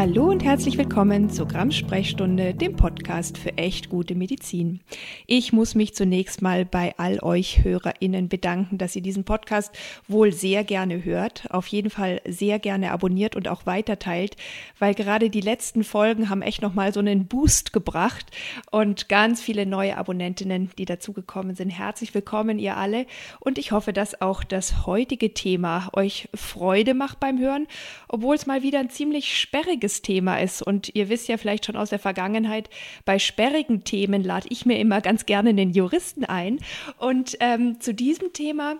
Hallo 0.00 0.30
und 0.30 0.42
herzlich 0.42 0.78
willkommen 0.78 1.28
zur 1.28 1.46
Grams 1.46 1.76
Sprechstunde, 1.76 2.54
dem 2.54 2.74
Podcast 2.74 3.36
für 3.36 3.58
echt 3.58 3.90
gute 3.90 4.14
Medizin. 4.14 4.80
Ich 5.26 5.52
muss 5.52 5.74
mich 5.74 5.94
zunächst 5.94 6.40
mal 6.40 6.64
bei 6.64 6.94
all 6.96 7.20
euch 7.20 7.64
HörerInnen 7.64 8.30
bedanken, 8.30 8.78
dass 8.78 8.96
ihr 8.96 9.02
diesen 9.02 9.24
Podcast 9.24 9.76
wohl 10.08 10.32
sehr 10.32 10.64
gerne 10.64 11.04
hört, 11.04 11.50
auf 11.50 11.66
jeden 11.66 11.90
Fall 11.90 12.22
sehr 12.26 12.58
gerne 12.58 12.92
abonniert 12.92 13.36
und 13.36 13.46
auch 13.46 13.66
weiterteilt, 13.66 14.36
weil 14.78 14.94
gerade 14.94 15.28
die 15.28 15.42
letzten 15.42 15.84
Folgen 15.84 16.30
haben 16.30 16.40
echt 16.40 16.62
nochmal 16.62 16.94
so 16.94 17.00
einen 17.00 17.26
Boost 17.26 17.74
gebracht 17.74 18.24
und 18.70 19.10
ganz 19.10 19.42
viele 19.42 19.66
neue 19.66 19.98
Abonnentinnen, 19.98 20.70
die 20.78 20.86
dazugekommen 20.86 21.56
sind. 21.56 21.68
Herzlich 21.68 22.14
willkommen, 22.14 22.58
ihr 22.58 22.78
alle. 22.78 23.04
Und 23.38 23.58
ich 23.58 23.70
hoffe, 23.72 23.92
dass 23.92 24.22
auch 24.22 24.44
das 24.44 24.86
heutige 24.86 25.34
Thema 25.34 25.90
euch 25.92 26.30
Freude 26.34 26.94
macht 26.94 27.20
beim 27.20 27.38
Hören, 27.38 27.66
obwohl 28.08 28.34
es 28.34 28.46
mal 28.46 28.62
wieder 28.62 28.78
ein 28.78 28.88
ziemlich 28.88 29.36
sperriges 29.38 29.89
sperriges 29.90 30.02
Thema 30.02 30.40
ist. 30.40 30.62
Und 30.62 30.94
ihr 30.94 31.08
wisst 31.08 31.28
ja 31.28 31.36
vielleicht 31.36 31.66
schon 31.66 31.76
aus 31.76 31.90
der 31.90 31.98
Vergangenheit, 31.98 32.70
bei 33.04 33.18
sperrigen 33.18 33.84
Themen 33.84 34.22
lade 34.22 34.48
ich 34.50 34.66
mir 34.66 34.78
immer 34.78 35.00
ganz 35.00 35.26
gerne 35.26 35.54
den 35.54 35.70
Juristen 35.70 36.24
ein. 36.24 36.60
Und 36.98 37.36
ähm, 37.40 37.80
zu 37.80 37.92
diesem 37.94 38.32
Thema 38.32 38.76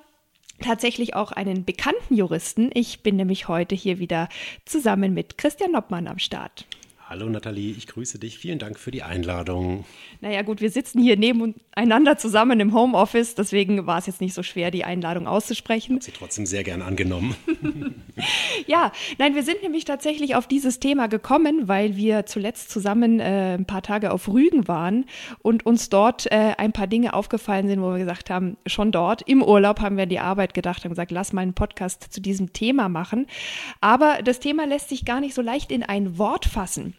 tatsächlich 0.63 1.15
auch 1.15 1.33
einen 1.33 1.65
bekannten 1.65 2.15
Juristen. 2.15 2.71
Ich 2.75 3.03
bin 3.03 3.17
nämlich 3.17 3.49
heute 3.49 3.75
hier 3.75 3.99
wieder 3.99 4.29
zusammen 4.67 5.15
mit 5.15 5.39
Christian 5.39 5.73
Noppmann 5.73 6.07
am 6.07 6.19
Start. 6.19 6.67
Hallo 7.11 7.29
Nathalie, 7.29 7.75
ich 7.77 7.89
grüße 7.89 8.21
dich. 8.21 8.39
Vielen 8.39 8.61
Dank 8.61 8.79
für 8.79 8.93
die 8.93 9.03
Einladung. 9.03 9.85
Naja 10.21 10.43
gut, 10.43 10.61
wir 10.61 10.71
sitzen 10.71 11.03
hier 11.03 11.17
nebeneinander 11.17 12.17
zusammen 12.17 12.61
im 12.61 12.73
Homeoffice, 12.73 13.35
deswegen 13.35 13.85
war 13.89 13.99
es 13.99 14.07
jetzt 14.07 14.21
nicht 14.21 14.33
so 14.33 14.45
schwer, 14.45 14.71
die 14.71 14.85
Einladung 14.85 15.27
auszusprechen. 15.27 15.95
Ich 15.95 16.03
habe 16.03 16.05
sie 16.05 16.13
trotzdem 16.13 16.47
sehr 16.47 16.63
gern 16.63 16.83
angenommen. 16.83 17.35
ja, 18.69 18.93
nein, 19.19 19.35
wir 19.35 19.43
sind 19.43 19.61
nämlich 19.61 19.87
tatsächlich 19.87 20.37
auf 20.37 20.47
dieses 20.47 20.79
Thema 20.79 21.09
gekommen, 21.09 21.67
weil 21.67 21.97
wir 21.97 22.27
zuletzt 22.27 22.71
zusammen 22.71 23.19
äh, 23.19 23.57
ein 23.59 23.67
paar 23.67 23.83
Tage 23.83 24.13
auf 24.13 24.29
Rügen 24.29 24.69
waren 24.69 25.05
und 25.43 25.67
uns 25.67 25.89
dort 25.89 26.31
äh, 26.31 26.55
ein 26.59 26.71
paar 26.71 26.87
Dinge 26.87 27.15
aufgefallen 27.15 27.67
sind, 27.67 27.83
wo 27.83 27.91
wir 27.91 27.99
gesagt 27.99 28.31
haben, 28.31 28.57
schon 28.67 28.93
dort 28.93 29.23
im 29.23 29.43
Urlaub 29.43 29.81
haben 29.81 29.97
wir 29.97 30.05
an 30.05 30.11
die 30.11 30.21
Arbeit 30.21 30.55
gedacht 30.55 30.85
und 30.85 30.91
gesagt, 30.91 31.11
lass 31.11 31.33
mal 31.33 31.43
einen 31.43 31.55
Podcast 31.55 32.13
zu 32.13 32.21
diesem 32.21 32.53
Thema 32.53 32.89
machen. 32.89 33.27
Aber 33.81 34.21
das 34.23 34.39
Thema 34.39 34.65
lässt 34.65 34.91
sich 34.91 35.05
gar 35.05 35.19
nicht 35.19 35.35
so 35.35 35.43
leicht 35.43 35.73
in 35.73 35.83
ein 35.83 36.17
Wort 36.17 36.45
fassen. 36.45 36.95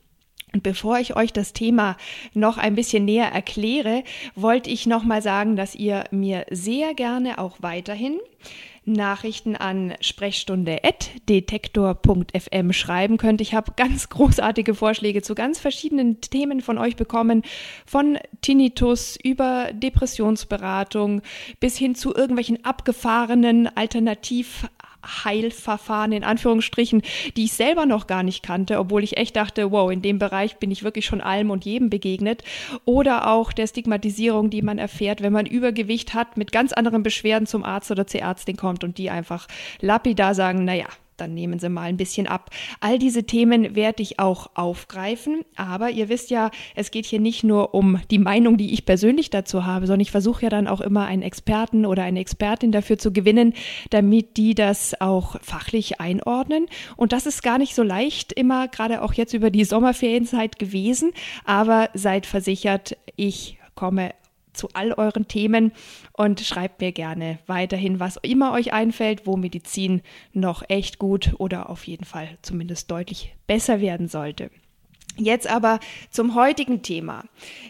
Und 0.54 0.64
bevor 0.64 1.00
ich 1.00 1.16
euch 1.16 1.32
das 1.32 1.54
Thema 1.54 1.96
noch 2.34 2.58
ein 2.58 2.76
bisschen 2.76 3.06
näher 3.06 3.32
erkläre, 3.32 4.04
wollte 4.36 4.70
ich 4.70 4.86
noch 4.86 5.04
mal 5.04 5.22
sagen, 5.22 5.56
dass 5.56 5.76
ihr 5.76 6.04
mir 6.12 6.46
sehr 6.50 6.94
gerne 6.94 7.40
auch 7.40 7.58
weiterhin 7.62 8.20
Nachrichten 8.84 9.56
an 9.56 9.94
sprechstunde.detektor.fm 10.02 12.74
schreiben 12.74 13.18
könnt. 13.18 13.40
Ich 13.40 13.54
habe 13.54 13.74
ganz 13.76 14.10
großartige 14.10 14.74
Vorschläge 14.74 15.22
zu 15.22 15.36
ganz 15.36 15.60
verschiedenen 15.60 16.20
Themen 16.22 16.62
von 16.62 16.80
euch 16.80 16.96
bekommen, 16.96 17.44
von 17.86 18.18
Tinnitus 18.42 19.20
über 19.24 19.70
Depressionsberatung 19.72 21.22
bis 21.60 21.78
hin 21.78 21.94
zu 21.94 22.16
irgendwelchen 22.16 22.66
abgefahrenen 22.66 23.68
Alternativ 23.76 24.68
Heilverfahren 25.06 26.12
in 26.12 26.24
Anführungsstrichen, 26.24 27.02
die 27.36 27.46
ich 27.46 27.54
selber 27.54 27.86
noch 27.86 28.08
gar 28.08 28.24
nicht 28.24 28.44
kannte, 28.44 28.80
obwohl 28.80 29.04
ich 29.04 29.18
echt 29.18 29.36
dachte, 29.36 29.72
wow, 29.72 29.92
in 29.92 30.02
dem 30.02 30.20
Bereich 30.20 30.58
bin 30.58 30.72
ich 30.72 30.84
wirklich 30.84 31.06
schon 31.06 31.22
allem 31.22 31.52
und 31.52 31.66
jedem 31.66 31.90
begegnet. 31.90 32.44
Oder 32.86 33.28
auch 33.30 33.52
der 33.52 33.68
Stigmatisierung, 33.68 34.50
die 34.50 34.62
man 34.62 34.78
erfährt, 34.78 35.22
wenn 35.22 35.34
man 35.34 35.46
Übergewicht 35.46 36.14
hat, 36.14 36.38
mit 36.38 36.52
ganz 36.52 36.74
anderen 36.74 37.04
Beschwerden 37.04 37.48
zum 37.48 37.64
Arzt 37.64 37.92
oder 37.92 38.08
zur 38.08 38.22
Ärztin 38.22 38.58
kommt 38.58 38.84
und 38.84 38.98
die 38.98 39.10
einfach 39.10 39.48
lapidar 39.80 40.36
sagen, 40.36 40.66
naja, 40.66 40.88
dann 41.22 41.34
nehmen 41.34 41.60
Sie 41.60 41.70
mal 41.70 41.84
ein 41.84 41.98
bisschen 41.98 42.28
ab. 42.28 42.50
All 42.80 43.00
diese 43.00 43.24
Themen 43.24 43.76
werde 43.76 44.04
ich 44.04 44.20
auch 44.20 44.50
aufgreifen, 44.56 45.42
aber 45.56 45.92
ihr 45.92 46.10
wisst 46.10 46.32
ja, 46.32 46.52
es 46.76 46.92
geht 46.92 47.06
hier 47.06 47.20
nicht 47.20 47.44
nur 47.44 47.74
um 47.74 48.02
die 48.10 48.20
Meinung, 48.20 48.58
die 48.58 48.74
ich 48.74 48.86
persönlich 48.86 49.30
dazu 49.30 49.66
habe, 49.66 49.88
sondern 49.88 50.02
ich 50.02 50.12
versuche 50.12 50.44
ja 50.44 50.50
dann 50.50 50.68
auch 50.68 50.82
immer 50.82 51.06
einen 51.06 51.22
Experten 51.22 51.86
oder 51.86 52.04
eine 52.04 52.20
Expertin 52.20 52.72
dafür 52.72 52.98
zu 52.98 53.14
gewinnen, 53.14 53.54
damit 53.92 54.36
die 54.38 54.56
das 54.56 55.00
auch 55.00 55.40
fachlich 55.42 56.02
einordnen. 56.02 56.66
Und 56.98 57.14
das 57.14 57.26
ist 57.26 57.44
gar 57.44 57.58
nicht 57.58 57.76
so 57.76 57.84
leicht 57.84 58.34
immer, 58.34 58.68
gerade 58.68 59.02
auch 59.04 59.14
jetzt 59.14 59.34
über 59.34 59.52
die 59.52 59.64
Sommerferienzeit 59.64 60.60
gewesen, 60.60 61.12
aber 61.46 61.90
seid 61.94 62.26
versichert, 62.26 62.98
ich 63.16 63.58
komme 63.76 64.12
zu 64.54 64.70
all 64.74 64.94
euren 64.94 65.28
Themen 65.28 65.72
und 66.14 66.42
schreibt 66.42 66.82
mir 66.82 66.92
gerne 66.92 67.40
weiterhin, 67.48 68.00
was 68.00 68.18
immer 68.22 68.52
euch 68.54 68.74
einfällt, 68.74 69.26
wo 69.26 69.38
Medizin 69.38 70.02
noch 70.34 70.64
echt 70.68 71.00
gut 71.00 71.34
oder 71.38 71.70
auf 71.70 71.86
jeden 71.88 72.06
Fall 72.06 72.38
zumindest 72.42 72.92
deutlich 72.92 73.36
besser 73.48 73.82
werden 73.82 74.08
sollte. 74.08 74.50
Jetzt 75.18 75.48
aber 75.48 75.80
zum 76.10 76.36
heutigen 76.36 76.84
Thema. 76.84 77.26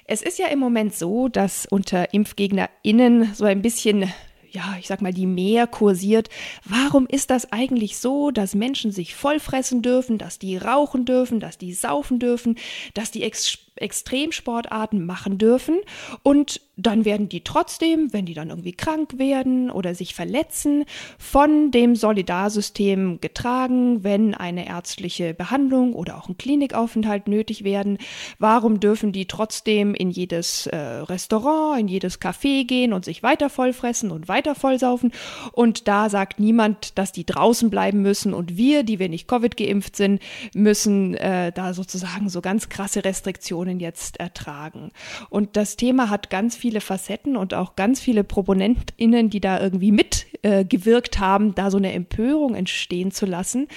Es 0.06 0.22
ist 0.22 0.38
ja 0.38 0.48
im 0.48 0.60
Moment 0.60 0.94
so, 0.94 1.28
dass 1.28 1.66
unter 1.66 2.14
ImpfgegnerInnen 2.14 3.34
so 3.34 3.46
ein 3.46 3.62
bisschen 3.62 4.12
ja, 4.52 4.76
ich 4.80 4.88
sag 4.88 5.02
mal, 5.02 5.14
die 5.14 5.28
mehr 5.28 5.66
kursiert. 5.66 6.30
Warum 6.66 7.08
ist 7.08 7.30
das 7.30 7.52
eigentlich 7.52 7.98
so, 7.98 8.32
dass 8.32 8.54
Menschen 8.54 8.92
sich 8.92 9.16
vollfressen 9.16 9.82
dürfen, 9.82 10.18
dass 10.18 10.40
die 10.40 10.58
rauchen 10.58 11.06
dürfen, 11.06 11.40
dass 11.40 11.58
die 11.58 11.74
saufen 11.74 12.20
dürfen, 12.20 12.58
dass 12.94 13.12
die 13.12 13.24
Ex 13.24 13.60
Extremsportarten 13.76 15.06
machen 15.06 15.38
dürfen 15.38 15.80
und 16.24 16.62
dann 16.82 17.06
werden 17.06 17.30
die 17.30 17.44
trotzdem, 17.44 18.12
wenn 18.12 18.26
die 18.26 18.34
dann 18.34 18.50
irgendwie 18.50 18.72
krank 18.72 19.18
werden 19.18 19.70
oder 19.70 19.94
sich 19.94 20.16
verletzen, 20.16 20.86
von 21.18 21.72
dem 21.72 21.96
Solidarsystem 21.96 23.20
getragen, 23.22 24.04
wenn 24.04 24.34
eine 24.34 24.68
ärztliche 24.68 25.34
Behandlung 25.34 25.94
oder 25.94 26.18
auch 26.18 26.28
ein 26.28 26.38
Klinikaufenthalt 26.38 27.28
nötig 27.28 27.64
werden. 27.64 27.98
Warum 28.40 28.80
dürfen 28.80 29.12
die 29.12 29.28
trotzdem 29.28 29.94
in 29.94 30.10
jedes 30.10 30.68
äh, 30.68 30.78
Restaurant, 30.78 31.80
in 31.80 31.88
jedes 31.88 32.20
Café 32.20 32.66
gehen 32.66 32.94
und 32.94 33.06
sich 33.06 33.22
weiter 33.22 33.50
vollfressen 33.50 34.12
und 34.12 34.28
weiter 34.28 34.56
vollsaufen? 34.56 35.12
Und 35.52 35.88
da 35.88 36.10
sagt 36.10 36.40
niemand, 36.40 36.98
dass 36.98 37.12
die 37.12 37.26
draußen 37.26 37.70
bleiben 37.70 38.02
müssen 38.02 38.34
und 38.34 38.58
wir, 38.58 38.84
die 38.84 38.98
wir 38.98 39.10
nicht 39.10 39.28
Covid 39.28 39.56
geimpft 39.56 39.96
sind, 39.96 40.22
müssen 40.54 41.14
äh, 41.16 41.52
da 41.52 41.74
sozusagen 41.74 42.30
so 42.30 42.42
ganz 42.42 42.70
krasse 42.70 43.04
Restriktionen 43.06 43.61
Situationen 43.62 43.80
jetzt 43.80 44.20
ertragen. 44.20 44.92
Und 45.30 45.56
das 45.56 45.76
Thema 45.76 46.10
hat 46.10 46.30
ganz 46.30 46.56
viele 46.56 46.82
Facetten 46.82 47.38
und 47.38 47.54
auch 47.54 47.76
ganz 47.76 48.00
viele 48.00 48.24
ProponentInnen, 48.24 49.30
die 49.30 49.40
da 49.40 49.60
irgendwie 49.60 49.92
mitgewirkt 49.92 51.18
äh, 51.18 51.20
haben, 51.20 51.56
da 51.56 51.72
so 51.72 51.78
eine 51.78 51.94
Empörung 51.94 52.56
entstehen 52.56 53.12
zu 53.12 53.26
lassen. 53.26 53.68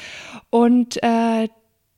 Und 0.51 1.03
äh, 1.03 1.49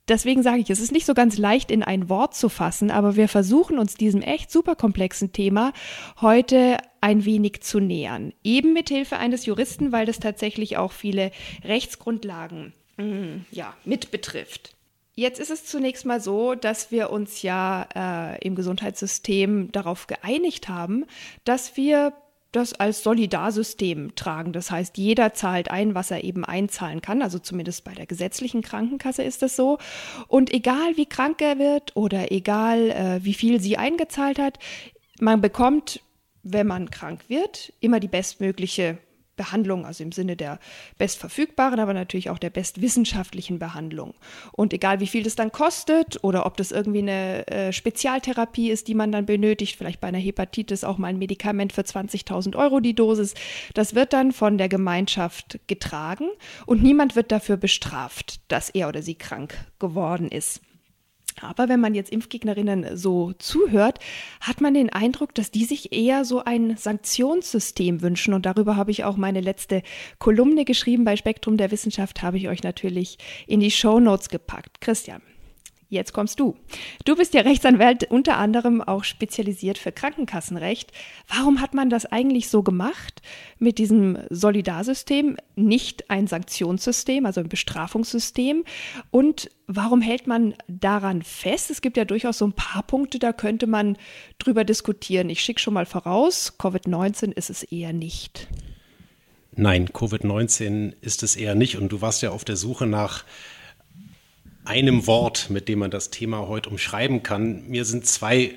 Deswegen 0.09 0.45
sage 0.45 0.61
ich, 0.61 0.71
es 0.71 0.79
ist 0.79 0.93
nicht 0.93 1.05
so 1.05 1.15
ganz 1.15 1.37
leicht 1.37 1.69
in 1.69 1.83
ein 1.83 2.09
Wort 2.09 2.37
zu 2.37 2.49
fassen, 2.49 2.93
aber 2.93 3.17
wir 3.17 3.27
versuchen 3.27 3.77
uns 3.77 3.95
diesem 3.95 4.23
echt 4.23 4.53
super 4.53 4.77
komplexen 4.77 5.33
Thema 5.33 5.73
heute 6.21 6.77
ein 7.01 7.25
wenig 7.25 7.63
zu 7.63 7.81
nähern. 7.81 8.33
Eben 8.45 8.73
mit 8.73 8.89
Hilfe 8.89 9.17
eines 9.17 9.47
Juristen, 9.47 9.91
weil 9.91 10.07
das 10.07 10.21
tatsächlich 10.21 10.77
auch 10.77 10.93
viele 10.93 11.33
Rechtsgrundlagen 11.65 12.73
mm, 12.99 13.47
ja, 13.51 13.75
mit 13.85 14.13
betrifft. 14.13 14.76
Jetzt 15.19 15.41
ist 15.41 15.51
es 15.51 15.65
zunächst 15.65 16.05
mal 16.05 16.21
so, 16.21 16.55
dass 16.55 16.91
wir 16.91 17.11
uns 17.11 17.41
ja 17.41 17.89
äh, 17.95 18.47
im 18.47 18.55
Gesundheitssystem 18.55 19.73
darauf 19.73 20.07
geeinigt 20.07 20.69
haben, 20.69 21.07
dass 21.45 21.75
wir 21.79 22.13
das 22.53 22.75
als 22.75 23.03
Solidarsystem 23.03 24.15
tragen. 24.15 24.53
Das 24.53 24.71
heißt, 24.71 24.99
jeder 24.99 25.33
zahlt 25.33 25.71
ein, 25.71 25.95
was 25.95 26.11
er 26.11 26.23
eben 26.23 26.45
einzahlen 26.45 27.01
kann. 27.01 27.23
Also 27.23 27.39
zumindest 27.39 27.83
bei 27.83 27.95
der 27.95 28.05
gesetzlichen 28.05 28.61
Krankenkasse 28.61 29.23
ist 29.23 29.41
das 29.41 29.57
so. 29.57 29.79
Und 30.29 30.53
egal 30.53 30.99
wie 30.99 31.07
krank 31.07 31.41
er 31.41 31.59
wird 31.59 31.97
oder 31.97 32.31
egal 32.31 32.91
äh, 32.91 33.25
wie 33.25 33.35
viel 33.35 33.59
sie 33.59 33.79
eingezahlt 33.79 34.39
hat, 34.39 34.59
man 35.19 35.41
bekommt, 35.41 36.03
wenn 36.43 36.67
man 36.67 36.91
krank 36.91 37.23
wird, 37.29 37.73
immer 37.81 38.01
die 38.01 38.09
bestmögliche 38.09 38.99
Behandlung, 39.37 39.85
also 39.85 40.03
im 40.03 40.13
Sinne 40.13 40.37
der 40.37 40.59
bestverfügbaren, 40.99 41.79
aber 41.79 41.95
natürlich 41.95 42.31
auch 42.31 42.39
der 42.39 42.51
bestwissenschaftlichen 42.51 43.59
Behandlung. 43.59 44.15
Und 44.53 44.73
egal 44.73 45.01
wie 45.01 45.07
viel 45.07 45.23
das 45.23 45.37
dann 45.37 45.53
kostet 45.53 46.23
oder 46.25 46.47
ob 46.47 46.57
das 46.57 46.73
irgendwie 46.73 47.01
eine 47.01 47.47
äh, 47.49 47.73
Spezialtherapie 47.73 48.71
ist, 48.71 48.89
die 48.89 48.95
man 48.95 49.13
dann 49.13 49.27
benötigt, 49.27 49.77
vielleicht 49.77 50.01
bei 50.01 50.09
einer 50.09 50.19
Hepatitis 50.19 50.85
auch 50.85 50.99
mal 50.99 51.09
ein 51.09 51.19
Medikament 51.19 51.73
für 51.73 51.83
20.000 51.83 52.57
Euro 52.57 52.81
die 52.81 52.95
Dosis, 52.95 53.35
das 53.75 53.95
wird 53.95 54.13
dann 54.13 54.33
von 54.33 54.59
der 54.59 54.69
Gemeinschaft 54.69 55.59
getragen 55.67 56.29
und 56.65 56.83
niemand 56.83 57.17
wird 57.17 57.33
dafür 57.33 57.57
bestraft, 57.57 58.41
dass 58.49 58.71
er 58.71 58.89
oder 58.89 59.03
sie 59.03 59.15
krank 59.15 59.55
geworden 59.79 60.29
ist. 60.29 60.61
Aber 61.41 61.69
wenn 61.69 61.81
man 61.81 61.95
jetzt 61.95 62.11
Impfgegnerinnen 62.11 62.97
so 62.97 63.33
zuhört, 63.39 63.99
hat 64.41 64.61
man 64.61 64.75
den 64.75 64.91
Eindruck, 64.91 65.35
dass 65.35 65.51
die 65.51 65.65
sich 65.65 65.93
eher 65.93 66.25
so 66.25 66.43
ein 66.45 66.77
Sanktionssystem 66.77 68.03
wünschen. 68.03 68.35
Und 68.35 68.47
darüber 68.47 68.77
habe 68.77 68.91
ich 68.91 69.05
auch 69.05 69.17
meine 69.17 69.41
letzte 69.41 69.83
Kolumne 70.19 70.65
geschrieben 70.65 71.05
bei 71.05 71.17
Spektrum 71.17 71.57
der 71.57 71.71
Wissenschaft, 71.71 72.23
habe 72.23 72.39
ich 72.39 72.49
euch 72.49 72.63
natürlich 72.63 73.19
in 73.47 73.61
die 73.61 73.71
Show 73.71 74.01
Notes 74.01 74.29
gepackt. 74.29 74.81
Christian, 74.81 75.23
Jetzt 75.89 76.13
kommst 76.13 76.41
du. 76.41 76.57
Du 77.05 77.15
bist 77.15 77.33
ja 77.33 77.43
Rechtsanwalt, 77.43 78.11
unter 78.11 78.39
anderem 78.39 78.83
auch 78.83 79.05
spezialisiert 79.05 79.79
für 79.79 79.93
Krankenkassenrecht. 79.93 80.91
Warum 81.29 81.61
hat 81.61 81.75
man 81.75 81.91
das 81.91 82.07
eigentlich 82.07 82.49
so 82.49 82.65
gemacht 82.65 83.23
mit 83.61 83.79
diesem 83.79 84.19
Solidarsystem, 84.29 85.37
nicht 85.55 86.11
ein 86.11 86.27
Sanktionssystem, 86.27 87.25
also 87.25 87.41
ein 87.41 87.49
Bestrafungssystem? 87.49 88.65
Und 89.13 89.49
warum 89.69 90.01
hält 90.01 90.27
man 90.27 90.55
daran 90.67 91.23
fest? 91.23 91.71
Es 91.71 91.83
gibt 91.83 91.97
ja 91.97 92.05
durchaus 92.05 92.39
so 92.39 92.49
ein 92.49 92.53
paar 92.53 92.83
Punkte, 92.83 93.21
da 93.21 93.33
könnte 93.33 93.69
man 93.69 93.97
drüber 94.39 94.65
diskutieren. 94.65 95.31
Ich 95.31 95.41
schicke 95.41 95.61
schon 95.61 95.75
mal 95.75 95.87
voraus, 95.87 96.55
Covid-19 96.59 97.31
ist 97.31 97.49
es 97.49 97.63
eher 97.63 97.93
nicht. 97.93 98.49
Nein, 99.53 99.89
Covid-19 99.89 100.95
ist 101.01 101.23
es 101.23 101.37
eher 101.37 101.55
nicht. 101.55 101.79
Und 101.79 101.91
du 101.91 102.01
warst 102.01 102.23
ja 102.23 102.31
auf 102.31 102.45
der 102.45 102.57
Suche 102.57 102.87
nach 102.87 103.25
einem 104.67 105.07
Wort, 105.07 105.49
mit 105.51 105.69
dem 105.69 105.79
man 105.79 105.91
das 105.91 106.11
Thema 106.11 106.47
heute 106.49 106.71
umschreiben 106.71 107.23
kann. 107.23 107.67
Mir 107.69 107.85
sind 107.85 108.07
zwei 108.07 108.55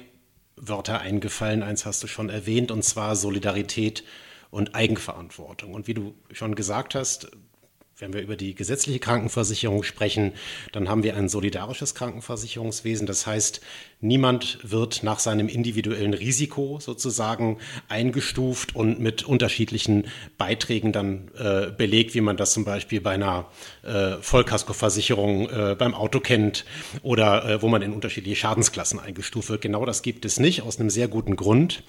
Wörter 0.55 1.01
eingefallen. 1.01 1.63
Eins 1.63 1.85
hast 1.85 2.03
du 2.03 2.07
schon 2.07 2.29
erwähnt, 2.29 2.71
und 2.71 2.83
zwar 2.83 3.15
Solidarität 3.15 4.03
und 4.51 4.75
Eigenverantwortung. 4.75 5.73
Und 5.73 5.87
wie 5.87 5.93
du 5.93 6.15
schon 6.31 6.55
gesagt 6.55 6.95
hast, 6.95 7.31
wenn 7.99 8.13
wir 8.13 8.21
über 8.21 8.37
die 8.37 8.55
gesetzliche 8.55 8.99
Krankenversicherung 8.99 9.83
sprechen, 9.83 10.31
dann 10.71 10.87
haben 10.87 11.03
wir 11.03 11.17
ein 11.17 11.27
solidarisches 11.27 11.95
Krankenversicherungswesen. 11.95 13.05
Das 13.05 13.27
heißt, 13.27 13.59
niemand 13.99 14.59
wird 14.63 15.03
nach 15.03 15.19
seinem 15.19 15.49
individuellen 15.49 16.13
Risiko 16.13 16.79
sozusagen 16.79 17.57
eingestuft 17.89 18.73
und 18.73 19.01
mit 19.01 19.23
unterschiedlichen 19.23 20.07
Beiträgen 20.37 20.93
dann 20.93 21.29
äh, 21.37 21.71
belegt, 21.71 22.15
wie 22.15 22.21
man 22.21 22.37
das 22.37 22.53
zum 22.53 22.63
Beispiel 22.63 23.01
bei 23.01 23.11
einer 23.11 23.47
äh, 23.83 24.15
Vollkaskoversicherung 24.21 25.49
äh, 25.49 25.75
beim 25.77 25.93
Auto 25.93 26.21
kennt 26.21 26.63
oder 27.01 27.43
äh, 27.49 27.61
wo 27.61 27.67
man 27.67 27.81
in 27.81 27.91
unterschiedliche 27.91 28.37
Schadensklassen 28.37 28.99
eingestuft 28.99 29.49
wird. 29.49 29.61
Genau 29.61 29.85
das 29.85 30.03
gibt 30.03 30.23
es 30.23 30.39
nicht, 30.39 30.61
aus 30.61 30.79
einem 30.79 30.89
sehr 30.89 31.09
guten 31.09 31.35
Grund. 31.35 31.83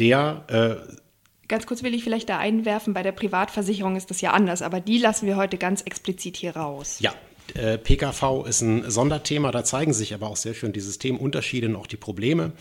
Der 0.00 0.44
äh, 0.88 1.03
Ganz 1.48 1.66
kurz 1.66 1.82
will 1.82 1.94
ich 1.94 2.04
vielleicht 2.04 2.28
da 2.28 2.38
einwerfen, 2.38 2.94
bei 2.94 3.02
der 3.02 3.12
Privatversicherung 3.12 3.96
ist 3.96 4.10
das 4.10 4.20
ja 4.20 4.32
anders, 4.32 4.62
aber 4.62 4.80
die 4.80 4.98
lassen 4.98 5.26
wir 5.26 5.36
heute 5.36 5.58
ganz 5.58 5.82
explizit 5.82 6.36
hier 6.36 6.56
raus. 6.56 6.98
Ja, 7.00 7.14
äh, 7.54 7.76
PKV 7.78 8.46
ist 8.46 8.62
ein 8.62 8.90
Sonderthema, 8.90 9.50
da 9.50 9.64
zeigen 9.64 9.92
sich 9.92 10.14
aber 10.14 10.28
auch 10.28 10.36
sehr 10.36 10.54
schön 10.54 10.72
die 10.72 10.80
Systemunterschiede 10.80 11.68
und 11.68 11.76
auch 11.76 11.86
die 11.86 11.96
Probleme. 11.96 12.52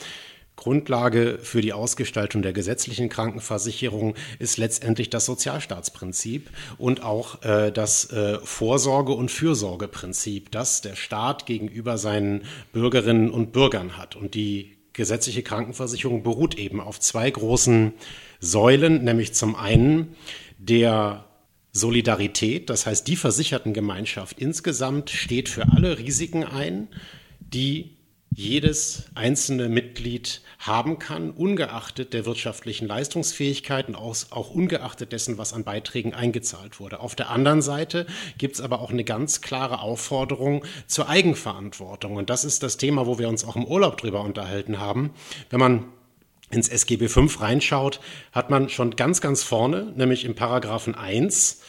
Grundlage 0.56 1.40
für 1.42 1.62
die 1.62 1.74
Ausgestaltung 1.74 2.42
der 2.44 2.54
gesetzlichen 2.54 3.10
Krankenversicherung 3.10 4.14
ist 4.38 4.58
letztendlich 4.58 5.10
das 5.10 5.26
Sozialstaatsprinzip 5.26 6.50
und 6.78 7.04
auch 7.04 7.42
äh, 7.44 7.72
das 7.72 8.12
äh, 8.12 8.38
Vorsorge- 8.44 9.14
und 9.14 9.32
Fürsorgeprinzip, 9.32 10.52
das 10.52 10.82
der 10.82 10.96
Staat 10.96 11.48
gegenüber 11.48 11.98
seinen 11.98 12.44
Bürgerinnen 12.72 13.32
und 13.32 13.52
Bürgern 13.52 13.98
hat. 13.98 14.16
Und 14.16 14.36
die 14.36 14.78
gesetzliche 14.94 15.44
Krankenversicherung 15.44 16.24
beruht 16.24 16.58
eben 16.58 16.80
auf 16.80 17.00
zwei 17.00 17.30
großen 17.30 17.94
Säulen, 18.40 19.04
nämlich 19.04 19.34
zum 19.34 19.56
einen 19.56 20.16
der 20.58 21.26
Solidarität, 21.72 22.70
das 22.70 22.86
heißt 22.86 23.08
die 23.08 23.16
Versichertengemeinschaft 23.16 24.40
insgesamt 24.40 25.10
steht 25.10 25.50
für 25.50 25.70
alle 25.70 25.98
Risiken 25.98 26.44
ein, 26.44 26.88
die 27.40 27.93
jedes 28.36 29.06
einzelne 29.16 29.70
Mitglied 29.70 30.42
haben 30.60 30.98
kann, 31.00 31.32
ungeachtet 31.32 32.14
der 32.14 32.26
wirtschaftlichen 32.26 32.88
Leistungsfähigkeit 32.88 33.88
und 33.88 33.96
auch, 33.96 34.16
auch, 34.32 34.50
ungeachtet 34.50 35.12
dessen, 35.12 35.38
was 35.38 35.54
an 35.54 35.64
Beiträgen 35.64 36.14
eingezahlt 36.14 36.80
wurde. 36.80 37.00
Auf 37.00 37.16
der 37.16 37.30
anderen 37.30 37.62
Seite 37.62 38.06
gibt 38.38 38.56
es 38.56 38.62
aber 38.62 38.82
auch 38.82 38.92
eine 38.92 39.04
ganz 39.04 39.42
klare 39.42 39.80
Aufforderung 39.80 40.66
zur 40.88 41.10
Eigenverantwortung. 41.10 42.16
Und 42.16 42.30
das 42.30 42.46
ist 42.46 42.64
das 42.64 42.78
Thema, 42.78 43.06
wo 43.06 43.20
wir 43.20 43.30
uns 43.30 43.46
auch 43.46 43.56
im 43.56 43.66
Urlaub 43.66 43.98
drüber 43.98 44.22
unterhalten 44.22 44.80
haben. 44.80 45.12
Wenn 45.50 45.60
man 45.60 45.86
ins 46.50 46.70
SGB 46.70 47.08
V 47.08 47.22
reinschaut, 47.40 48.00
hat 48.32 48.50
man 48.50 48.70
schon 48.70 48.96
ganz, 48.96 49.22
ganz 49.22 49.44
vorne, 49.44 49.92
nämlich 49.96 50.26
im 50.26 50.36
Paragraphen 50.36 50.96
1, 50.96 51.62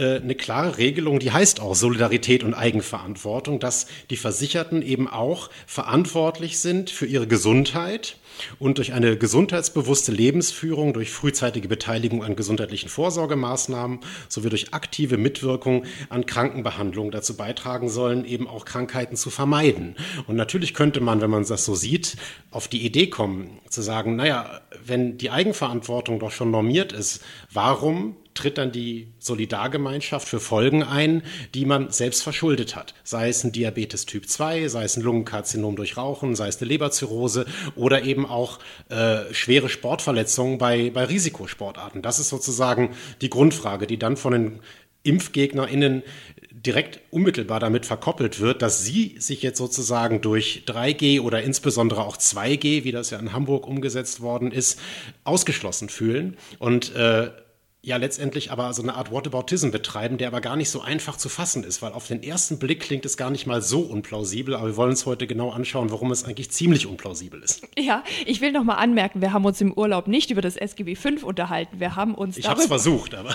äh, 0.00 0.16
eine 0.16 0.34
klare 0.34 0.78
Regelung, 0.78 1.18
die 1.18 1.30
heißt 1.30 1.60
auch 1.60 1.74
Solidarität 1.74 2.42
und 2.42 2.54
Eigenverantwortung, 2.54 3.60
dass 3.60 3.86
die 4.08 4.16
Versicherten 4.16 4.82
eben 4.82 5.08
auch 5.08 5.50
verantwortlich 5.66 6.58
sind 6.58 6.90
für 6.90 7.06
ihre 7.06 7.26
Gesundheit 7.26 8.16
und 8.58 8.78
durch 8.78 8.92
eine 8.92 9.18
gesundheitsbewusste 9.18 10.12
Lebensführung, 10.12 10.94
durch 10.94 11.10
frühzeitige 11.10 11.68
Beteiligung 11.68 12.24
an 12.24 12.36
gesundheitlichen 12.36 12.88
Vorsorgemaßnahmen 12.88 14.00
sowie 14.28 14.48
durch 14.48 14.72
aktive 14.72 15.18
Mitwirkung 15.18 15.84
an 16.08 16.24
Krankenbehandlung 16.26 17.10
dazu 17.10 17.36
beitragen 17.36 17.88
sollen, 17.88 18.24
eben 18.24 18.48
auch 18.48 18.64
Krankheiten 18.64 19.16
zu 19.16 19.28
vermeiden. 19.30 19.96
Und 20.26 20.36
natürlich 20.36 20.74
könnte 20.74 21.00
man, 21.00 21.20
wenn 21.20 21.30
man 21.30 21.44
das 21.44 21.64
so 21.64 21.74
sieht, 21.74 22.16
auf 22.50 22.68
die 22.68 22.84
Idee 22.86 23.08
kommen, 23.08 23.60
zu 23.68 23.82
sagen, 23.82 24.16
naja, 24.16 24.62
wenn 24.84 25.18
die 25.18 25.30
Eigenverantwortung 25.30 26.18
doch 26.18 26.30
schon 26.30 26.50
normiert 26.50 26.92
ist, 26.92 27.22
warum 27.52 28.16
tritt 28.40 28.58
dann 28.58 28.72
die 28.72 29.08
Solidargemeinschaft 29.18 30.26
für 30.26 30.40
Folgen 30.40 30.82
ein, 30.82 31.22
die 31.54 31.66
man 31.66 31.90
selbst 31.90 32.22
verschuldet 32.22 32.74
hat. 32.74 32.94
Sei 33.04 33.28
es 33.28 33.44
ein 33.44 33.52
Diabetes 33.52 34.06
Typ 34.06 34.28
2, 34.28 34.68
sei 34.68 34.84
es 34.84 34.96
ein 34.96 35.02
Lungenkarzinom 35.02 35.76
durch 35.76 35.96
Rauchen, 35.96 36.34
sei 36.34 36.48
es 36.48 36.60
eine 36.60 36.68
Leberzirrhose 36.68 37.46
oder 37.76 38.02
eben 38.02 38.26
auch 38.26 38.58
äh, 38.88 39.32
schwere 39.32 39.68
Sportverletzungen 39.68 40.58
bei, 40.58 40.90
bei 40.90 41.04
Risikosportarten. 41.04 42.02
Das 42.02 42.18
ist 42.18 42.30
sozusagen 42.30 42.90
die 43.20 43.30
Grundfrage, 43.30 43.86
die 43.86 43.98
dann 43.98 44.16
von 44.16 44.32
den 44.32 44.60
ImpfgegnerInnen 45.02 46.02
direkt 46.50 47.00
unmittelbar 47.10 47.60
damit 47.60 47.86
verkoppelt 47.86 48.40
wird, 48.40 48.62
dass 48.62 48.84
sie 48.84 49.16
sich 49.18 49.42
jetzt 49.42 49.58
sozusagen 49.58 50.20
durch 50.20 50.64
3G 50.66 51.20
oder 51.20 51.42
insbesondere 51.42 52.04
auch 52.04 52.16
2G, 52.16 52.84
wie 52.84 52.92
das 52.92 53.10
ja 53.10 53.18
in 53.18 53.32
Hamburg 53.32 53.66
umgesetzt 53.66 54.20
worden 54.20 54.50
ist, 54.50 54.78
ausgeschlossen 55.24 55.88
fühlen 55.88 56.36
und 56.58 56.94
äh, 56.94 57.30
ja 57.82 57.96
letztendlich 57.96 58.50
aber 58.50 58.72
so 58.74 58.82
eine 58.82 58.94
Art 58.94 59.10
Whataboutism 59.10 59.70
betreiben, 59.70 60.18
der 60.18 60.28
aber 60.28 60.40
gar 60.40 60.56
nicht 60.56 60.70
so 60.70 60.82
einfach 60.82 61.16
zu 61.16 61.28
fassen 61.28 61.64
ist, 61.64 61.80
weil 61.80 61.92
auf 61.92 62.06
den 62.06 62.22
ersten 62.22 62.58
Blick 62.58 62.80
klingt 62.80 63.06
es 63.06 63.16
gar 63.16 63.30
nicht 63.30 63.46
mal 63.46 63.62
so 63.62 63.80
unplausibel, 63.80 64.54
aber 64.54 64.66
wir 64.66 64.76
wollen 64.76 64.90
uns 64.90 65.06
heute 65.06 65.26
genau 65.26 65.50
anschauen, 65.50 65.90
warum 65.90 66.10
es 66.10 66.24
eigentlich 66.24 66.50
ziemlich 66.50 66.86
unplausibel 66.86 67.42
ist. 67.42 67.62
Ja, 67.78 68.04
ich 68.26 68.40
will 68.42 68.52
noch 68.52 68.64
mal 68.64 68.74
anmerken, 68.74 69.22
wir 69.22 69.32
haben 69.32 69.44
uns 69.44 69.60
im 69.60 69.72
Urlaub 69.72 70.06
nicht 70.06 70.30
über 70.30 70.42
das 70.42 70.56
SGB 70.56 70.94
V 70.96 71.10
unterhalten, 71.26 71.80
wir 71.80 71.96
haben 71.96 72.14
uns 72.14 72.36
Ich 72.36 72.48
habe 72.48 72.60
es 72.60 72.66
versucht, 72.66 73.14
aber 73.14 73.34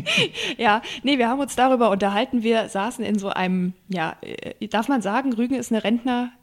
Ja, 0.58 0.82
nee, 1.02 1.18
wir 1.18 1.28
haben 1.28 1.40
uns 1.40 1.56
darüber 1.56 1.90
unterhalten, 1.90 2.42
wir 2.42 2.68
saßen 2.68 3.04
in 3.04 3.18
so 3.18 3.28
einem, 3.28 3.74
ja, 3.88 4.16
äh, 4.22 4.68
darf 4.68 4.88
man 4.88 5.02
sagen, 5.02 5.32
Rügen 5.32 5.54
ist 5.54 5.72
eine 5.72 5.82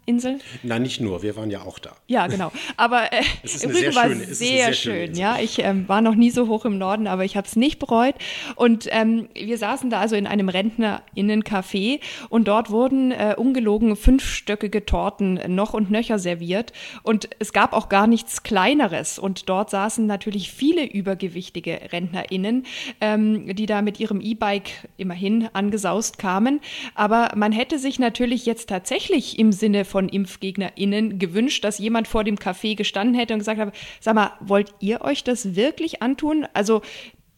Rentnerinsel? 0.07 0.39
Nein, 0.63 0.81
nicht 0.81 1.01
nur, 1.01 1.21
wir 1.21 1.35
waren 1.35 1.51
ja 1.51 1.61
auch 1.63 1.79
da. 1.79 1.95
Ja, 2.07 2.27
genau, 2.27 2.51
aber 2.77 3.11
äh, 3.11 3.21
Rügen 3.43 3.73
sehr 3.73 3.95
war 3.95 4.03
schöne, 4.03 4.25
sehr, 4.25 4.35
sehr 4.35 4.73
schön, 4.73 5.15
ja, 5.15 5.37
ich 5.39 5.59
ähm, 5.59 5.87
war 5.87 6.01
noch 6.01 6.15
nie 6.15 6.29
so 6.29 6.47
hoch 6.47 6.65
im 6.65 6.77
Norden, 6.77 7.07
aber 7.07 7.25
ich 7.25 7.35
habe 7.35 7.47
es 7.47 7.55
nicht 7.55 7.79
bereut. 7.79 8.15
Und 8.55 8.87
ähm, 8.91 9.27
wir 9.33 9.57
saßen 9.57 9.89
da 9.89 9.99
also 9.99 10.15
in 10.15 10.27
einem 10.27 10.49
RentnerInnen-Café 10.49 11.99
und 12.29 12.47
dort 12.47 12.69
wurden 12.69 13.11
äh, 13.11 13.35
ungelogen 13.37 13.95
fünfstöckige 13.95 14.85
Torten 14.85 15.39
noch 15.47 15.73
und 15.73 15.91
nöcher 15.91 16.19
serviert. 16.19 16.71
Und 17.03 17.29
es 17.39 17.53
gab 17.53 17.73
auch 17.73 17.89
gar 17.89 18.07
nichts 18.07 18.43
Kleineres. 18.43 19.19
Und 19.19 19.49
dort 19.49 19.69
saßen 19.69 20.05
natürlich 20.05 20.51
viele 20.51 20.85
übergewichtige 20.85 21.79
RentnerInnen, 21.91 22.65
ähm, 23.01 23.55
die 23.55 23.65
da 23.65 23.81
mit 23.81 23.99
ihrem 23.99 24.21
E-Bike 24.21 24.69
immerhin 24.97 25.49
angesaust 25.53 26.17
kamen. 26.17 26.61
Aber 26.95 27.31
man 27.35 27.51
hätte 27.51 27.79
sich 27.79 27.99
natürlich 27.99 28.45
jetzt 28.45 28.69
tatsächlich 28.69 29.37
im 29.39 29.51
Sinne 29.51 29.85
von 29.85 29.96
ImpfgegnerInnen 30.05 31.19
gewünscht, 31.19 31.63
dass 31.63 31.79
jemand 31.79 32.07
vor 32.07 32.23
dem 32.23 32.35
Café 32.35 32.75
gestanden 32.75 33.15
hätte 33.15 33.33
und 33.33 33.39
gesagt 33.39 33.59
hat, 33.59 33.73
sag 33.99 34.15
mal, 34.15 34.31
wollt 34.39 34.73
ihr 34.79 35.01
euch 35.01 35.23
das 35.23 35.55
wirklich 35.55 36.01
antun? 36.01 36.45
Also 36.53 36.81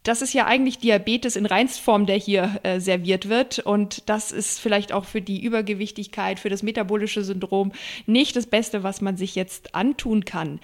das 0.04 0.22
ist 0.22 0.34
ja 0.34 0.46
eigentlich 0.46 0.80
Diabetes 0.80 1.36
in 1.36 1.46
Reinstform, 1.46 2.06
der 2.06 2.18
hier 2.18 2.60
äh, 2.64 2.80
serviert 2.80 3.30
wird. 3.30 3.60
Und 3.60 4.10
das 4.10 4.32
ist 4.32 4.60
vielleicht 4.60 4.94
auch 4.94 5.06
für 5.06 5.22
die 5.22 5.44
Übergewichtigkeit, 5.44 6.40
für 6.40 6.50
das 6.50 6.64
metabolische 6.64 7.24
Syndrom 7.24 7.72
nicht 8.06 8.36
das 8.36 8.48
Beste, 8.48 8.84
was 8.84 9.02
man 9.02 9.18
sich 9.18 9.36
jetzt 9.36 9.76
antun 9.76 10.26
kann. 10.26 10.60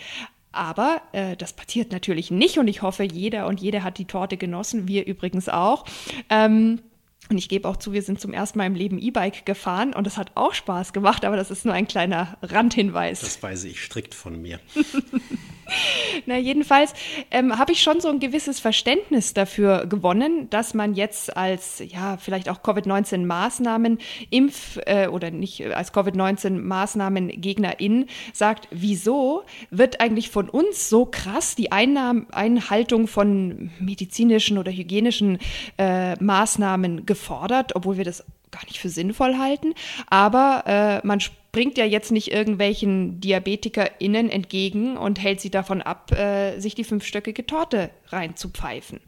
Aber 0.51 1.01
äh, 1.11 1.35
das 1.35 1.53
passiert 1.53 1.91
natürlich 1.91 2.31
nicht 2.31 2.57
und 2.57 2.69
ich 2.69 2.81
hoffe, 2.81 3.03
jeder 3.03 3.47
und 3.47 3.59
jede 3.59 3.83
hat 3.83 3.97
die 3.97 4.05
Torte 4.05 4.37
genossen, 4.37 4.87
wir 4.87 5.05
übrigens 5.05 5.49
auch. 5.49 5.85
Ähm, 6.29 6.79
und 7.29 7.37
ich 7.37 7.49
gebe 7.49 7.67
auch 7.67 7.77
zu, 7.77 7.93
wir 7.93 8.01
sind 8.01 8.19
zum 8.19 8.33
ersten 8.33 8.57
Mal 8.57 8.67
im 8.67 8.75
Leben 8.75 8.99
E-Bike 8.99 9.45
gefahren 9.45 9.93
und 9.93 10.05
das 10.05 10.17
hat 10.17 10.31
auch 10.35 10.53
Spaß 10.53 10.93
gemacht, 10.93 11.25
aber 11.25 11.35
das 11.35 11.51
ist 11.51 11.65
nur 11.65 11.73
ein 11.73 11.87
kleiner 11.87 12.37
Randhinweis. 12.41 13.21
Das 13.21 13.41
weise 13.41 13.67
ich 13.67 13.83
strikt 13.83 14.13
von 14.13 14.41
mir. 14.41 14.59
Na, 16.25 16.37
jedenfalls 16.37 16.93
ähm, 17.31 17.57
habe 17.57 17.71
ich 17.71 17.81
schon 17.81 18.01
so 18.01 18.09
ein 18.09 18.19
gewisses 18.19 18.59
Verständnis 18.59 19.33
dafür 19.33 19.87
gewonnen, 19.87 20.49
dass 20.49 20.73
man 20.73 20.95
jetzt 20.95 21.35
als, 21.35 21.83
ja, 21.85 22.15
vielleicht 22.17 22.47
auch 22.49 22.63
Covid-19-Maßnahmen, 22.63 23.99
Impf- 24.31 24.81
äh, 24.85 25.07
oder 25.07 25.31
nicht 25.31 25.65
als 25.65 25.91
Covid-19-Maßnahmen-GegnerInnen 25.93 28.07
sagt, 28.33 28.67
wieso 28.71 29.43
wird 29.69 30.01
eigentlich 30.01 30.29
von 30.29 30.49
uns 30.49 30.89
so 30.89 31.05
krass 31.05 31.55
die 31.55 31.71
Einnahm 31.71 32.27
Einhaltung 32.31 33.07
von 33.07 33.71
medizinischen 33.79 34.57
oder 34.57 34.71
hygienischen 34.71 35.37
äh, 35.77 36.15
Maßnahmen 36.23 37.05
gefordert, 37.05 37.75
obwohl 37.75 37.97
wir 37.97 38.05
das 38.05 38.23
gar 38.51 38.63
nicht 38.65 38.79
für 38.79 38.89
sinnvoll 38.89 39.37
halten. 39.37 39.73
Aber 40.07 40.63
äh, 40.65 41.05
man 41.05 41.19
springt 41.55 41.77
ja 41.77 41.85
jetzt 41.85 42.11
nicht 42.11 42.33
irgendwelchen 42.33 43.21
DiabetikerInnen 43.21 44.29
entgegen 44.29 44.97
und 44.97 45.23
hält 45.23 45.39
sie 45.39 45.49
davon 45.49 45.81
ab, 45.81 46.11
äh, 46.11 46.59
sich 46.59 46.75
die 46.75 46.83
fünfstöckige 46.83 47.45
Torte 47.45 47.91
reinzupfeifen. 48.09 48.99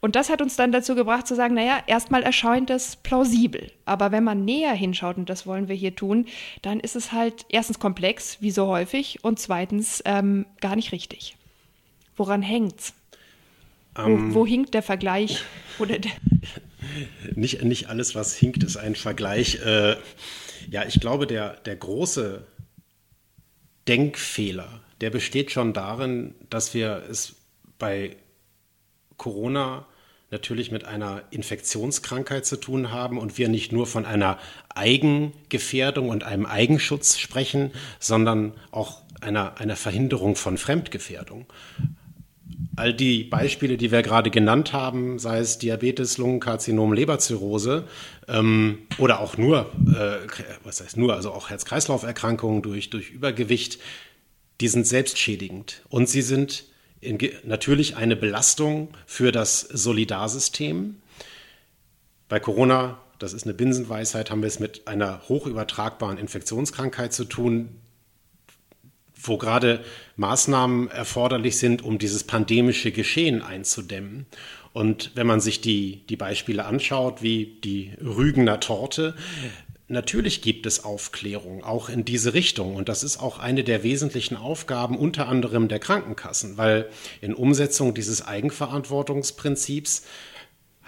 Und 0.00 0.16
das 0.16 0.28
hat 0.28 0.42
uns 0.42 0.56
dann 0.56 0.72
dazu 0.72 0.96
gebracht 0.96 1.28
zu 1.28 1.36
sagen, 1.36 1.54
naja, 1.54 1.80
erstmal 1.86 2.24
erscheint 2.24 2.70
es 2.70 2.96
plausibel. 2.96 3.70
Aber 3.84 4.10
wenn 4.10 4.24
man 4.24 4.44
näher 4.44 4.72
hinschaut, 4.72 5.18
und 5.18 5.30
das 5.30 5.46
wollen 5.46 5.68
wir 5.68 5.76
hier 5.76 5.94
tun, 5.94 6.26
dann 6.62 6.80
ist 6.80 6.96
es 6.96 7.12
halt 7.12 7.46
erstens 7.48 7.78
komplex, 7.78 8.38
wie 8.40 8.50
so 8.50 8.66
häufig, 8.66 9.22
und 9.22 9.38
zweitens 9.38 10.02
ähm, 10.04 10.46
gar 10.60 10.74
nicht 10.74 10.90
richtig. 10.90 11.36
Woran 12.16 12.42
hängt's? 12.42 12.92
Ähm, 13.96 14.34
wo, 14.34 14.40
wo 14.40 14.46
hinkt 14.46 14.74
der 14.74 14.82
Vergleich? 14.82 15.44
Oder 15.78 16.00
der 16.00 16.10
nicht, 17.34 17.62
nicht 17.64 17.88
alles, 17.88 18.14
was 18.14 18.34
hinkt, 18.34 18.64
ist 18.64 18.76
ein 18.76 18.94
Vergleich. 18.94 19.60
Äh, 19.64 19.96
ja, 20.70 20.84
ich 20.86 21.00
glaube, 21.00 21.26
der, 21.26 21.54
der 21.60 21.76
große 21.76 22.46
Denkfehler, 23.86 24.80
der 25.00 25.10
besteht 25.10 25.50
schon 25.50 25.72
darin, 25.72 26.34
dass 26.50 26.74
wir 26.74 27.04
es 27.08 27.36
bei 27.78 28.16
Corona 29.16 29.86
natürlich 30.30 30.70
mit 30.70 30.84
einer 30.84 31.22
Infektionskrankheit 31.30 32.44
zu 32.44 32.56
tun 32.56 32.90
haben 32.90 33.18
und 33.18 33.38
wir 33.38 33.48
nicht 33.48 33.72
nur 33.72 33.86
von 33.86 34.04
einer 34.04 34.38
Eigengefährdung 34.68 36.10
und 36.10 36.22
einem 36.24 36.44
Eigenschutz 36.44 37.16
sprechen, 37.18 37.72
sondern 37.98 38.52
auch 38.70 39.02
einer, 39.20 39.58
einer 39.58 39.76
Verhinderung 39.76 40.36
von 40.36 40.58
Fremdgefährdung. 40.58 41.46
All 42.76 42.92
die 42.92 43.24
Beispiele, 43.24 43.76
die 43.76 43.90
wir 43.92 44.02
gerade 44.02 44.30
genannt 44.30 44.72
haben, 44.72 45.18
sei 45.18 45.38
es 45.38 45.58
Diabetes, 45.58 46.18
Lungenkarzinom, 46.18 46.92
Leberzirrhose 46.92 47.84
ähm, 48.26 48.78
oder 48.98 49.20
auch 49.20 49.36
nur, 49.36 49.72
äh, 49.86 50.26
was 50.64 50.80
heißt 50.80 50.96
nur, 50.96 51.14
also 51.14 51.32
auch 51.32 51.50
Herz-Kreislauf-Erkrankungen 51.50 52.62
durch, 52.62 52.90
durch 52.90 53.10
Übergewicht, 53.10 53.78
die 54.60 54.68
sind 54.68 54.86
selbstschädigend 54.86 55.82
und 55.88 56.08
sie 56.08 56.22
sind 56.22 56.64
in, 57.00 57.18
natürlich 57.44 57.96
eine 57.96 58.16
Belastung 58.16 58.88
für 59.06 59.32
das 59.32 59.60
Solidarsystem. 59.60 60.96
Bei 62.28 62.40
Corona, 62.40 63.00
das 63.18 63.32
ist 63.32 63.44
eine 63.44 63.54
Binsenweisheit, 63.54 64.30
haben 64.30 64.42
wir 64.42 64.48
es 64.48 64.58
mit 64.58 64.86
einer 64.88 65.22
hochübertragbaren 65.28 66.18
Infektionskrankheit 66.18 67.12
zu 67.12 67.24
tun, 67.24 67.68
wo 69.20 69.38
gerade 69.38 69.84
Maßnahmen 70.16 70.90
erforderlich 70.90 71.58
sind, 71.58 71.82
um 71.82 71.98
dieses 71.98 72.24
pandemische 72.24 72.92
Geschehen 72.92 73.42
einzudämmen. 73.42 74.26
Und 74.72 75.12
wenn 75.14 75.26
man 75.26 75.40
sich 75.40 75.60
die, 75.60 76.06
die 76.08 76.16
Beispiele 76.16 76.64
anschaut, 76.64 77.22
wie 77.22 77.58
die 77.64 77.92
Rügener 78.00 78.60
Torte, 78.60 79.14
Natürlich 79.90 80.42
gibt 80.42 80.66
es 80.66 80.84
Aufklärung, 80.84 81.64
auch 81.64 81.88
in 81.88 82.04
diese 82.04 82.34
Richtung. 82.34 82.76
Und 82.76 82.90
das 82.90 83.02
ist 83.02 83.16
auch 83.16 83.38
eine 83.38 83.64
der 83.64 83.82
wesentlichen 83.82 84.36
Aufgaben 84.36 84.98
unter 84.98 85.28
anderem 85.28 85.66
der 85.66 85.78
Krankenkassen, 85.78 86.58
weil 86.58 86.90
in 87.22 87.32
Umsetzung 87.32 87.94
dieses 87.94 88.26
Eigenverantwortungsprinzips 88.26 90.02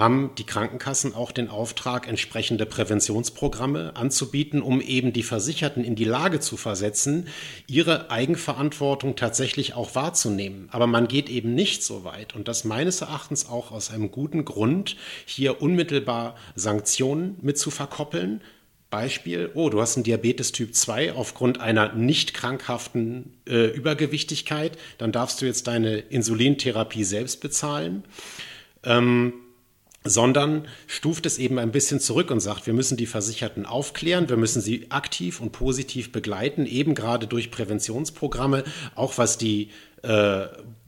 haben 0.00 0.30
die 0.38 0.45
Krankenkassen 0.45 1.14
auch 1.14 1.30
den 1.30 1.50
Auftrag, 1.50 2.09
entsprechende 2.09 2.64
Präventionsprogramme 2.64 3.95
anzubieten, 3.97 4.62
um 4.62 4.80
eben 4.80 5.12
die 5.12 5.23
Versicherten 5.23 5.85
in 5.85 5.95
die 5.95 6.04
Lage 6.04 6.40
zu 6.40 6.57
versetzen, 6.57 7.28
ihre 7.66 8.11
Eigenverantwortung 8.11 9.14
tatsächlich 9.14 9.75
auch 9.75 9.95
wahrzunehmen. 9.95 10.69
Aber 10.73 10.87
man 10.87 11.07
geht 11.07 11.28
eben 11.28 11.54
nicht 11.54 11.85
so 11.85 12.02
weit 12.02 12.35
und 12.35 12.49
das 12.49 12.64
meines 12.64 13.02
Erachtens 13.02 13.47
auch 13.47 13.73
aus 13.73 13.90
einem 13.90 14.11
guten 14.11 14.47
Grund, 14.47 14.97
hier 15.26 15.61
unmittelbar 15.61 16.35
Sanktionen 16.54 17.37
mit 17.42 17.59
zu 17.59 17.71
verkoppeln, 17.71 18.40
Beispiel, 18.88 19.50
oh, 19.54 19.69
du 19.69 19.83
hast 19.83 19.97
einen 19.97 20.04
Diabetes 20.04 20.50
Typ 20.50 20.75
2 20.75 21.12
aufgrund 21.12 21.61
einer 21.61 21.92
nicht 21.92 22.33
krankhaften 22.33 23.35
äh, 23.47 23.66
Übergewichtigkeit, 23.66 24.78
dann 24.97 25.12
darfst 25.12 25.42
du 25.42 25.47
jetzt 25.47 25.66
deine 25.66 25.99
Insulintherapie 25.99 27.04
selbst 27.04 27.40
bezahlen. 27.40 28.02
Ähm, 28.83 29.35
sondern 30.04 30.66
stuft 30.87 31.26
es 31.26 31.38
eben 31.38 31.59
ein 31.59 31.73
bisschen 31.73 32.00
zurück 32.00 32.30
und 32.30 32.40
sagt, 32.40 32.66
wir 32.66 32.73
müssen 32.73 32.97
die 32.97 33.07
Versicherten 33.07 33.66
aufklären, 33.66 34.28
wir 34.28 34.37
müssen 34.37 34.62
sie 34.62 34.87
aktiv 34.90 35.40
und 35.40 35.52
positiv 35.52 36.11
begleiten, 36.12 36.66
eben 36.66 36.95
gerade 36.95 37.26
durch 37.26 37.50
Präventionsprogramme, 37.50 38.64
auch 38.95 39.19
was 39.19 39.37
die 39.37 39.71
äh, 40.02 40.47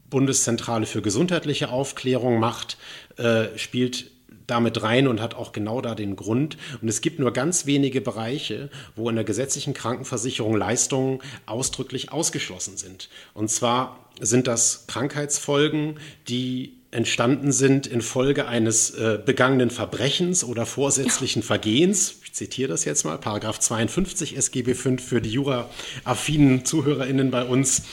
Bundeszentrale 0.09 0.85
für 0.85 1.01
gesundheitliche 1.01 1.69
Aufklärung 1.69 2.39
macht, 2.39 2.77
äh, 3.17 3.55
spielt 3.57 4.11
damit 4.47 4.83
rein 4.83 5.07
und 5.07 5.21
hat 5.21 5.35
auch 5.35 5.51
genau 5.51 5.81
da 5.81 5.95
den 5.95 6.15
Grund. 6.15 6.57
Und 6.81 6.87
es 6.87 7.01
gibt 7.01 7.19
nur 7.19 7.31
ganz 7.31 7.65
wenige 7.65 8.01
Bereiche, 8.01 8.69
wo 8.95 9.09
in 9.09 9.15
der 9.15 9.23
gesetzlichen 9.23 9.73
Krankenversicherung 9.73 10.55
Leistungen 10.55 11.19
ausdrücklich 11.45 12.11
ausgeschlossen 12.11 12.77
sind. 12.77 13.09
Und 13.33 13.49
zwar 13.49 14.09
sind 14.19 14.47
das 14.47 14.85
Krankheitsfolgen, 14.87 15.99
die 16.27 16.77
entstanden 16.93 17.51
sind 17.51 17.87
infolge 17.87 18.47
eines 18.47 18.91
äh, 18.91 19.19
begangenen 19.23 19.69
Verbrechens 19.69 20.43
oder 20.43 20.65
vorsätzlichen 20.65 21.43
Vergehens. 21.43 22.19
Ich 22.23 22.33
zitiere 22.33 22.69
das 22.69 22.85
jetzt 22.85 23.03
mal, 23.03 23.17
Paragraph 23.17 23.59
52 23.59 24.37
SGB 24.37 24.73
5 24.73 25.03
für 25.03 25.21
die 25.21 25.31
jura-affinen 25.31 26.65
ZuhörerInnen 26.65 27.31
bei 27.31 27.43
uns. 27.43 27.83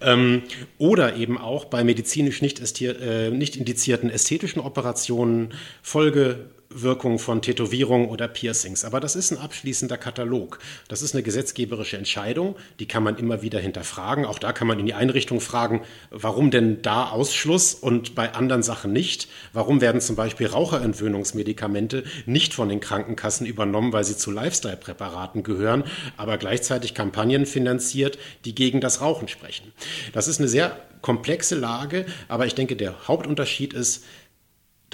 Ähm, 0.00 0.42
oder 0.78 1.16
eben 1.16 1.38
auch 1.38 1.66
bei 1.66 1.84
medizinisch 1.84 2.42
nicht, 2.42 2.60
äh, 2.80 3.30
nicht 3.30 3.56
indizierten 3.56 4.10
ästhetischen 4.10 4.60
Operationen 4.60 5.54
Folge 5.82 6.50
Wirkung 6.74 7.18
von 7.18 7.42
Tätowierungen 7.42 8.08
oder 8.08 8.28
Piercings. 8.28 8.84
Aber 8.84 9.00
das 9.00 9.16
ist 9.16 9.30
ein 9.30 9.38
abschließender 9.38 9.96
Katalog. 9.96 10.58
Das 10.88 11.02
ist 11.02 11.14
eine 11.14 11.22
gesetzgeberische 11.22 11.96
Entscheidung, 11.96 12.56
die 12.78 12.86
kann 12.86 13.02
man 13.02 13.16
immer 13.16 13.42
wieder 13.42 13.60
hinterfragen. 13.60 14.24
Auch 14.24 14.38
da 14.38 14.52
kann 14.52 14.66
man 14.66 14.78
in 14.78 14.86
die 14.86 14.94
Einrichtung 14.94 15.40
fragen, 15.40 15.82
warum 16.10 16.50
denn 16.50 16.82
da 16.82 17.08
Ausschluss 17.10 17.74
und 17.74 18.14
bei 18.14 18.34
anderen 18.34 18.62
Sachen 18.62 18.92
nicht? 18.92 19.28
Warum 19.52 19.80
werden 19.80 20.00
zum 20.00 20.16
Beispiel 20.16 20.46
Raucherentwöhnungsmedikamente 20.46 22.04
nicht 22.26 22.54
von 22.54 22.68
den 22.68 22.80
Krankenkassen 22.80 23.46
übernommen, 23.46 23.92
weil 23.92 24.04
sie 24.04 24.16
zu 24.16 24.30
Lifestyle-Präparaten 24.30 25.42
gehören, 25.42 25.84
aber 26.16 26.38
gleichzeitig 26.38 26.94
Kampagnen 26.94 27.46
finanziert, 27.46 28.18
die 28.44 28.54
gegen 28.54 28.80
das 28.80 29.00
Rauchen 29.00 29.28
sprechen? 29.28 29.72
Das 30.12 30.28
ist 30.28 30.40
eine 30.40 30.48
sehr 30.48 30.76
komplexe 31.04 31.54
Lage, 31.54 32.06
aber 32.28 32.46
ich 32.46 32.54
denke, 32.54 32.76
der 32.76 33.06
Hauptunterschied 33.06 33.74
ist, 33.74 34.04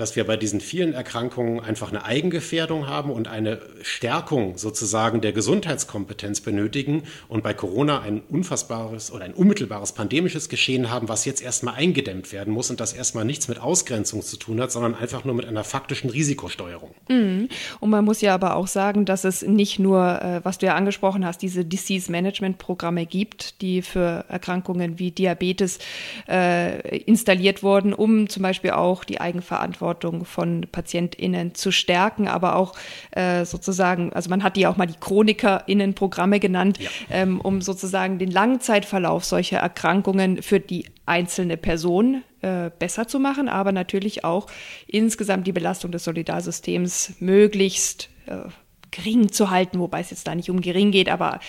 dass 0.00 0.16
wir 0.16 0.24
bei 0.24 0.36
diesen 0.36 0.60
vielen 0.60 0.94
Erkrankungen 0.94 1.60
einfach 1.60 1.90
eine 1.90 2.04
Eigengefährdung 2.04 2.86
haben 2.88 3.10
und 3.10 3.28
eine 3.28 3.60
Stärkung 3.82 4.56
sozusagen 4.56 5.20
der 5.20 5.32
Gesundheitskompetenz 5.32 6.40
benötigen 6.40 7.02
und 7.28 7.42
bei 7.42 7.52
Corona 7.52 8.00
ein 8.00 8.22
unfassbares 8.28 9.12
oder 9.12 9.24
ein 9.26 9.34
unmittelbares 9.34 9.92
pandemisches 9.92 10.48
Geschehen 10.48 10.90
haben, 10.90 11.08
was 11.08 11.26
jetzt 11.26 11.42
erstmal 11.42 11.74
eingedämmt 11.74 12.32
werden 12.32 12.52
muss 12.54 12.70
und 12.70 12.80
das 12.80 12.94
erstmal 12.94 13.26
nichts 13.26 13.48
mit 13.48 13.60
Ausgrenzung 13.60 14.22
zu 14.22 14.38
tun 14.38 14.60
hat, 14.60 14.72
sondern 14.72 14.94
einfach 14.94 15.24
nur 15.24 15.34
mit 15.34 15.44
einer 15.44 15.64
faktischen 15.64 16.08
Risikosteuerung. 16.08 16.94
Mhm. 17.08 17.48
Und 17.80 17.90
man 17.90 18.04
muss 18.04 18.22
ja 18.22 18.34
aber 18.34 18.56
auch 18.56 18.68
sagen, 18.68 19.04
dass 19.04 19.24
es 19.24 19.42
nicht 19.42 19.78
nur, 19.78 20.22
äh, 20.22 20.40
was 20.44 20.56
du 20.56 20.66
ja 20.66 20.76
angesprochen 20.76 21.26
hast, 21.26 21.42
diese 21.42 21.64
Disease 21.64 22.10
Management 22.10 22.56
Programme 22.56 23.04
gibt, 23.04 23.60
die 23.60 23.82
für 23.82 24.24
Erkrankungen 24.28 24.98
wie 24.98 25.10
Diabetes 25.10 25.78
äh, 26.26 26.98
installiert 27.00 27.62
wurden, 27.62 27.92
um 27.92 28.30
zum 28.30 28.42
Beispiel 28.42 28.70
auch 28.70 29.04
die 29.04 29.20
Eigenverantwortung 29.20 29.89
Verantwortung 29.90 30.24
von 30.24 30.66
PatientInnen 30.70 31.54
zu 31.54 31.72
stärken, 31.72 32.28
aber 32.28 32.56
auch 32.56 32.74
äh, 33.10 33.44
sozusagen, 33.44 34.12
also 34.12 34.30
man 34.30 34.42
hat 34.42 34.56
die 34.56 34.66
auch 34.66 34.76
mal 34.76 34.86
die 34.86 34.98
ChronikerInnen-Programme 34.98 36.40
genannt, 36.40 36.78
ja. 36.78 36.88
ähm, 37.10 37.40
um 37.40 37.60
sozusagen 37.60 38.18
den 38.18 38.30
Langzeitverlauf 38.30 39.24
solcher 39.24 39.58
Erkrankungen 39.58 40.42
für 40.42 40.60
die 40.60 40.86
einzelne 41.06 41.56
Person 41.56 42.22
äh, 42.42 42.70
besser 42.78 43.08
zu 43.08 43.18
machen, 43.18 43.48
aber 43.48 43.72
natürlich 43.72 44.24
auch 44.24 44.46
insgesamt 44.86 45.46
die 45.46 45.52
Belastung 45.52 45.90
des 45.90 46.04
Solidarsystems 46.04 47.14
möglichst 47.18 48.08
äh, 48.26 48.48
gering 48.90 49.32
zu 49.32 49.50
halten, 49.50 49.78
wobei 49.78 50.00
es 50.00 50.10
jetzt 50.10 50.26
da 50.26 50.34
nicht 50.34 50.50
um 50.50 50.60
gering 50.60 50.90
geht, 50.90 51.08
aber 51.08 51.40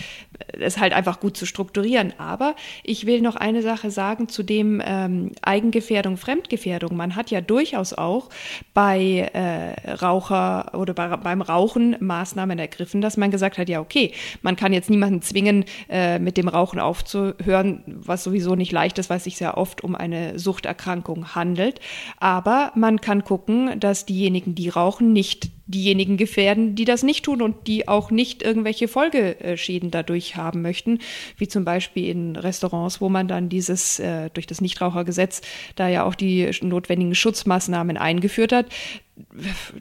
es 0.58 0.78
halt 0.78 0.92
einfach 0.92 1.20
gut 1.20 1.36
zu 1.36 1.46
strukturieren. 1.46 2.14
Aber 2.18 2.54
ich 2.84 3.06
will 3.06 3.20
noch 3.20 3.36
eine 3.36 3.62
Sache 3.62 3.90
sagen 3.90 4.28
zu 4.28 4.42
dem 4.42 4.82
ähm, 4.84 5.32
Eigengefährdung, 5.42 6.16
Fremdgefährdung. 6.16 6.96
Man 6.96 7.16
hat 7.16 7.30
ja 7.30 7.40
durchaus 7.40 7.92
auch 7.92 8.28
bei 8.74 9.30
äh, 9.32 9.92
Raucher 9.94 10.72
oder 10.74 10.94
bei, 10.94 11.16
beim 11.16 11.42
Rauchen 11.42 11.96
Maßnahmen 12.00 12.58
ergriffen, 12.58 13.00
dass 13.00 13.16
man 13.16 13.30
gesagt 13.30 13.58
hat, 13.58 13.68
ja 13.68 13.80
okay, 13.80 14.12
man 14.42 14.56
kann 14.56 14.72
jetzt 14.72 14.90
niemanden 14.90 15.22
zwingen, 15.22 15.64
äh, 15.88 16.18
mit 16.18 16.36
dem 16.36 16.48
Rauchen 16.48 16.80
aufzuhören, 16.80 17.82
was 17.86 18.24
sowieso 18.24 18.54
nicht 18.54 18.72
leicht 18.72 18.98
ist, 18.98 19.10
weil 19.10 19.18
es 19.18 19.24
sich 19.24 19.36
sehr 19.36 19.56
oft 19.56 19.84
um 19.84 19.94
eine 19.94 20.38
Suchterkrankung 20.38 21.34
handelt. 21.34 21.80
Aber 22.18 22.72
man 22.74 23.00
kann 23.00 23.24
gucken, 23.24 23.78
dass 23.80 24.06
diejenigen, 24.06 24.54
die 24.54 24.68
rauchen, 24.68 25.12
nicht 25.12 25.50
diejenigen 25.66 26.16
gefährden, 26.16 26.74
die 26.74 26.84
das 26.84 27.02
nicht 27.02 27.24
tun 27.24 27.42
und 27.42 27.66
die 27.66 27.88
auch 27.88 28.10
nicht 28.10 28.42
irgendwelche 28.42 28.88
Folgeschäden 28.88 29.90
dadurch 29.90 30.36
haben 30.36 30.62
möchten, 30.62 30.98
wie 31.36 31.48
zum 31.48 31.64
Beispiel 31.64 32.08
in 32.08 32.36
Restaurants, 32.36 33.00
wo 33.00 33.08
man 33.08 33.28
dann 33.28 33.48
dieses 33.48 33.98
äh, 33.98 34.30
durch 34.30 34.46
das 34.46 34.60
Nichtrauchergesetz 34.60 35.42
da 35.76 35.88
ja 35.88 36.04
auch 36.04 36.14
die 36.14 36.50
notwendigen 36.62 37.14
Schutzmaßnahmen 37.14 37.96
eingeführt 37.96 38.52
hat. 38.52 38.66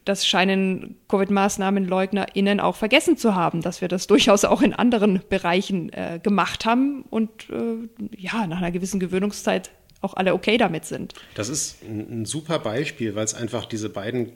Das 0.06 0.28
scheinen 0.28 0.98
Covid-MaßnahmenleugnerInnen 1.08 2.60
auch 2.60 2.76
vergessen 2.76 3.18
zu 3.18 3.34
haben, 3.34 3.62
dass 3.62 3.82
wir 3.82 3.88
das 3.88 4.08
durchaus 4.08 4.46
auch 4.46 4.62
in 4.62 4.74
anderen 4.74 5.22
Bereichen 5.30 5.92
äh, 5.94 6.20
gemacht 6.22 6.66
haben 6.66 7.04
und 7.10 7.30
äh, 7.50 8.18
ja, 8.18 8.46
nach 8.46 8.58
einer 8.58 8.72
gewissen 8.72 9.00
Gewöhnungszeit 9.00 9.72
auch 10.02 10.16
alle 10.16 10.34
okay 10.34 10.58
damit 10.58 10.86
sind. 10.86 11.14
Das 11.36 11.48
ist 11.48 11.78
ein, 11.84 12.26
super 12.26 12.60
Beispiel, 12.60 13.16
weil 13.16 13.24
es 13.24 13.34
einfach 13.34 13.66
diese 13.66 13.90
beiden 13.90 14.34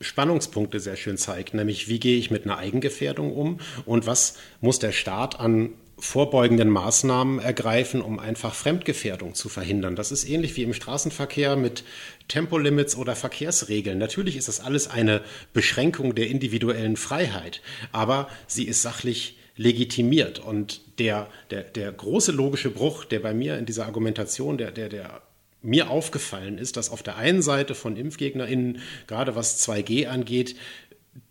Spannungspunkte 0.00 0.80
sehr 0.80 0.96
schön 0.96 1.16
zeigt, 1.16 1.54
nämlich 1.54 1.88
wie 1.88 1.98
gehe 1.98 2.18
ich 2.18 2.30
mit 2.30 2.44
einer 2.44 2.58
Eigengefährdung 2.58 3.32
um 3.32 3.60
und 3.84 4.06
was 4.06 4.36
muss 4.60 4.78
der 4.78 4.92
Staat 4.92 5.40
an 5.40 5.70
vorbeugenden 5.98 6.68
Maßnahmen 6.68 7.38
ergreifen, 7.38 8.02
um 8.02 8.18
einfach 8.18 8.54
Fremdgefährdung 8.54 9.34
zu 9.34 9.48
verhindern. 9.48 9.96
Das 9.96 10.12
ist 10.12 10.28
ähnlich 10.28 10.54
wie 10.56 10.62
im 10.62 10.74
Straßenverkehr 10.74 11.56
mit 11.56 11.84
Tempolimits 12.28 12.96
oder 12.96 13.16
Verkehrsregeln. 13.16 13.96
Natürlich 13.96 14.36
ist 14.36 14.48
das 14.48 14.60
alles 14.60 14.88
eine 14.88 15.22
Beschränkung 15.54 16.14
der 16.14 16.28
individuellen 16.28 16.96
Freiheit, 16.96 17.62
aber 17.92 18.28
sie 18.46 18.64
ist 18.64 18.82
sachlich 18.82 19.38
legitimiert. 19.56 20.38
Und 20.38 20.82
der, 20.98 21.28
der, 21.50 21.62
der 21.62 21.92
große 21.92 22.32
logische 22.32 22.70
Bruch, 22.70 23.06
der 23.06 23.20
bei 23.20 23.32
mir 23.32 23.56
in 23.56 23.64
dieser 23.64 23.86
Argumentation, 23.86 24.58
der, 24.58 24.72
der, 24.72 24.90
der 24.90 25.22
mir 25.62 25.90
aufgefallen 25.90 26.58
ist, 26.58 26.76
dass 26.76 26.90
auf 26.90 27.02
der 27.02 27.16
einen 27.16 27.42
Seite 27.42 27.74
von 27.74 27.96
ImpfgegnerInnen, 27.96 28.80
gerade 29.06 29.34
was 29.34 29.66
2G 29.66 30.06
angeht, 30.06 30.56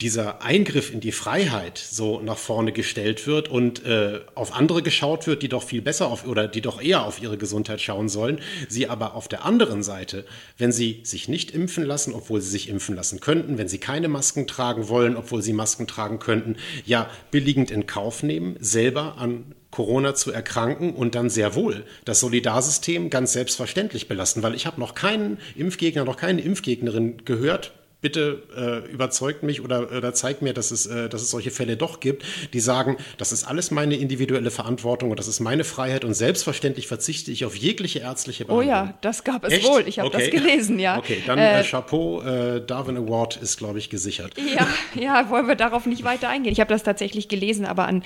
dieser 0.01 0.42
Eingriff 0.42 0.92
in 0.92 1.00
die 1.00 1.12
Freiheit 1.12 1.77
so 1.77 2.20
nach 2.20 2.38
vorne 2.38 2.72
gestellt 2.72 3.27
wird 3.27 3.50
und 3.50 3.86
äh, 3.86 4.22
auf 4.36 4.54
andere 4.54 4.82
geschaut 4.82 5.27
wird, 5.27 5.42
die 5.42 5.50
doch 5.50 5.63
viel 5.63 5.82
besser 5.82 6.08
auf 6.08 6.27
oder 6.27 6.48
die 6.48 6.62
doch 6.62 6.82
eher 6.82 7.06
auf 7.06 7.22
ihre 7.22 7.38
Gesundheit 7.38 7.82
schauen 7.82 8.10
sollen, 8.10 8.39
sie 8.68 8.88
aber 8.88 9.15
auf 9.15 9.27
der 9.27 9.46
anderen 9.46 9.84
Seite, 9.84 10.25
wenn 10.58 10.72
sie 10.72 11.01
sich 11.04 11.27
nicht 11.27 11.51
impfen 11.51 11.86
lassen, 11.86 12.13
obwohl 12.13 12.42
sie 12.42 12.50
sich 12.50 12.70
impfen 12.70 12.96
lassen 12.96 13.20
könnten, 13.20 13.58
wenn 13.58 13.68
sie 13.68 13.77
keine 13.77 14.08
Masken 14.08 14.48
tragen 14.48 14.89
wollen, 14.89 15.15
obwohl 15.15 15.42
sie 15.42 15.54
Masken 15.54 15.88
tragen 15.88 16.20
könnten, 16.20 16.58
ja 16.86 17.10
billigend 17.32 17.72
in 17.72 17.88
Kauf 17.88 18.24
nehmen, 18.24 18.58
selber 18.60 19.18
an 19.18 19.56
Corona 19.72 20.15
zu 20.15 20.32
erkranken 20.32 20.94
und 20.94 21.15
dann 21.15 21.30
sehr 21.30 21.54
wohl 21.54 21.84
das 22.06 22.22
Solidarsystem 22.22 23.10
ganz 23.10 23.34
selbstverständlich 23.34 24.08
belasten, 24.08 24.42
weil 24.42 24.56
ich 24.56 24.65
habe 24.65 24.80
noch 24.80 24.96
keinen 24.96 25.38
Impfgegner, 25.56 26.06
noch 26.06 26.18
keine 26.18 26.42
Impfgegnerin 26.42 27.25
gehört, 27.25 27.74
bitte 28.05 28.43
äh, 28.55 28.91
überzeugt 28.91 29.41
mich 29.41 29.63
oder, 29.63 29.91
oder 29.91 30.13
zeigt 30.13 30.43
mir, 30.43 30.53
dass 30.53 30.69
es, 30.69 30.85
äh, 30.85 31.09
dass 31.09 31.24
es 31.24 31.31
solche 31.31 31.50
Fälle 31.50 31.75
doch 31.75 32.00
gibt, 32.00 32.24
die 32.53 32.59
sagen, 32.59 32.97
das 33.17 33.31
ist 33.31 33.45
alles 33.45 33.71
meine 33.71 33.95
individuelle 33.95 34.51
Verantwortung 34.51 35.09
und 35.09 35.17
das 35.17 35.27
ist 35.27 35.39
meine 35.39 35.63
Freiheit 35.63 36.05
und 36.05 36.13
selbstverständlich 36.13 36.85
verzichte 36.85 37.31
ich 37.31 37.45
auf 37.45 37.55
jegliche 37.55 38.01
ärztliche 38.01 38.45
Behandlung. 38.45 38.67
Oh 38.67 38.71
ja, 38.71 38.93
das 39.01 39.24
gab 39.24 39.43
es 39.43 39.53
Echt? 39.53 39.67
wohl. 39.67 39.88
Ich 39.88 39.97
habe 39.97 40.09
okay. 40.09 40.29
das 40.29 40.39
gelesen, 40.39 40.77
ja. 40.77 41.00
Okay, 41.00 41.24
dann 41.25 41.39
äh, 41.39 41.62
äh 41.62 41.63
Chapeau, 41.63 42.21
äh, 42.21 42.62
Darwin 42.63 42.95
Award 42.97 43.38
ist, 43.38 43.57
glaube 43.57 43.79
ich, 43.79 43.89
gesichert. 43.89 44.33
Ja, 44.55 44.67
ja, 45.01 45.29
wollen 45.31 45.47
wir 45.47 45.55
darauf 45.55 45.88
nicht 45.88 46.03
weiter 46.03 46.29
eingehen. 46.29 46.53
Ich 46.53 46.59
habe 46.59 46.71
das 46.71 46.83
tatsächlich 46.83 47.27
gelesen, 47.27 47.65
aber 47.65 47.88
an 47.88 48.03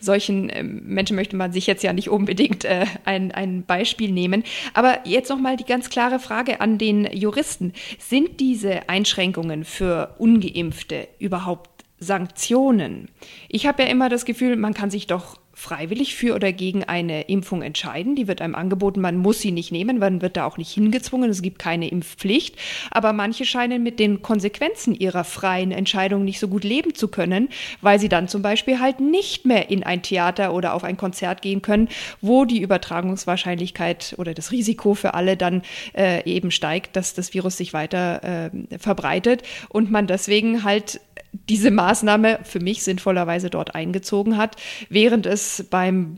solchen 0.00 0.48
ähm, 0.50 0.80
Menschen 0.86 1.14
möchte 1.14 1.36
man 1.36 1.52
sich 1.52 1.66
jetzt 1.66 1.82
ja 1.82 1.92
nicht 1.92 2.08
unbedingt 2.08 2.64
äh, 2.64 2.86
ein, 3.04 3.32
ein 3.32 3.66
Beispiel 3.66 4.12
nehmen. 4.12 4.44
Aber 4.72 5.00
jetzt 5.04 5.28
nochmal 5.28 5.58
die 5.58 5.66
ganz 5.66 5.90
klare 5.90 6.20
Frage 6.20 6.62
an 6.62 6.78
den 6.78 7.04
Juristen. 7.12 7.74
Sind 7.98 8.40
diese 8.40 8.88
Einschränkungen 8.88 9.41
Einschränkungen 9.42 9.64
für 9.64 10.14
ungeimpfte 10.18 11.08
überhaupt 11.18 11.84
Sanktionen? 11.98 13.08
Ich 13.48 13.66
habe 13.66 13.82
ja 13.82 13.88
immer 13.88 14.08
das 14.08 14.24
Gefühl, 14.24 14.56
man 14.56 14.74
kann 14.74 14.90
sich 14.90 15.06
doch 15.06 15.38
freiwillig 15.62 16.16
für 16.16 16.34
oder 16.34 16.52
gegen 16.52 16.82
eine 16.82 17.22
Impfung 17.22 17.62
entscheiden. 17.62 18.16
Die 18.16 18.26
wird 18.26 18.42
einem 18.42 18.56
angeboten, 18.56 19.00
man 19.00 19.16
muss 19.16 19.40
sie 19.40 19.52
nicht 19.52 19.70
nehmen, 19.70 20.00
man 20.00 20.20
wird 20.20 20.36
da 20.36 20.44
auch 20.44 20.58
nicht 20.58 20.72
hingezwungen, 20.72 21.30
es 21.30 21.40
gibt 21.40 21.60
keine 21.60 21.88
Impfpflicht. 21.88 22.56
Aber 22.90 23.12
manche 23.12 23.44
scheinen 23.44 23.82
mit 23.84 24.00
den 24.00 24.22
Konsequenzen 24.22 24.92
ihrer 24.92 25.22
freien 25.22 25.70
Entscheidung 25.70 26.24
nicht 26.24 26.40
so 26.40 26.48
gut 26.48 26.64
leben 26.64 26.96
zu 26.96 27.06
können, 27.06 27.48
weil 27.80 28.00
sie 28.00 28.08
dann 28.08 28.26
zum 28.26 28.42
Beispiel 28.42 28.80
halt 28.80 28.98
nicht 28.98 29.46
mehr 29.46 29.70
in 29.70 29.84
ein 29.84 30.02
Theater 30.02 30.52
oder 30.52 30.74
auf 30.74 30.82
ein 30.82 30.96
Konzert 30.96 31.42
gehen 31.42 31.62
können, 31.62 31.88
wo 32.20 32.44
die 32.44 32.60
Übertragungswahrscheinlichkeit 32.60 34.16
oder 34.18 34.34
das 34.34 34.50
Risiko 34.50 34.94
für 34.94 35.14
alle 35.14 35.36
dann 35.36 35.62
äh, 35.96 36.28
eben 36.28 36.50
steigt, 36.50 36.96
dass 36.96 37.14
das 37.14 37.34
Virus 37.34 37.56
sich 37.56 37.72
weiter 37.72 38.50
äh, 38.50 38.78
verbreitet 38.78 39.42
und 39.68 39.92
man 39.92 40.08
deswegen 40.08 40.64
halt 40.64 41.00
diese 41.32 41.70
Maßnahme 41.70 42.40
für 42.44 42.60
mich 42.60 42.82
sinnvollerweise 42.82 43.50
dort 43.50 43.74
eingezogen 43.74 44.36
hat, 44.36 44.56
während 44.88 45.26
es 45.26 45.66
beim, 45.70 46.16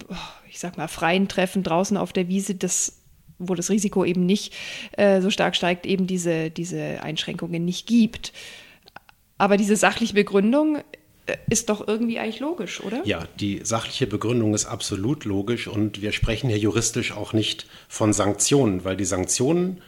ich 0.48 0.59
sag 0.59 0.76
mal, 0.76 0.88
freien 0.88 1.28
Treffen 1.28 1.62
draußen 1.62 1.96
auf 1.96 2.12
der 2.12 2.28
Wiese 2.28 2.54
das 2.54 3.00
wo 3.38 3.54
das 3.54 3.70
Risiko 3.70 4.04
eben 4.04 4.26
nicht 4.26 4.54
äh, 4.92 5.20
so 5.20 5.28
stark 5.28 5.57
steigt, 5.57 5.87
eben 5.87 6.07
diese, 6.07 6.50
diese 6.50 7.02
Einschränkungen 7.02 7.64
nicht 7.64 7.87
gibt. 7.87 8.33
Aber 9.38 9.57
diese 9.57 9.76
sachliche 9.76 10.14
Begründung 10.14 10.78
äh, 11.26 11.37
ist 11.50 11.68
doch 11.68 11.87
irgendwie 11.87 12.18
eigentlich 12.18 12.40
logisch, 12.40 12.80
oder? 12.80 13.02
Ja, 13.04 13.26
die 13.40 13.61
sachliche 13.64 14.07
Begründung 14.07 14.54
ist 14.54 14.66
absolut 14.66 15.24
logisch 15.24 15.66
und 15.66 16.00
wir 16.00 16.12
sprechen 16.12 16.48
hier 16.48 16.59
juristisch 16.59 17.12
auch 17.12 17.33
nicht 17.33 17.66
von 17.88 18.12
Sanktionen, 18.12 18.85
weil 18.85 18.96
die 18.96 19.04
Sanktionen 19.04 19.83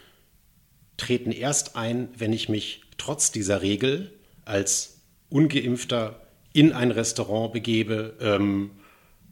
treten 0.97 1.31
erst 1.31 1.77
ein, 1.77 2.09
wenn 2.17 2.33
ich 2.33 2.49
mich 2.49 2.83
trotz 2.97 3.31
dieser 3.31 3.63
Regel 3.63 4.13
als 4.45 4.96
ungeimpfter 5.31 6.21
in 6.53 6.73
ein 6.73 6.91
Restaurant 6.91 7.53
begebe, 7.53 8.15
ähm, 8.21 8.71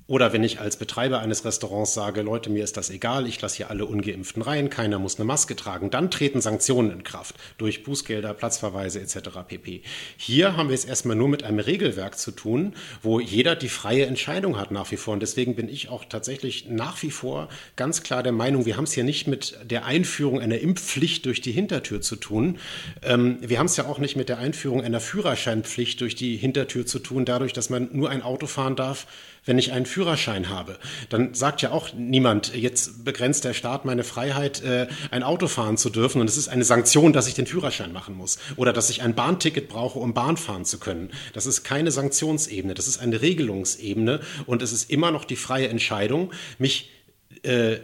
oder 0.07 0.35
wenn 0.35 0.45
ich 0.45 0.61
als 0.61 0.77
Betreiber 0.77 1.21
eines 1.21 1.47
Restaurants 1.47 1.95
sage, 1.95 2.21
Leute, 2.21 2.51
mir 2.51 2.63
ist 2.63 2.77
das 2.77 2.91
egal, 2.91 3.27
ich 3.27 3.41
lasse 3.41 3.57
hier 3.57 3.71
alle 3.71 3.87
ungeimpften 3.87 4.43
rein, 4.43 4.69
keiner 4.69 4.99
muss 4.99 5.17
eine 5.17 5.25
Maske 5.25 5.57
tragen, 5.57 5.89
dann 5.89 6.11
treten 6.11 6.43
Sanktionen 6.43 6.91
in 6.91 7.05
Kraft 7.05 7.37
durch 7.57 7.85
Bußgelder, 7.85 8.35
Platzverweise 8.35 9.01
etc. 9.01 9.31
pp. 9.49 9.83
Hier 10.19 10.59
haben 10.59 10.69
wir 10.69 10.75
es 10.75 10.85
erstmal 10.85 11.17
nur 11.17 11.29
mit 11.29 11.43
einem 11.43 11.59
Regelwerk 11.59 12.19
zu 12.19 12.33
tun, 12.33 12.75
wo 13.03 13.19
jeder 13.19 13.57
die 13.57 13.71
freie 13.71 14.05
Entscheidung 14.05 14.59
hat 14.59 14.71
nach 14.73 14.91
wie 14.91 14.99
vor. 14.99 15.15
Und 15.15 15.21
deswegen 15.21 15.55
bin 15.55 15.71
ich 15.71 15.89
auch 15.89 16.05
tatsächlich 16.05 16.69
nach 16.69 17.03
wie 17.03 17.11
vor 17.11 17.49
ganz 17.77 18.03
klar 18.03 18.23
der 18.23 18.33
Meinung, 18.33 18.67
wir 18.67 18.77
haben 18.77 18.85
es 18.85 18.93
hier 18.93 19.05
nicht 19.05 19.27
mit 19.27 19.59
der 19.65 19.87
Einführung 19.87 20.39
einer 20.39 20.59
Impfpflicht 20.59 21.25
durch 21.25 21.41
die 21.41 21.53
Hintertür 21.53 22.03
zu 22.03 22.17
tun. 22.17 22.59
Ähm, 23.03 23.39
wir 23.41 23.59
haben 23.59 23.67
es 23.67 23.79
ja 23.79 23.87
auch 23.87 23.99
nicht 23.99 24.17
mit 24.17 24.29
der 24.29 24.37
Einführung 24.37 24.83
einer 24.83 25.01
Führerscheinpflicht 25.01 25.99
durch 26.03 26.15
die 26.15 26.37
Hintertür 26.37 26.85
zu 26.85 26.99
tun, 26.99 27.25
dadurch, 27.25 27.55
dass 27.55 27.71
man 27.71 27.89
nur 27.93 28.11
ein 28.11 28.21
Auto 28.21 28.47
fahren 28.47 28.77
darf, 28.77 29.07
wenn 29.45 29.59
ich 29.59 29.73
einen 29.73 29.87
Führerschein 29.95 30.49
habe. 30.49 30.77
Dann 31.09 31.35
sagt 31.35 31.63
ja 31.63 31.71
auch 31.71 31.93
niemand, 31.93 32.53
jetzt 32.53 33.05
begrenzt 33.05 33.45
der 33.45 33.55
Staat 33.55 33.85
meine 33.85 34.03
Freiheit, 34.03 34.61
äh, 34.65 34.89
ein 35.13 35.23
Auto 35.23 35.47
fahren 35.47 35.77
zu 35.77 35.89
dürfen 35.89 36.21
und 36.21 36.29
es 36.29 36.37
ist 36.37 36.49
eine 36.49 36.65
Sanktion, 36.65 37.13
dass 37.13 37.29
ich 37.29 37.35
den 37.35 37.47
Führerschein 37.47 37.93
machen 37.93 38.17
muss 38.17 38.39
oder 38.57 38.73
dass 38.73 38.91
ich 38.91 39.03
ein 39.03 39.15
Bahnticket 39.15 39.69
brauche, 39.69 40.01
um 40.01 40.13
Bahn 40.13 40.37
fahren 40.37 40.65
zu 40.65 40.79
können. 40.79 41.11
Das 41.33 41.47
ist 41.47 41.63
keine 41.63 41.93
Sanktionsebene, 41.93 42.75
das 42.75 42.89
ist 42.89 42.99
eine 42.99 43.23
Regelungsebene 43.23 44.19
und 44.47 44.63
es 44.63 44.73
ist 44.73 44.91
immer 44.91 45.13
noch 45.13 45.25
die 45.25 45.37
freie 45.37 45.69
Entscheidung, 45.69 46.33
mich 46.59 46.91
äh, 47.45 47.77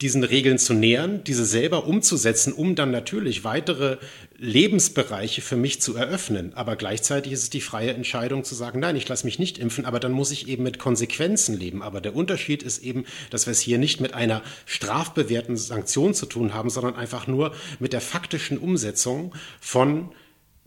diesen 0.00 0.24
Regeln 0.24 0.58
zu 0.58 0.72
nähern, 0.72 1.22
diese 1.24 1.44
selber 1.44 1.86
umzusetzen, 1.86 2.52
um 2.52 2.74
dann 2.74 2.90
natürlich 2.90 3.44
weitere 3.44 3.98
Lebensbereiche 4.38 5.42
für 5.42 5.56
mich 5.56 5.80
zu 5.80 5.96
eröffnen. 5.96 6.54
Aber 6.54 6.76
gleichzeitig 6.76 7.32
ist 7.32 7.42
es 7.42 7.50
die 7.50 7.60
freie 7.60 7.92
Entscheidung 7.92 8.44
zu 8.44 8.54
sagen, 8.54 8.80
nein, 8.80 8.96
ich 8.96 9.08
lasse 9.08 9.26
mich 9.26 9.38
nicht 9.38 9.58
impfen, 9.58 9.84
aber 9.84 10.00
dann 10.00 10.12
muss 10.12 10.30
ich 10.30 10.48
eben 10.48 10.62
mit 10.62 10.78
Konsequenzen 10.78 11.58
leben. 11.58 11.82
Aber 11.82 12.00
der 12.00 12.16
Unterschied 12.16 12.62
ist 12.62 12.82
eben, 12.82 13.04
dass 13.30 13.46
wir 13.46 13.52
es 13.52 13.60
hier 13.60 13.78
nicht 13.78 14.00
mit 14.00 14.14
einer 14.14 14.42
strafbewährten 14.66 15.56
Sanktion 15.56 16.14
zu 16.14 16.26
tun 16.26 16.54
haben, 16.54 16.70
sondern 16.70 16.96
einfach 16.96 17.26
nur 17.26 17.54
mit 17.78 17.92
der 17.92 18.00
faktischen 18.00 18.58
Umsetzung 18.58 19.34
von 19.60 20.10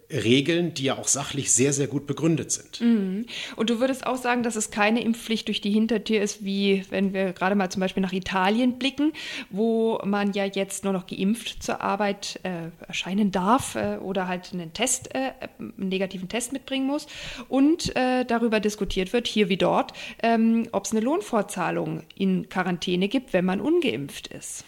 Regeln, 0.09 0.73
die 0.73 0.85
ja 0.85 0.97
auch 0.97 1.07
sachlich 1.07 1.51
sehr, 1.51 1.73
sehr 1.73 1.87
gut 1.87 2.07
begründet 2.07 2.51
sind. 2.51 2.79
Mhm. 2.79 3.25
Und 3.57 3.69
du 3.69 3.81
würdest 3.81 4.07
auch 4.07 4.15
sagen, 4.15 4.41
dass 4.41 4.55
es 4.55 4.71
keine 4.71 5.01
Impfpflicht 5.01 5.47
durch 5.49 5.59
die 5.59 5.71
Hintertür 5.71 6.21
ist, 6.21 6.45
wie 6.45 6.85
wenn 6.89 7.13
wir 7.13 7.33
gerade 7.33 7.55
mal 7.55 7.69
zum 7.69 7.81
Beispiel 7.81 8.01
nach 8.01 8.13
Italien 8.13 8.79
blicken, 8.79 9.11
wo 9.49 9.99
man 10.05 10.31
ja 10.31 10.45
jetzt 10.45 10.85
nur 10.85 10.93
noch 10.93 11.07
geimpft 11.07 11.61
zur 11.61 11.81
Arbeit 11.81 12.39
äh, 12.43 12.69
erscheinen 12.87 13.31
darf 13.31 13.75
äh, 13.75 13.97
oder 13.97 14.29
halt 14.29 14.53
einen 14.53 14.73
Test, 14.73 15.13
äh, 15.13 15.31
einen 15.59 15.89
negativen 15.89 16.29
Test 16.29 16.53
mitbringen 16.53 16.87
muss 16.87 17.07
und 17.49 17.93
äh, 17.97 18.23
darüber 18.23 18.61
diskutiert 18.61 19.11
wird, 19.11 19.27
hier 19.27 19.49
wie 19.49 19.57
dort, 19.57 19.91
ähm, 20.23 20.69
ob 20.71 20.85
es 20.85 20.91
eine 20.91 21.01
Lohnfortzahlung 21.01 22.03
in 22.15 22.47
Quarantäne 22.47 23.09
gibt, 23.09 23.33
wenn 23.33 23.43
man 23.43 23.59
ungeimpft 23.59 24.27
ist. 24.27 24.63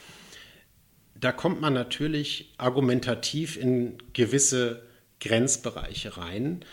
Da 1.16 1.32
kommt 1.32 1.62
man 1.62 1.74
natürlich 1.74 2.54
argumentativ 2.58 3.58
in 3.58 3.98
gewisse 4.14 4.89
Grenzbereiche 5.20 6.18
rein. 6.18 6.66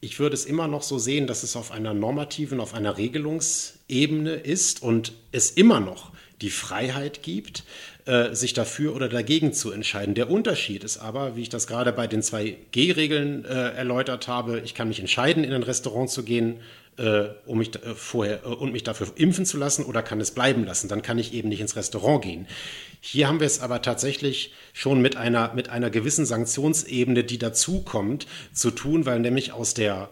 Ich 0.00 0.18
würde 0.18 0.34
es 0.34 0.44
immer 0.44 0.68
noch 0.68 0.82
so 0.82 0.98
sehen, 0.98 1.26
dass 1.26 1.42
es 1.42 1.56
auf 1.56 1.70
einer 1.70 1.94
normativen, 1.94 2.60
auf 2.60 2.74
einer 2.74 2.98
Regelungsebene 2.98 4.34
ist 4.34 4.82
und 4.82 5.12
es 5.32 5.50
immer 5.50 5.80
noch 5.80 6.12
die 6.42 6.50
Freiheit 6.50 7.22
gibt, 7.22 7.64
äh, 8.04 8.34
sich 8.34 8.52
dafür 8.52 8.94
oder 8.94 9.08
dagegen 9.08 9.52
zu 9.54 9.70
entscheiden. 9.70 10.14
Der 10.14 10.30
Unterschied 10.30 10.84
ist 10.84 10.98
aber, 10.98 11.36
wie 11.36 11.42
ich 11.42 11.48
das 11.48 11.66
gerade 11.66 11.92
bei 11.92 12.06
den 12.06 12.22
zwei 12.22 12.58
G-Regeln 12.72 13.44
äh, 13.44 13.70
erläutert 13.70 14.28
habe, 14.28 14.60
ich 14.60 14.74
kann 14.74 14.88
mich 14.88 15.00
entscheiden, 15.00 15.42
in 15.42 15.52
ein 15.52 15.62
Restaurant 15.62 16.10
zu 16.10 16.22
gehen, 16.22 16.60
äh, 16.96 17.26
um 17.46 17.58
mich 17.58 17.74
äh, 17.74 17.94
vorher 17.94 18.44
äh, 18.44 18.48
und 18.48 18.72
mich 18.72 18.84
dafür 18.84 19.08
impfen 19.16 19.46
zu 19.46 19.56
lassen 19.56 19.84
oder 19.84 20.02
kann 20.02 20.20
es 20.20 20.30
bleiben 20.30 20.64
lassen. 20.64 20.88
Dann 20.88 21.02
kann 21.02 21.18
ich 21.18 21.32
eben 21.32 21.48
nicht 21.48 21.60
ins 21.60 21.76
Restaurant 21.76 22.22
gehen. 22.22 22.46
Hier 23.00 23.28
haben 23.28 23.40
wir 23.40 23.46
es 23.46 23.60
aber 23.60 23.82
tatsächlich 23.82 24.54
schon 24.72 25.02
mit 25.02 25.16
einer, 25.16 25.52
mit 25.54 25.68
einer 25.68 25.90
gewissen 25.90 26.26
Sanktionsebene, 26.26 27.24
die 27.24 27.38
dazukommt, 27.38 28.26
zu 28.52 28.70
tun, 28.70 29.06
weil 29.06 29.20
nämlich 29.20 29.52
aus 29.52 29.74
der 29.74 30.10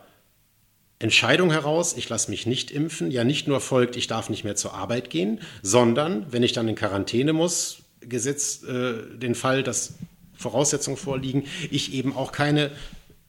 Entscheidung 0.98 1.50
heraus, 1.50 1.96
ich 1.96 2.08
lasse 2.08 2.30
mich 2.30 2.46
nicht 2.46 2.70
impfen, 2.70 3.10
ja 3.10 3.24
nicht 3.24 3.48
nur 3.48 3.60
folgt, 3.60 3.96
ich 3.96 4.06
darf 4.06 4.30
nicht 4.30 4.44
mehr 4.44 4.54
zur 4.54 4.74
Arbeit 4.74 5.10
gehen, 5.10 5.40
sondern 5.60 6.26
wenn 6.30 6.44
ich 6.44 6.52
dann 6.52 6.68
in 6.68 6.76
Quarantäne 6.76 7.32
muss, 7.32 7.78
gesetzt 8.00 8.64
äh, 8.64 8.94
den 9.16 9.34
Fall, 9.34 9.62
dass 9.62 9.94
Voraussetzungen 10.34 10.96
vorliegen, 10.96 11.44
ich 11.70 11.94
eben 11.94 12.14
auch 12.14 12.32
keine 12.32 12.70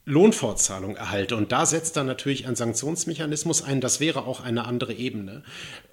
Lohnfortzahlung 0.06 0.98
erhalte. 0.98 1.38
Und 1.38 1.52
da 1.52 1.66
setzt 1.66 1.96
dann 1.96 2.08
natürlich 2.08 2.46
ein 2.46 2.56
Sanktionsmechanismus 2.56 3.64
ein. 3.64 3.80
Das 3.80 4.00
wäre 4.00 4.26
auch 4.26 4.42
eine 4.42 4.66
andere 4.66 4.94
Ebene. 4.94 5.44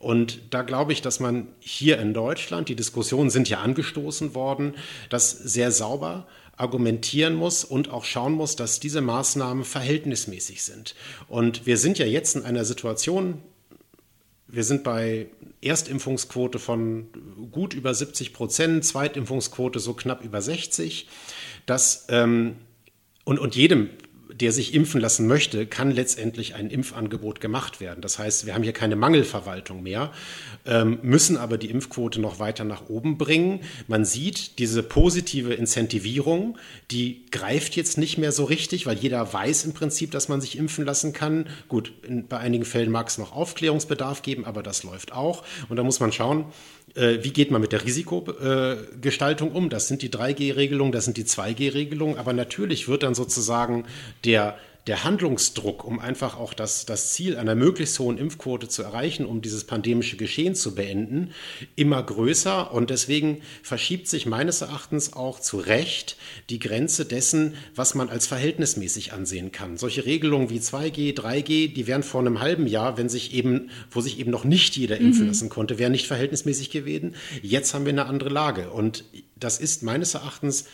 Und 0.01 0.41
da 0.51 0.63
glaube 0.63 0.93
ich, 0.93 1.01
dass 1.01 1.21
man 1.21 1.49
hier 1.61 1.99
in 1.99 2.13
Deutschland, 2.13 2.69
die 2.69 2.75
Diskussionen 2.75 3.31
sind 3.31 3.49
ja 3.49 3.61
angestoßen 3.61 4.35
worden, 4.35 4.75
das 5.11 5.31
sehr 5.31 5.71
sauber 5.71 6.27
argumentieren 6.57 7.35
muss 7.35 7.65
und 7.65 7.91
auch 7.91 8.05
schauen 8.05 8.33
muss, 8.33 8.57
dass 8.57 8.81
diese 8.81 9.01
Maßnahmen 9.01 9.65
verhältnismäßig 9.65 10.63
sind. 10.63 10.95
Und 11.29 11.65
wir 11.65 11.79
sind 11.79 11.99
ja 11.99 12.05
jetzt 12.05 12.37
in 12.37 12.45
einer 12.45 12.65
Situation, 12.65 13.41
wir 14.47 14.65
sind 14.65 14.83
bei 14.83 15.29
Erstimpfungsquote 15.63 16.59
von 16.59 17.09
gut 17.53 17.73
über 17.73 17.95
70 17.95 18.33
Prozent, 18.33 18.85
Zweitimpfungsquote 18.85 19.79
so 19.79 19.95
knapp 19.95 20.25
über 20.25 20.43
60, 20.43 21.09
dass 21.67 22.07
ähm, 22.09 22.57
und, 23.25 23.39
und 23.39 23.57
jedem 23.57 23.91
der 24.41 24.53
sich 24.53 24.75
impfen 24.75 25.01
lassen 25.01 25.27
möchte, 25.27 25.67
kann 25.67 25.91
letztendlich 25.91 26.55
ein 26.55 26.71
Impfangebot 26.71 27.41
gemacht 27.41 27.81
werden. 27.81 28.01
Das 28.01 28.19
heißt, 28.19 28.47
wir 28.47 28.55
haben 28.55 28.63
hier 28.63 28.73
keine 28.73 28.97
Mangelverwaltung 28.97 29.83
mehr, 29.83 30.13
ähm, 30.65 30.99
müssen 31.03 31.37
aber 31.37 31.59
die 31.59 31.71
Impfquote 31.71 32.21
noch 32.21 32.39
weiter 32.39 32.65
nach 32.65 32.89
oben 32.89 33.19
bringen. 33.19 33.61
Man 33.87 34.05
sieht, 34.05 34.59
diese 34.59 34.83
positive 34.83 35.55
Incentivierung, 35.55 36.59
die 36.91 37.27
greift 37.31 37.77
jetzt 37.77 37.99
nicht 37.99 38.19
mehr 38.19 38.33
so 38.33 38.45
richtig, 38.45 38.87
weil 38.87 38.97
jeder 38.97 39.31
weiß 39.33 39.65
im 39.65 39.75
Prinzip, 39.75 40.11
dass 40.11 40.29
man 40.29 40.41
sich 40.41 40.57
impfen 40.57 40.85
lassen 40.85 41.13
kann. 41.13 41.47
Gut, 41.69 41.93
in, 42.07 42.27
bei 42.27 42.39
einigen 42.39 42.65
Fällen 42.65 42.91
mag 42.91 43.09
es 43.09 43.19
noch 43.19 43.33
Aufklärungsbedarf 43.33 44.23
geben, 44.23 44.45
aber 44.45 44.63
das 44.63 44.83
läuft 44.83 45.13
auch. 45.13 45.45
Und 45.69 45.77
da 45.77 45.83
muss 45.83 46.01
man 46.01 46.13
schauen, 46.13 46.47
wie 46.95 47.31
geht 47.31 47.51
man 47.51 47.61
mit 47.61 47.73
der 47.73 47.85
Risikogestaltung 47.85 49.53
um? 49.53 49.71
Das 49.71 49.89
sind 49.89 50.03
die 50.03 50.11
3G-Regelungen, 50.11 50.93
das 50.93 51.05
sind 51.05 51.17
die 51.17 51.25
2G-Regelungen, 51.25 52.19
aber 52.19 52.33
natürlich 52.33 52.89
wird 52.89 53.03
dann 53.03 53.15
sozusagen 53.15 53.85
der 54.25 54.57
der 54.87 55.05
Handlungsdruck, 55.05 55.85
um 55.85 55.99
einfach 55.99 56.39
auch 56.39 56.55
das, 56.55 56.87
das 56.87 57.13
Ziel 57.13 57.37
einer 57.37 57.55
möglichst 57.55 57.99
hohen 57.99 58.17
Impfquote 58.17 58.69
zu 58.69 58.83
erreichen, 58.83 59.27
um 59.27 59.43
dieses 59.43 59.65
pandemische 59.65 60.17
Geschehen 60.17 60.55
zu 60.55 60.75
beenden, 60.75 61.33
immer 61.77 62.03
größer. 62.03 62.73
Und 62.73 62.91
deswegen 62.91 63.43
verschiebt 63.63 64.09
sich 64.09 64.27
meines 64.27 64.63
Erachtens 64.63 65.13
auch 65.13 65.39
zu 65.39 65.59
Recht 65.59 66.17
die 66.49 66.59
Grenze 66.59 67.05
dessen, 67.05 67.55
was 67.75 67.95
man 67.95 68.09
als 68.09 68.27
verhältnismäßig 68.27 69.13
ansehen 69.13 69.53
kann. 69.53 69.77
Solche 69.77 70.07
Regelungen 70.07 70.49
wie 70.49 70.59
2G, 70.59 71.15
3G, 71.15 71.73
die 71.73 71.87
wären 71.87 72.03
vor 72.03 72.21
einem 72.21 72.41
halben 72.41 72.67
Jahr, 72.67 72.97
wenn 72.97 73.09
sich 73.09 73.35
eben, 73.35 73.71
wo 73.91 74.01
sich 74.01 74.19
eben 74.19 74.31
noch 74.31 74.45
nicht 74.45 74.77
jeder 74.77 74.99
impfen 74.99 75.23
mhm. 75.23 75.29
lassen 75.29 75.49
konnte, 75.51 75.79
wären 75.79 75.93
nicht 75.93 76.07
verhältnismäßig 76.07 76.71
gewesen. 76.71 77.15
Jetzt 77.43 77.75
haben 77.75 77.85
wir 77.85 77.93
eine 77.93 78.07
andere 78.07 78.31
Lage. 78.31 78.71
Und 78.71 79.05
das 79.37 79.61
ist 79.61 79.83
meines 79.83 80.15
Erachtens 80.15 80.65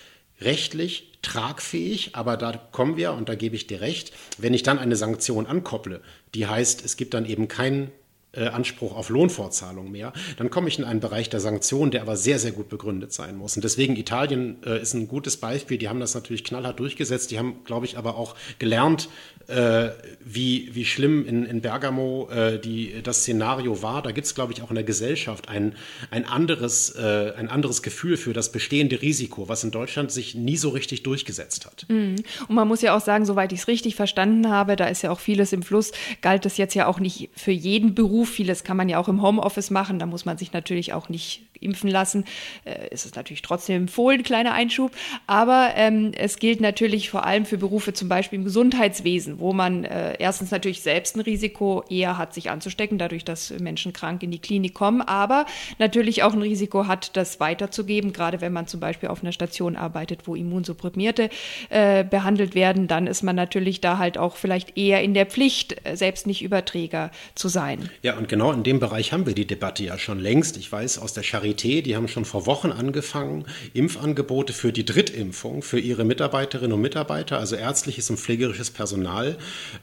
rechtlich 0.40 1.12
tragfähig, 1.27 2.11
aber 2.15 2.37
da 2.37 2.53
kommen 2.53 2.97
wir, 2.97 3.12
und 3.12 3.29
da 3.29 3.35
gebe 3.35 3.57
ich 3.57 3.67
dir 3.67 3.81
recht, 3.81 4.12
wenn 4.39 4.55
ich 4.55 4.62
dann 4.62 4.79
eine 4.79 4.97
Sanktion 4.97 5.47
ankopple, 5.47 6.01
die 6.35 6.47
heißt, 6.47 6.85
es 6.85 6.97
gibt 6.97 7.15
dann 7.15 7.27
eben 7.27 7.49
keinen 7.49 7.91
äh, 8.37 8.49
Anspruch 8.49 8.96
auf 8.96 9.09
Lohnfortzahlung 9.09 9.90
mehr, 9.90 10.12
dann 10.37 10.51
komme 10.51 10.68
ich 10.68 10.79
in 10.79 10.85
einen 10.85 11.01
Bereich 11.01 11.31
der 11.31 11.40
Sanktionen, 11.40 11.90
der 11.90 12.03
aber 12.03 12.16
sehr, 12.16 12.38
sehr 12.38 12.53
gut 12.53 12.68
begründet 12.68 13.12
sein 13.12 13.37
muss. 13.37 13.57
Und 13.57 13.64
deswegen 13.64 13.96
Italien 13.96 14.57
äh, 14.64 14.81
ist 14.81 14.94
ein 14.94 15.09
gutes 15.09 15.37
Beispiel. 15.37 15.79
Die 15.79 15.88
haben 15.88 16.01
das 16.01 16.14
natürlich 16.14 16.44
knallhart 16.44 16.79
durchgesetzt. 16.79 17.31
Die 17.31 17.38
haben, 17.38 17.64
glaube 17.64 17.87
ich, 17.87 17.99
aber 17.99 18.16
auch 18.16 18.35
gelernt, 18.59 19.09
äh, 19.49 19.90
wie, 20.25 20.75
wie 20.75 20.85
schlimm 20.85 21.25
in, 21.25 21.46
in 21.46 21.61
Bergamo 21.61 22.29
äh, 22.31 22.59
die, 22.59 23.01
das 23.03 23.20
Szenario 23.20 23.83
war. 23.83 24.03
Da 24.03 24.11
gibt 24.11 24.27
es, 24.27 24.35
glaube 24.35 24.53
ich, 24.53 24.62
auch 24.62 24.70
in 24.70 24.75
der 24.75 24.85
Gesellschaft 24.85 25.49
ein, 25.49 25.75
ein, 26.11 26.25
anderes, 26.25 26.90
äh, 26.96 27.33
ein 27.37 27.49
anderes 27.49 27.83
Gefühl 27.83 28.16
für 28.16 28.33
das 28.33 28.51
bestehende 28.51 29.01
Risiko, 29.03 29.49
was 29.49 29.62
in 29.62 29.70
Deutschland 29.70 30.11
sich 30.11 30.35
nie 30.35 30.57
so 30.57 30.70
richtig 30.70 31.05
durchgesetzt 31.05 31.66
hat. 31.66 31.87
Mhm. 31.88 32.16
Und 32.49 32.55
man 32.55 32.66
muss 32.66 32.83
ja 32.83 32.96
auch 32.96 33.01
sagen, 33.01 33.25
soweit 33.25 33.53
ich 33.53 33.61
es 33.61 33.68
richtig 33.68 33.94
verstanden 33.94 34.51
habe, 34.51 34.77
da 34.77 34.87
ist 34.87 35.03
ja 35.03 35.11
auch 35.11 35.20
vieles 35.20 35.53
im 35.53 35.62
Fluss, 35.62 35.92
galt 36.22 36.44
das 36.44 36.57
jetzt 36.57 36.75
ja 36.75 36.87
auch 36.87 36.99
nicht 36.99 37.31
für 37.35 37.53
jeden 37.53 37.94
Beruf. 37.94 38.26
Vieles 38.27 38.65
kann 38.65 38.77
man 38.77 38.89
ja 38.89 38.99
auch 38.99 39.09
im 39.09 39.23
Homeoffice 39.23 39.71
machen. 39.71 39.99
Da 39.99 40.07
muss 40.07 40.25
man 40.25 40.39
sich 40.39 40.53
natürlich 40.53 40.93
auch 40.93 41.09
nicht 41.09 41.43
impfen 41.61 41.91
lassen. 41.91 42.25
Äh, 42.65 42.89
ist 42.91 43.07
es 43.07 43.15
natürlich 43.15 43.43
trotzdem 43.43 43.77
empfohlen, 43.83 44.23
kleiner 44.23 44.53
Einschub. 44.53 44.93
Aber 45.27 45.71
ähm, 45.75 46.12
es 46.17 46.39
gilt 46.39 46.61
natürlich 46.61 47.11
vor 47.11 47.25
allem 47.25 47.45
für 47.45 47.59
Berufe 47.59 47.93
zum 47.93 48.09
Beispiel 48.09 48.39
im 48.39 48.45
Gesundheitswesen, 48.45 49.39
wo 49.39 49.53
man 49.53 49.85
äh, 49.85 50.17
erstens 50.19 50.51
natürlich 50.51 50.83
selbst 50.83 51.17
ein 51.17 51.21
Risiko 51.21 51.85
eher 51.89 52.19
hat, 52.19 52.35
sich 52.35 52.51
anzustecken, 52.51 52.99
dadurch, 52.99 53.25
dass 53.25 53.51
Menschen 53.59 53.93
krank 53.93 54.23
in 54.23 54.31
die 54.31 54.39
Klinik 54.39 54.75
kommen, 54.75 55.03
aber 55.03 55.47
natürlich 55.79 56.23
auch 56.23 56.33
ein 56.33 56.43
Risiko 56.43 56.87
hat, 56.87 57.17
das 57.17 57.41
weiterzugeben. 57.41 58.12
Gerade 58.12 58.41
wenn 58.41 58.53
man 58.53 58.67
zum 58.67 58.81
Beispiel 58.81 59.09
auf 59.09 59.23
einer 59.23 59.33
Station 59.33 59.77
arbeitet, 59.77 60.27
wo 60.27 60.35
Immunsupprimierte 60.35 61.31
äh, 61.71 62.05
behandelt 62.05 62.55
werden, 62.55 62.89
dann 62.89 63.07
ist 63.07 63.23
man 63.23 63.37
natürlich 63.37 63.81
da 63.81 63.99
halt 63.99 64.19
auch 64.19 64.37
vielleicht 64.37 64.77
eher 64.77 65.03
in 65.03 65.15
der 65.15 65.27
Pflicht, 65.27 65.77
äh, 65.85 65.97
selbst 65.97 66.27
nicht 66.27 66.43
Überträger 66.43 67.11
zu 67.35 67.49
sein. 67.49 67.91
Ja, 68.03 68.15
und 68.16 68.29
genau 68.29 68.52
in 68.52 68.62
dem 68.62 68.81
Bereich 68.81 69.12
haben 69.12 69.26
wir 69.26 69.35
die 69.35 69.46
Debatte 69.46 69.85
ja 69.85 69.98
schon 69.98 70.18
längst. 70.18 70.57
Ich 70.57 70.70
weiß 70.70 70.98
aus 70.98 71.12
der 71.12 71.24
Charité, 71.24 71.83
die 71.83 71.96
haben 71.96 72.09
schon 72.09 72.24
vor 72.24 72.46
Wochen 72.46 72.72
angefangen, 72.72 73.46
Impfangebote 73.74 74.52
für 74.52 74.72
die 74.72 74.85
Drittimpfung 74.85 75.62
für 75.62 75.79
ihre 75.79 76.05
Mitarbeiterinnen 76.05 76.72
und 76.72 76.81
Mitarbeiter, 76.81 77.38
also 77.38 77.57
ärztliches 77.57 78.11
und 78.11 78.18
pflegerisches 78.18 78.70
Personal, 78.70 79.38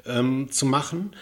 ähm, 0.06 0.50
zu 0.52 0.66
machen. 0.66 1.16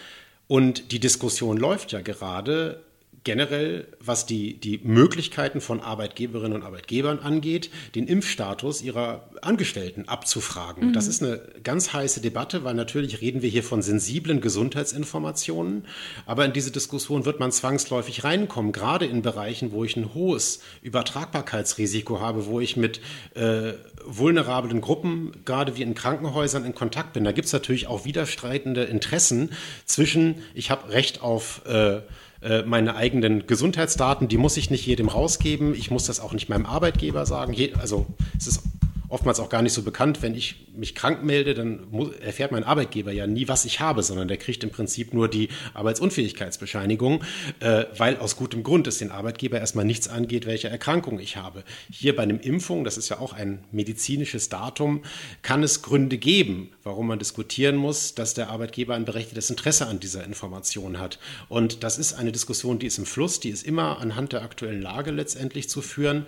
Und 0.48 0.92
die 0.92 1.00
Diskussion 1.00 1.56
läuft 1.56 1.92
ja 1.92 2.00
gerade 2.00 2.82
generell, 3.24 3.86
was 4.00 4.26
die, 4.26 4.58
die 4.58 4.80
Möglichkeiten 4.82 5.60
von 5.60 5.80
Arbeitgeberinnen 5.80 6.54
und 6.54 6.62
Arbeitgebern 6.64 7.20
angeht, 7.20 7.70
den 7.94 8.06
Impfstatus 8.06 8.82
ihrer 8.82 9.28
Angestellten 9.42 10.08
abzufragen. 10.08 10.88
Mhm. 10.88 10.92
Das 10.92 11.06
ist 11.06 11.22
eine 11.22 11.40
ganz 11.62 11.92
heiße 11.92 12.20
Debatte, 12.20 12.64
weil 12.64 12.74
natürlich 12.74 13.20
reden 13.20 13.42
wir 13.42 13.48
hier 13.48 13.62
von 13.62 13.82
sensiblen 13.82 14.40
Gesundheitsinformationen, 14.40 15.84
aber 16.26 16.44
in 16.44 16.52
diese 16.52 16.72
Diskussion 16.72 17.24
wird 17.24 17.38
man 17.38 17.52
zwangsläufig 17.52 18.24
reinkommen, 18.24 18.72
gerade 18.72 19.06
in 19.06 19.22
Bereichen, 19.22 19.72
wo 19.72 19.84
ich 19.84 19.96
ein 19.96 20.14
hohes 20.14 20.60
Übertragbarkeitsrisiko 20.82 22.20
habe, 22.20 22.46
wo 22.46 22.60
ich 22.60 22.76
mit 22.76 23.00
äh, 23.34 23.74
vulnerablen 24.04 24.80
Gruppen, 24.80 25.32
gerade 25.44 25.76
wie 25.76 25.82
in 25.82 25.94
Krankenhäusern, 25.94 26.64
in 26.64 26.74
Kontakt 26.74 27.12
bin. 27.12 27.22
Da 27.22 27.32
gibt 27.32 27.46
es 27.46 27.52
natürlich 27.52 27.86
auch 27.86 28.04
widerstreitende 28.04 28.82
Interessen 28.84 29.50
zwischen, 29.84 30.42
ich 30.54 30.70
habe 30.70 30.92
Recht 30.92 31.22
auf 31.22 31.62
äh, 31.66 32.00
äh, 32.42 32.62
meine 32.62 32.96
eigenen 32.96 33.46
Gesundheitsdaten, 33.46 34.28
die 34.28 34.36
muss 34.36 34.56
ich 34.56 34.70
nicht 34.70 34.86
jedem 34.86 35.08
rausgeben. 35.08 35.74
Ich 35.74 35.90
muss 35.90 36.06
das 36.06 36.20
auch 36.20 36.32
nicht 36.32 36.48
meinem 36.48 36.66
Arbeitgeber 36.66 37.24
sagen. 37.26 37.52
Je, 37.52 37.74
also 37.74 38.06
es 38.36 38.46
ist 38.46 38.62
oftmals 39.12 39.40
auch 39.40 39.50
gar 39.50 39.60
nicht 39.60 39.74
so 39.74 39.82
bekannt. 39.82 40.22
Wenn 40.22 40.34
ich 40.34 40.66
mich 40.74 40.94
krank 40.94 41.22
melde, 41.22 41.52
dann 41.52 41.80
erfährt 42.22 42.50
mein 42.50 42.64
Arbeitgeber 42.64 43.12
ja 43.12 43.26
nie, 43.26 43.46
was 43.46 43.66
ich 43.66 43.78
habe, 43.78 44.02
sondern 44.02 44.26
der 44.26 44.38
kriegt 44.38 44.64
im 44.64 44.70
Prinzip 44.70 45.12
nur 45.12 45.28
die 45.28 45.50
Arbeitsunfähigkeitsbescheinigung, 45.74 47.22
äh, 47.60 47.84
weil 47.98 48.16
aus 48.16 48.36
gutem 48.36 48.62
Grund 48.62 48.86
es 48.86 48.98
den 48.98 49.10
Arbeitgeber 49.10 49.60
erstmal 49.60 49.84
nichts 49.84 50.08
angeht, 50.08 50.46
welche 50.46 50.70
Erkrankung 50.70 51.20
ich 51.20 51.36
habe. 51.36 51.62
Hier 51.90 52.16
bei 52.16 52.22
einem 52.22 52.40
Impfung, 52.40 52.84
das 52.84 52.96
ist 52.96 53.10
ja 53.10 53.18
auch 53.18 53.34
ein 53.34 53.64
medizinisches 53.70 54.48
Datum, 54.48 55.02
kann 55.42 55.62
es 55.62 55.82
Gründe 55.82 56.16
geben, 56.16 56.70
warum 56.82 57.06
man 57.06 57.18
diskutieren 57.18 57.76
muss, 57.76 58.14
dass 58.14 58.32
der 58.32 58.48
Arbeitgeber 58.48 58.94
ein 58.94 59.04
berechtigtes 59.04 59.50
Interesse 59.50 59.88
an 59.88 60.00
dieser 60.00 60.24
Information 60.24 60.98
hat. 60.98 61.18
Und 61.50 61.84
das 61.84 61.98
ist 61.98 62.14
eine 62.14 62.32
Diskussion, 62.32 62.78
die 62.78 62.86
ist 62.86 62.96
im 62.96 63.04
Fluss, 63.04 63.40
die 63.40 63.50
ist 63.50 63.66
immer 63.66 64.00
anhand 64.00 64.32
der 64.32 64.40
aktuellen 64.40 64.80
Lage 64.80 65.10
letztendlich 65.10 65.68
zu 65.68 65.82
führen, 65.82 66.24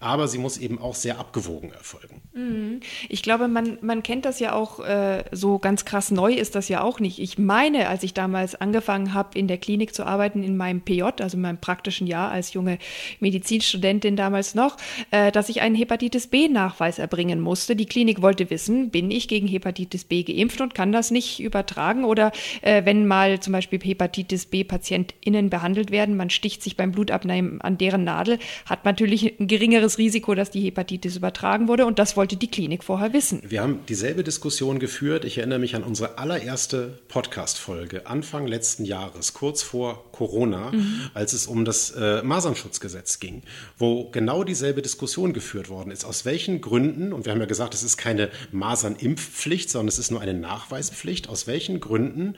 aber 0.00 0.28
sie 0.28 0.38
muss 0.38 0.58
eben 0.58 0.80
auch 0.80 0.94
sehr 0.94 1.18
abgewogen 1.18 1.72
erfolgen. 1.72 2.22
Mhm. 2.32 2.80
Ich 3.08 3.22
glaube, 3.22 3.48
man, 3.48 3.78
man 3.80 4.02
kennt 4.02 4.24
das 4.24 4.40
ja 4.40 4.52
auch 4.52 4.80
äh, 4.80 5.24
so 5.32 5.58
ganz 5.58 5.84
krass 5.84 6.10
neu 6.10 6.32
ist 6.32 6.54
das 6.54 6.68
ja 6.68 6.82
auch 6.82 7.00
nicht. 7.00 7.18
Ich 7.18 7.38
meine, 7.38 7.88
als 7.88 8.02
ich 8.02 8.14
damals 8.14 8.54
angefangen 8.54 9.14
habe, 9.14 9.38
in 9.38 9.48
der 9.48 9.58
Klinik 9.58 9.94
zu 9.94 10.04
arbeiten, 10.04 10.42
in 10.42 10.56
meinem 10.56 10.82
PJ, 10.82 11.02
also 11.20 11.36
in 11.36 11.42
meinem 11.42 11.58
praktischen 11.58 12.06
Jahr 12.06 12.30
als 12.30 12.52
junge 12.52 12.78
Medizinstudentin 13.20 14.16
damals 14.16 14.54
noch, 14.54 14.76
äh, 15.10 15.32
dass 15.32 15.48
ich 15.48 15.60
einen 15.60 15.74
Hepatitis 15.74 16.28
B-Nachweis 16.28 16.98
erbringen 16.98 17.40
musste. 17.40 17.74
Die 17.74 17.86
Klinik 17.86 18.22
wollte 18.22 18.50
wissen, 18.50 18.90
bin 18.90 19.10
ich 19.10 19.28
gegen 19.28 19.48
Hepatitis 19.48 20.04
B 20.04 20.22
geimpft 20.22 20.60
und 20.60 20.74
kann 20.74 20.92
das 20.92 21.10
nicht 21.10 21.40
übertragen? 21.40 22.04
Oder 22.04 22.32
äh, 22.62 22.84
wenn 22.84 23.06
mal 23.06 23.40
zum 23.40 23.52
Beispiel 23.52 23.80
Hepatitis 23.82 24.46
B-PatientInnen 24.46 25.50
behandelt 25.50 25.90
werden, 25.90 26.16
man 26.16 26.30
sticht 26.30 26.62
sich 26.62 26.76
beim 26.76 26.92
Blutabnehmen 26.92 27.60
an 27.60 27.78
deren 27.78 28.04
Nadel, 28.04 28.38
hat 28.66 28.84
natürlich 28.84 29.38
ein 29.40 29.48
geringeres 29.48 29.87
Risiko, 29.96 30.34
dass 30.34 30.50
die 30.50 30.60
Hepatitis 30.60 31.16
übertragen 31.16 31.68
wurde 31.68 31.86
und 31.86 31.98
das 31.98 32.16
wollte 32.16 32.36
die 32.36 32.50
Klinik 32.50 32.84
vorher 32.84 33.14
wissen. 33.14 33.40
Wir 33.48 33.62
haben 33.62 33.80
dieselbe 33.88 34.22
Diskussion 34.22 34.78
geführt. 34.78 35.24
Ich 35.24 35.38
erinnere 35.38 35.58
mich 35.58 35.74
an 35.74 35.84
unsere 35.84 36.18
allererste 36.18 36.98
Podcast-Folge 37.08 38.06
Anfang 38.06 38.46
letzten 38.46 38.84
Jahres, 38.84 39.32
kurz 39.32 39.62
vor 39.62 40.04
Corona, 40.12 40.72
mhm. 40.72 41.10
als 41.14 41.32
es 41.32 41.46
um 41.46 41.64
das 41.64 41.92
äh, 41.92 42.22
Masernschutzgesetz 42.22 43.20
ging, 43.20 43.42
wo 43.78 44.10
genau 44.10 44.44
dieselbe 44.44 44.82
Diskussion 44.82 45.32
geführt 45.32 45.70
worden 45.70 45.90
ist. 45.90 46.04
Aus 46.04 46.26
welchen 46.26 46.60
Gründen, 46.60 47.14
und 47.14 47.24
wir 47.24 47.32
haben 47.32 47.40
ja 47.40 47.46
gesagt, 47.46 47.72
es 47.72 47.82
ist 47.82 47.96
keine 47.96 48.28
Masernimpfpflicht, 48.52 49.70
sondern 49.70 49.88
es 49.88 49.98
ist 49.98 50.10
nur 50.10 50.20
eine 50.20 50.34
Nachweispflicht, 50.34 51.28
aus 51.28 51.46
welchen 51.46 51.80
Gründen 51.80 52.36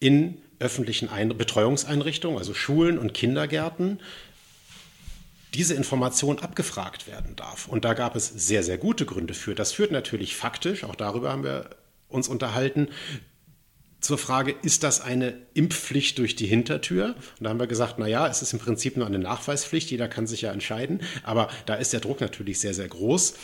in 0.00 0.38
öffentlichen 0.58 1.08
Ein 1.08 1.36
Betreuungseinrichtungen, 1.36 2.38
also 2.38 2.54
Schulen 2.54 2.98
und 2.98 3.12
Kindergärten, 3.14 4.00
diese 5.54 5.74
Information 5.74 6.38
abgefragt 6.38 7.06
werden 7.06 7.36
darf. 7.36 7.68
Und 7.68 7.84
da 7.84 7.94
gab 7.94 8.16
es 8.16 8.28
sehr, 8.28 8.62
sehr 8.62 8.78
gute 8.78 9.04
Gründe 9.04 9.34
für. 9.34 9.54
Das 9.54 9.72
führt 9.72 9.92
natürlich 9.92 10.36
faktisch, 10.36 10.84
auch 10.84 10.94
darüber 10.94 11.30
haben 11.30 11.44
wir 11.44 11.70
uns 12.08 12.28
unterhalten, 12.28 12.88
zur 14.02 14.18
Frage, 14.18 14.54
ist 14.62 14.82
das 14.82 15.00
eine 15.00 15.34
Impfpflicht 15.54 16.18
durch 16.18 16.34
die 16.34 16.46
Hintertür? 16.46 17.14
Und 17.38 17.44
da 17.44 17.50
haben 17.50 17.60
wir 17.60 17.68
gesagt, 17.68 17.94
na 17.98 18.08
ja, 18.08 18.26
es 18.26 18.42
ist 18.42 18.52
im 18.52 18.58
Prinzip 18.58 18.96
nur 18.96 19.06
eine 19.06 19.20
Nachweispflicht, 19.20 19.92
jeder 19.92 20.08
kann 20.08 20.26
sich 20.26 20.42
ja 20.42 20.52
entscheiden, 20.52 21.02
aber 21.22 21.48
da 21.66 21.74
ist 21.74 21.92
der 21.92 22.00
Druck 22.00 22.20
natürlich 22.20 22.58
sehr, 22.58 22.74
sehr 22.74 22.88
groß. 22.88 23.34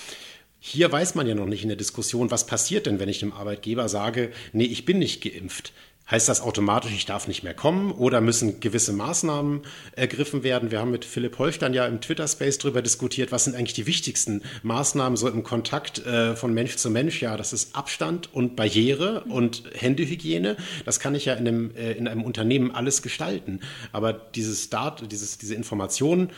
Hier 0.59 0.91
weiß 0.91 1.15
man 1.15 1.29
ja 1.29 1.37
noch 1.37 1.47
nicht 1.47 1.63
in 1.63 1.69
der 1.69 1.77
Diskussion, 1.77 2.33
was 2.33 2.47
passiert 2.47 2.87
denn, 2.87 2.99
wenn 2.99 3.09
ich 3.09 3.21
dem 3.21 3.33
Arbeitgeber 3.33 3.89
sage, 3.89 4.33
nee, 4.53 4.65
ich 4.65 4.85
bin 4.85 4.99
nicht 4.99 5.23
geimpft. 5.23 5.73
Heißt 6.11 6.27
das 6.27 6.41
automatisch, 6.41 6.93
ich 6.93 7.05
darf 7.05 7.29
nicht 7.29 7.43
mehr 7.43 7.53
kommen 7.53 7.93
oder 7.93 8.23
müssen 8.23 8.61
gewisse 8.61 8.95
Maßnahmen 8.95 9.61
ergriffen 9.93 10.43
werden? 10.43 10.71
Wir 10.71 10.81
haben 10.81 10.91
mit 10.91 11.05
Philipp 11.05 11.39
Holstein 11.39 11.75
ja 11.75 11.87
im 11.87 12.01
Twitter-Space 12.01 12.57
darüber 12.57 12.81
diskutiert, 12.81 13.31
was 13.31 13.45
sind 13.45 13.55
eigentlich 13.55 13.75
die 13.75 13.87
wichtigsten 13.87 14.43
Maßnahmen 14.63 15.19
so 15.19 15.29
im 15.29 15.43
Kontakt 15.43 15.99
äh, 16.07 16.35
von 16.35 16.55
Mensch 16.55 16.77
zu 16.77 16.91
Mensch? 16.91 17.21
Ja, 17.21 17.37
das 17.37 17.53
ist 17.53 17.77
Abstand 17.77 18.33
und 18.33 18.57
Barriere 18.57 19.25
und 19.25 19.65
Händehygiene. 19.75 20.57
Das 20.87 20.99
kann 20.99 21.15
ich 21.15 21.27
ja 21.27 21.35
in 21.35 21.47
einem, 21.47 21.77
äh, 21.77 21.93
in 21.93 22.09
einem 22.09 22.23
Unternehmen 22.23 22.71
alles 22.71 23.03
gestalten. 23.03 23.61
Aber 23.93 24.15
dieses 24.15 24.71
Dart, 24.71 25.13
dieses, 25.13 25.37
diese 25.37 25.55
Informationen, 25.55 26.31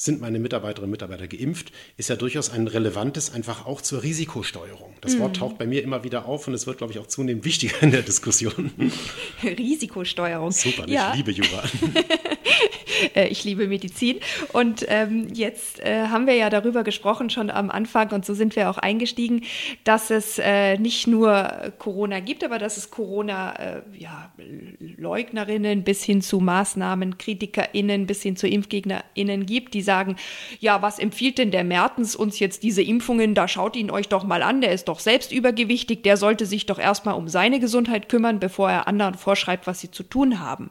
sind 0.00 0.22
meine 0.22 0.38
Mitarbeiterinnen 0.38 0.86
und 0.86 0.92
Mitarbeiter 0.92 1.28
geimpft, 1.28 1.72
ist 1.98 2.08
ja 2.08 2.16
durchaus 2.16 2.48
ein 2.48 2.66
relevantes 2.66 3.34
einfach 3.34 3.66
auch 3.66 3.82
zur 3.82 4.02
Risikosteuerung. 4.02 4.94
Das 5.02 5.18
Wort 5.18 5.36
taucht 5.36 5.58
bei 5.58 5.66
mir 5.66 5.82
immer 5.82 6.04
wieder 6.04 6.24
auf 6.24 6.48
und 6.48 6.54
es 6.54 6.66
wird, 6.66 6.78
glaube 6.78 6.94
ich, 6.94 6.98
auch 6.98 7.06
zunehmend 7.06 7.44
wichtiger 7.44 7.82
in 7.82 7.90
der 7.90 8.00
Diskussion. 8.00 8.72
Risikosteuerung. 9.42 10.52
Super, 10.52 10.88
ja. 10.88 11.10
ich 11.10 11.18
liebe 11.18 11.32
Jura. 11.32 11.64
Äh, 13.14 13.28
ich 13.28 13.44
liebe 13.44 13.66
Medizin. 13.66 14.18
Und 14.52 14.84
ähm, 14.88 15.28
jetzt 15.32 15.80
äh, 15.80 16.08
haben 16.08 16.26
wir 16.26 16.34
ja 16.34 16.50
darüber 16.50 16.84
gesprochen 16.84 17.30
schon 17.30 17.48
am 17.50 17.70
Anfang 17.70 18.10
und 18.10 18.26
so 18.26 18.34
sind 18.34 18.54
wir 18.56 18.68
auch 18.70 18.78
eingestiegen, 18.78 19.42
dass 19.84 20.10
es 20.10 20.38
äh, 20.38 20.76
nicht 20.78 21.06
nur 21.06 21.72
Corona 21.78 22.18
gibt, 22.20 22.44
aber 22.44 22.58
dass 22.58 22.76
es 22.76 22.90
Corona-Leugnerinnen 22.90 25.78
ja, 25.78 25.84
bis 25.84 26.04
hin 26.04 26.20
zu 26.22 26.40
Maßnahmen, 26.40 27.18
KritikerInnen 27.18 28.06
bis 28.06 28.22
hin 28.22 28.36
zu 28.36 28.46
ImpfgegnerInnen 28.46 29.44
gibt, 29.46 29.74
die 29.74 29.82
sagen, 29.90 30.14
ja, 30.60 30.82
was 30.82 31.00
empfiehlt 31.00 31.38
denn 31.38 31.50
der 31.50 31.64
Mertens 31.64 32.14
uns 32.14 32.38
jetzt 32.38 32.62
diese 32.62 32.80
Impfungen? 32.80 33.34
Da 33.34 33.48
schaut 33.48 33.74
ihn 33.74 33.90
euch 33.90 34.06
doch 34.06 34.22
mal 34.22 34.44
an, 34.44 34.60
der 34.60 34.70
ist 34.70 34.86
doch 34.86 35.00
selbst 35.00 35.32
übergewichtig, 35.32 36.04
der 36.04 36.16
sollte 36.16 36.46
sich 36.46 36.64
doch 36.64 36.78
erstmal 36.78 37.16
um 37.16 37.26
seine 37.26 37.58
Gesundheit 37.58 38.08
kümmern, 38.08 38.38
bevor 38.38 38.70
er 38.70 38.86
anderen 38.86 39.14
vorschreibt, 39.14 39.66
was 39.66 39.80
sie 39.80 39.90
zu 39.90 40.04
tun 40.04 40.38
haben. 40.38 40.70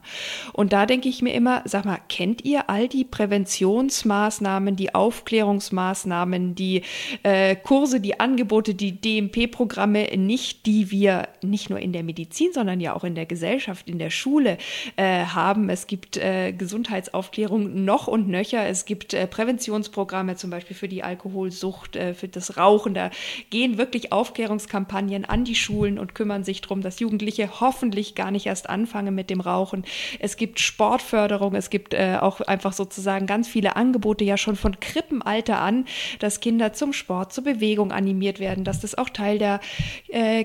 Und 0.54 0.72
da 0.72 0.86
denke 0.86 1.10
ich 1.10 1.22
mir 1.22 1.34
immer, 1.34 1.64
sag 1.66 1.84
mal, 1.84 2.00
kennt 2.08 2.46
ihr 2.46 2.70
all 2.70 2.88
die 2.88 3.04
Präventionsmaßnahmen, 3.04 4.78
die 4.78 4.96
Aufklärungsmaßnahmen, 4.96 6.56
die 6.56 6.84
äh, 7.24 7.58
Kurse, 7.58 8.00
die 8.00 8.22
Angebote, 8.22 8.74
die 8.74 9.02
DMP-Programme 9.02 10.08
nicht, 10.16 10.66
die 10.66 10.92
wir 10.92 11.28
nicht 11.42 11.70
nur 11.70 11.80
in 11.80 11.92
der 11.92 12.04
Medizin, 12.04 12.54
sondern 12.54 12.80
ja 12.80 12.96
auch 12.96 13.04
in 13.04 13.16
der 13.16 13.26
Gesellschaft, 13.26 13.90
in 13.90 14.00
der 14.00 14.12
Schule 14.12 14.58
äh, 14.96 15.26
haben. 15.26 15.70
Es 15.70 15.88
gibt 15.88 16.16
äh, 16.16 16.54
Gesundheitsaufklärung 16.54 17.84
noch 17.84 18.08
und 18.08 18.30
nöcher. 18.30 18.66
Es 18.66 18.86
gibt 18.86 19.09
äh, 19.14 19.28
Präventionsprogramme 19.28 20.36
zum 20.36 20.50
Beispiel 20.50 20.76
für 20.76 20.88
die 20.88 21.04
Alkoholsucht, 21.04 21.96
äh, 21.96 22.14
für 22.14 22.28
das 22.28 22.58
Rauchen. 22.58 22.94
Da 22.94 23.12
gehen 23.50 23.78
wirklich 23.78 24.12
Aufklärungskampagnen 24.12 25.26
an 25.26 25.44
die 25.44 25.56
Schulen 25.56 26.00
und 26.00 26.16
kümmern 26.16 26.44
sich 26.44 26.62
darum, 26.62 26.82
dass 26.82 27.00
Jugendliche 27.00 27.60
hoffentlich 27.60 28.16
gar 28.16 28.32
nicht 28.32 28.46
erst 28.46 28.70
anfangen 28.70 29.16
mit 29.16 29.30
dem 29.30 29.42
Rauchen. 29.42 29.86
Es 30.20 30.38
gibt 30.38 30.60
Sportförderung, 30.60 31.56
es 31.56 31.70
gibt 31.70 31.94
äh, 31.94 32.18
auch 32.20 32.42
einfach 32.42 32.74
sozusagen 32.74 33.26
ganz 33.26 33.48
viele 33.48 33.76
Angebote 33.76 34.24
ja 34.24 34.38
schon 34.38 34.56
von 34.56 34.80
Krippenalter 34.80 35.60
an, 35.60 35.86
dass 36.20 36.40
Kinder 36.40 36.74
zum 36.74 36.94
Sport, 36.94 37.34
zur 37.34 37.44
Bewegung 37.44 37.92
animiert 37.92 38.40
werden, 38.40 38.64
dass 38.64 38.80
das 38.80 38.96
auch 38.96 39.10
Teil 39.10 39.38
der 39.40 39.60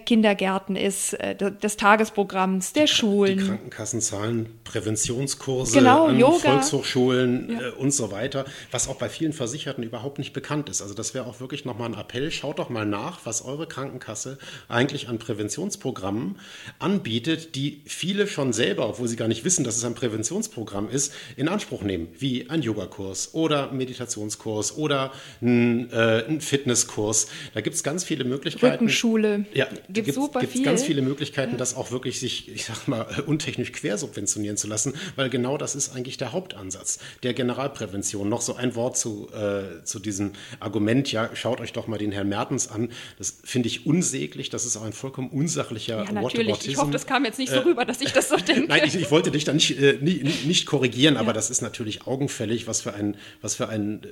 Kindergärten 0.06 0.76
ist, 0.76 1.16
des 1.40 1.76
Tagesprogramms, 1.76 2.72
der 2.72 2.86
Schulen. 2.86 3.38
Die 3.38 3.44
Krankenkassen 3.44 4.00
zahlen 4.00 4.58
Präventionskurse 4.64 5.78
genau, 5.78 6.06
an 6.06 6.18
Yoga. 6.18 6.38
Volkshochschulen 6.38 7.58
ja. 7.60 7.70
Und 7.78 7.92
so 7.92 8.10
weiter, 8.10 8.44
was 8.70 8.88
auch 8.88 8.96
bei 8.96 9.08
vielen 9.08 9.32
Versicherten 9.32 9.84
überhaupt 9.84 10.18
nicht 10.18 10.32
bekannt 10.32 10.68
ist. 10.68 10.82
Also 10.82 10.94
das 10.94 11.14
wäre 11.14 11.26
auch 11.26 11.40
wirklich 11.40 11.64
nochmal 11.64 11.90
ein 11.90 11.98
Appell. 11.98 12.30
Schaut 12.30 12.58
doch 12.58 12.68
mal 12.68 12.86
nach, 12.86 13.20
was 13.24 13.44
eure 13.44 13.66
Krankenkasse 13.66 14.38
eigentlich 14.68 15.08
an 15.08 15.18
Präventionsprogrammen 15.18 16.36
anbietet, 16.78 17.54
die 17.54 17.82
viele 17.86 18.26
schon 18.26 18.52
selber, 18.52 18.88
obwohl 18.88 19.08
sie 19.08 19.16
gar 19.16 19.28
nicht 19.28 19.44
wissen, 19.44 19.64
dass 19.64 19.76
es 19.76 19.84
ein 19.84 19.94
Präventionsprogramm 19.94 20.88
ist, 20.88 21.12
in 21.36 21.48
Anspruch 21.48 21.82
nehmen, 21.82 22.08
wie 22.18 22.50
ein 22.50 22.62
Yogakurs 22.62 23.34
oder 23.34 23.72
Meditationskurs 23.72 24.76
oder 24.76 25.12
ein, 25.40 25.90
äh, 25.90 26.24
ein 26.26 26.40
Fitnesskurs. 26.40 27.28
Da 27.54 27.60
gibt 27.60 27.76
es 27.76 27.82
ganz 27.82 28.04
viele 28.04 28.24
Möglichkeiten. 28.24 28.74
Rückenschule. 28.74 29.46
Ja, 29.54 29.66
gibt 29.88 30.08
es 30.08 30.14
super 30.14 30.40
gibt's 30.40 30.56
viel. 30.56 30.64
ganz 30.64 30.82
viele 30.82 31.02
Möglichkeiten, 31.02 31.52
ja. 31.52 31.58
das 31.58 31.74
auch 31.76 31.90
wirklich 31.90 32.20
sich, 32.20 32.48
ich 32.48 32.64
sag 32.64 32.88
mal, 32.88 33.06
untechnisch 33.26 33.72
quersubventionieren 33.72 34.56
zu 34.56 34.66
lassen, 34.66 34.94
weil 35.16 35.30
genau 35.30 35.58
das 35.58 35.74
ist 35.74 35.94
eigentlich 35.94 36.16
der 36.16 36.32
Hauptansatz 36.32 36.98
der 37.22 37.34
Generalprävention. 37.34 38.28
Noch 38.28 38.40
so 38.44 38.54
ein 38.54 38.74
Wort 38.74 38.96
zu, 38.96 39.28
äh, 39.32 39.84
zu 39.84 39.98
diesem 39.98 40.32
Argument, 40.60 41.10
ja, 41.10 41.30
schaut 41.34 41.60
euch 41.60 41.72
doch 41.72 41.86
mal 41.86 41.98
den 41.98 42.12
Herrn 42.12 42.28
Mertens 42.28 42.68
an. 42.68 42.90
Das 43.18 43.38
finde 43.44 43.68
ich 43.68 43.86
unsäglich. 43.86 44.50
Das 44.50 44.64
ist 44.64 44.76
auch 44.76 44.84
ein 44.84 44.92
vollkommen 44.92 45.30
unsachlicher 45.30 46.04
ja, 46.04 46.12
natürlich. 46.12 46.66
Ich 46.68 46.76
hoffe, 46.76 46.92
das 46.92 47.06
kam 47.06 47.24
jetzt 47.24 47.38
nicht 47.38 47.52
so 47.52 47.60
rüber, 47.60 47.84
dass 47.84 48.00
ich 48.00 48.12
das 48.12 48.28
so 48.28 48.36
denke. 48.48 48.68
Nein, 48.68 48.82
ich, 48.84 48.94
ich 48.94 49.10
wollte 49.10 49.30
dich 49.30 49.44
da 49.44 49.52
nicht, 49.52 49.78
äh, 49.80 49.98
nicht, 50.00 50.46
nicht 50.46 50.66
korrigieren, 50.66 51.16
aber 51.16 51.32
das 51.32 51.50
ist 51.50 51.62
natürlich 51.62 52.06
augenfällig, 52.06 52.66
was 52.66 52.82
für 52.82 52.94
ein, 52.94 53.16
was 53.40 53.54
für 53.54 53.68
ein 53.68 54.04
äh, 54.04 54.08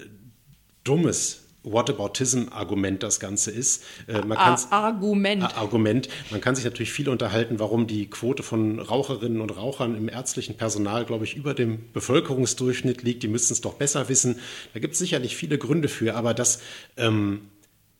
dummes 0.84 1.41
Whataboutism-Argument 1.64 3.02
das 3.02 3.20
Ganze 3.20 3.50
ist. 3.50 3.84
Äh, 4.06 4.24
man 4.24 4.38
Argument. 4.70 5.56
Argument. 5.56 6.08
Man 6.30 6.40
kann 6.40 6.54
sich 6.54 6.64
natürlich 6.64 6.92
viel 6.92 7.08
unterhalten, 7.08 7.58
warum 7.58 7.86
die 7.86 8.08
Quote 8.08 8.42
von 8.42 8.78
Raucherinnen 8.78 9.40
und 9.40 9.50
Rauchern 9.50 9.96
im 9.96 10.08
ärztlichen 10.08 10.56
Personal, 10.56 11.04
glaube 11.04 11.24
ich, 11.24 11.36
über 11.36 11.54
dem 11.54 11.92
Bevölkerungsdurchschnitt 11.92 13.02
liegt. 13.02 13.22
Die 13.22 13.28
müssten 13.28 13.52
es 13.52 13.60
doch 13.60 13.74
besser 13.74 14.08
wissen. 14.08 14.38
Da 14.74 14.80
gibt 14.80 14.94
es 14.94 14.98
sicherlich 14.98 15.36
viele 15.36 15.58
Gründe 15.58 15.88
für, 15.88 16.14
aber 16.14 16.34
das 16.34 16.60
ähm, 16.96 17.48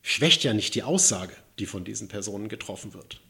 schwächt 0.03 0.45
ja 0.45 0.55
nicht 0.55 0.75
die 0.75 0.83
Aussage 0.83 1.33
die 1.59 1.67
von 1.67 1.85
diesen 1.85 2.09
Personen 2.09 2.49
getroffen 2.49 2.95
wird. 2.95 3.21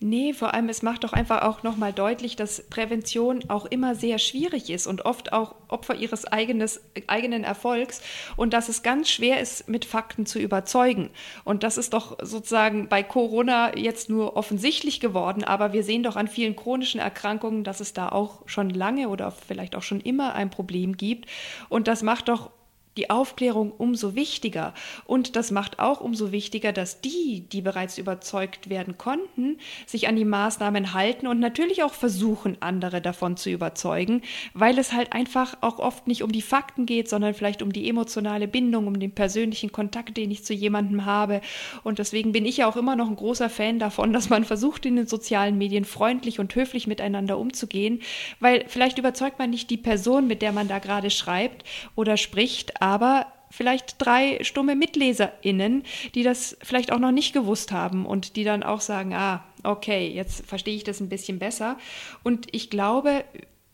Nee, 0.00 0.34
vor 0.34 0.52
allem 0.52 0.68
es 0.68 0.82
macht 0.82 1.02
doch 1.04 1.14
einfach 1.14 1.42
auch 1.42 1.62
nochmal 1.62 1.92
deutlich, 1.92 2.36
dass 2.36 2.68
Prävention 2.68 3.48
auch 3.48 3.64
immer 3.64 3.94
sehr 3.94 4.18
schwierig 4.18 4.68
ist 4.68 4.86
und 4.86 5.06
oft 5.06 5.32
auch 5.32 5.54
Opfer 5.68 5.94
ihres 5.94 6.26
eigenes, 6.26 6.82
eigenen 7.06 7.42
Erfolgs 7.42 8.02
und 8.36 8.52
dass 8.52 8.68
es 8.68 8.82
ganz 8.82 9.08
schwer 9.08 9.40
ist, 9.40 9.68
mit 9.68 9.86
Fakten 9.86 10.26
zu 10.26 10.38
überzeugen. 10.38 11.10
Und 11.44 11.62
das 11.62 11.78
ist 11.78 11.94
doch 11.94 12.18
sozusagen 12.20 12.88
bei 12.88 13.02
Corona 13.02 13.76
jetzt 13.76 14.10
nur 14.10 14.36
offensichtlich 14.36 15.00
geworden, 15.00 15.42
aber 15.42 15.72
wir 15.72 15.82
sehen 15.82 16.02
doch 16.02 16.16
an 16.16 16.28
vielen 16.28 16.56
chronischen 16.56 17.00
Erkrankungen, 17.00 17.64
dass 17.64 17.80
es 17.80 17.94
da 17.94 18.10
auch 18.10 18.42
schon 18.46 18.68
lange 18.68 19.08
oder 19.08 19.30
vielleicht 19.30 19.74
auch 19.74 19.82
schon 19.82 20.00
immer 20.00 20.34
ein 20.34 20.50
Problem 20.50 20.98
gibt. 20.98 21.30
Und 21.70 21.88
das 21.88 22.02
macht 22.02 22.28
doch 22.28 22.50
die 23.00 23.08
Aufklärung 23.08 23.72
umso 23.78 24.14
wichtiger. 24.14 24.74
Und 25.06 25.34
das 25.34 25.50
macht 25.50 25.78
auch 25.78 26.02
umso 26.02 26.32
wichtiger, 26.32 26.70
dass 26.70 27.00
die, 27.00 27.46
die 27.50 27.62
bereits 27.62 27.96
überzeugt 27.96 28.68
werden 28.68 28.98
konnten, 28.98 29.56
sich 29.86 30.06
an 30.06 30.16
die 30.16 30.26
Maßnahmen 30.26 30.92
halten 30.92 31.26
und 31.26 31.40
natürlich 31.40 31.82
auch 31.82 31.94
versuchen, 31.94 32.58
andere 32.60 33.00
davon 33.00 33.38
zu 33.38 33.48
überzeugen, 33.48 34.20
weil 34.52 34.78
es 34.78 34.92
halt 34.92 35.14
einfach 35.14 35.56
auch 35.62 35.78
oft 35.78 36.08
nicht 36.08 36.22
um 36.22 36.30
die 36.30 36.42
Fakten 36.42 36.84
geht, 36.84 37.08
sondern 37.08 37.32
vielleicht 37.32 37.62
um 37.62 37.72
die 37.72 37.88
emotionale 37.88 38.46
Bindung, 38.46 38.86
um 38.86 39.00
den 39.00 39.12
persönlichen 39.12 39.72
Kontakt, 39.72 40.18
den 40.18 40.30
ich 40.30 40.44
zu 40.44 40.52
jemandem 40.52 41.06
habe. 41.06 41.40
Und 41.82 41.98
deswegen 41.98 42.32
bin 42.32 42.44
ich 42.44 42.58
ja 42.58 42.68
auch 42.68 42.76
immer 42.76 42.96
noch 42.96 43.08
ein 43.08 43.16
großer 43.16 43.48
Fan 43.48 43.78
davon, 43.78 44.12
dass 44.12 44.28
man 44.28 44.44
versucht, 44.44 44.84
in 44.84 44.96
den 44.96 45.06
sozialen 45.06 45.56
Medien 45.56 45.86
freundlich 45.86 46.38
und 46.38 46.54
höflich 46.54 46.86
miteinander 46.86 47.38
umzugehen, 47.38 48.02
weil 48.40 48.66
vielleicht 48.68 48.98
überzeugt 48.98 49.38
man 49.38 49.48
nicht 49.48 49.70
die 49.70 49.78
Person, 49.78 50.26
mit 50.26 50.42
der 50.42 50.52
man 50.52 50.68
da 50.68 50.80
gerade 50.80 51.08
schreibt 51.08 51.64
oder 51.94 52.18
spricht, 52.18 52.82
aber 52.90 53.26
vielleicht 53.50 53.96
drei 53.98 54.42
stumme 54.42 54.74
MitleserInnen, 54.74 55.84
die 56.14 56.24
das 56.24 56.56
vielleicht 56.62 56.92
auch 56.92 56.98
noch 56.98 57.12
nicht 57.12 57.32
gewusst 57.32 57.70
haben 57.70 58.04
und 58.04 58.34
die 58.34 58.44
dann 58.44 58.64
auch 58.64 58.80
sagen, 58.80 59.14
ah, 59.14 59.44
okay, 59.62 60.08
jetzt 60.08 60.44
verstehe 60.46 60.74
ich 60.74 60.84
das 60.84 61.00
ein 61.00 61.08
bisschen 61.08 61.38
besser. 61.38 61.76
Und 62.24 62.48
ich 62.52 62.68
glaube, 62.68 63.24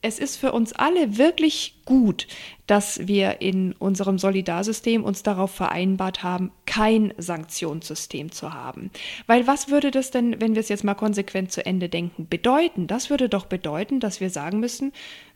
es 0.02 0.18
ist 0.18 0.36
für 0.36 0.52
uns 0.52 0.74
alle 0.74 1.16
wirklich 1.16 1.80
gut, 1.86 2.28
dass 2.66 3.08
wir 3.08 3.40
in 3.40 3.72
unserem 3.72 4.18
Solidarsystem 4.18 5.02
uns 5.02 5.22
darauf 5.22 5.50
vereinbart 5.50 6.22
haben, 6.22 6.52
kein 6.66 7.14
Sanktionssystem 7.16 8.30
zu 8.30 8.52
haben. 8.52 8.90
Weil 9.26 9.46
was 9.46 9.70
würde 9.70 9.90
das 9.90 10.10
denn, 10.10 10.40
wenn 10.40 10.54
wir 10.54 10.60
es 10.60 10.68
jetzt 10.68 10.84
mal 10.84 10.94
konsequent 10.94 11.50
zu 11.50 11.64
Ende 11.64 11.88
denken, 11.88 12.28
bedeuten? 12.28 12.86
Das 12.86 13.08
würde 13.08 13.28
doch 13.28 13.46
bedeuten, 13.46 13.98
dass 13.98 14.20
wir 14.20 14.30
sagen 14.30 14.60
müssen, 14.60 14.92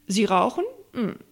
Sie 0.07 0.25
rauchen, 0.25 0.65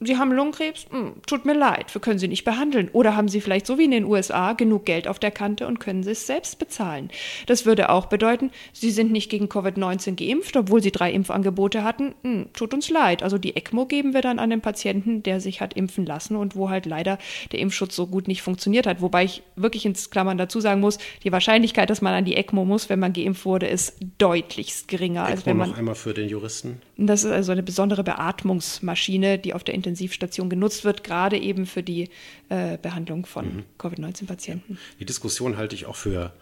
Sie 0.00 0.16
haben 0.16 0.32
Lungenkrebs? 0.32 0.86
Hm, 0.90 1.14
tut 1.26 1.44
mir 1.44 1.54
leid, 1.54 1.92
wir 1.94 2.00
können 2.00 2.18
Sie 2.18 2.28
nicht 2.28 2.44
behandeln. 2.44 2.88
Oder 2.92 3.16
haben 3.16 3.28
Sie 3.28 3.40
vielleicht 3.40 3.66
so 3.66 3.78
wie 3.78 3.84
in 3.84 3.90
den 3.90 4.04
USA 4.04 4.52
genug 4.52 4.84
Geld 4.84 5.08
auf 5.08 5.18
der 5.18 5.30
Kante 5.30 5.66
und 5.66 5.80
können 5.80 6.02
Sie 6.02 6.12
es 6.12 6.26
selbst 6.26 6.58
bezahlen? 6.58 7.10
Das 7.46 7.66
würde 7.66 7.90
auch 7.90 8.06
bedeuten, 8.06 8.50
Sie 8.72 8.90
sind 8.90 9.10
nicht 9.10 9.30
gegen 9.30 9.46
Covid-19 9.46 10.14
geimpft, 10.14 10.56
obwohl 10.56 10.82
Sie 10.82 10.92
drei 10.92 11.12
Impfangebote 11.12 11.82
hatten. 11.82 12.14
Hm, 12.22 12.46
tut 12.52 12.72
uns 12.72 12.88
leid. 12.88 13.22
Also 13.22 13.36
die 13.36 13.56
ECMO 13.56 13.86
geben 13.86 14.14
wir 14.14 14.22
dann 14.22 14.38
an 14.38 14.50
den 14.50 14.60
Patienten, 14.60 15.22
der 15.22 15.40
sich 15.40 15.60
hat 15.60 15.74
impfen 15.74 16.06
lassen 16.06 16.36
und 16.36 16.54
wo 16.54 16.70
halt 16.70 16.86
leider 16.86 17.18
der 17.50 17.58
Impfschutz 17.58 17.96
so 17.96 18.06
gut 18.06 18.28
nicht 18.28 18.42
funktioniert 18.42 18.86
hat. 18.86 19.00
Wobei 19.00 19.24
ich 19.24 19.42
wirklich 19.56 19.84
ins 19.86 20.10
Klammern 20.10 20.38
dazu 20.38 20.60
sagen 20.60 20.80
muss, 20.80 20.98
die 21.24 21.32
Wahrscheinlichkeit, 21.32 21.90
dass 21.90 22.00
man 22.00 22.14
an 22.14 22.24
die 22.24 22.36
ECMO 22.36 22.64
muss, 22.64 22.88
wenn 22.88 23.00
man 23.00 23.12
geimpft 23.12 23.44
wurde, 23.44 23.66
ist 23.66 23.96
deutlichst 24.18 24.86
geringer. 24.86 25.22
ECMO 25.22 25.32
als 25.32 25.46
wenn 25.46 25.56
man 25.56 25.70
noch 25.70 25.78
einmal 25.78 25.94
für 25.96 26.14
den 26.14 26.28
Juristen. 26.28 26.80
Das 26.96 27.24
ist 27.24 27.30
also 27.30 27.52
eine 27.52 27.62
besondere 27.62 28.02
Beatmungsmaschine, 28.04 29.38
die 29.38 29.47
auf 29.54 29.64
der 29.64 29.74
Intensivstation 29.74 30.48
genutzt 30.48 30.84
wird, 30.84 31.04
gerade 31.04 31.38
eben 31.38 31.66
für 31.66 31.82
die 31.82 32.10
äh, 32.48 32.78
Behandlung 32.78 33.26
von 33.26 33.46
mhm. 33.46 33.62
Covid-19-Patienten. 33.78 34.78
Die 35.00 35.04
Diskussion 35.04 35.56
halte 35.56 35.74
ich 35.74 35.86
auch 35.86 35.96
für 35.96 36.32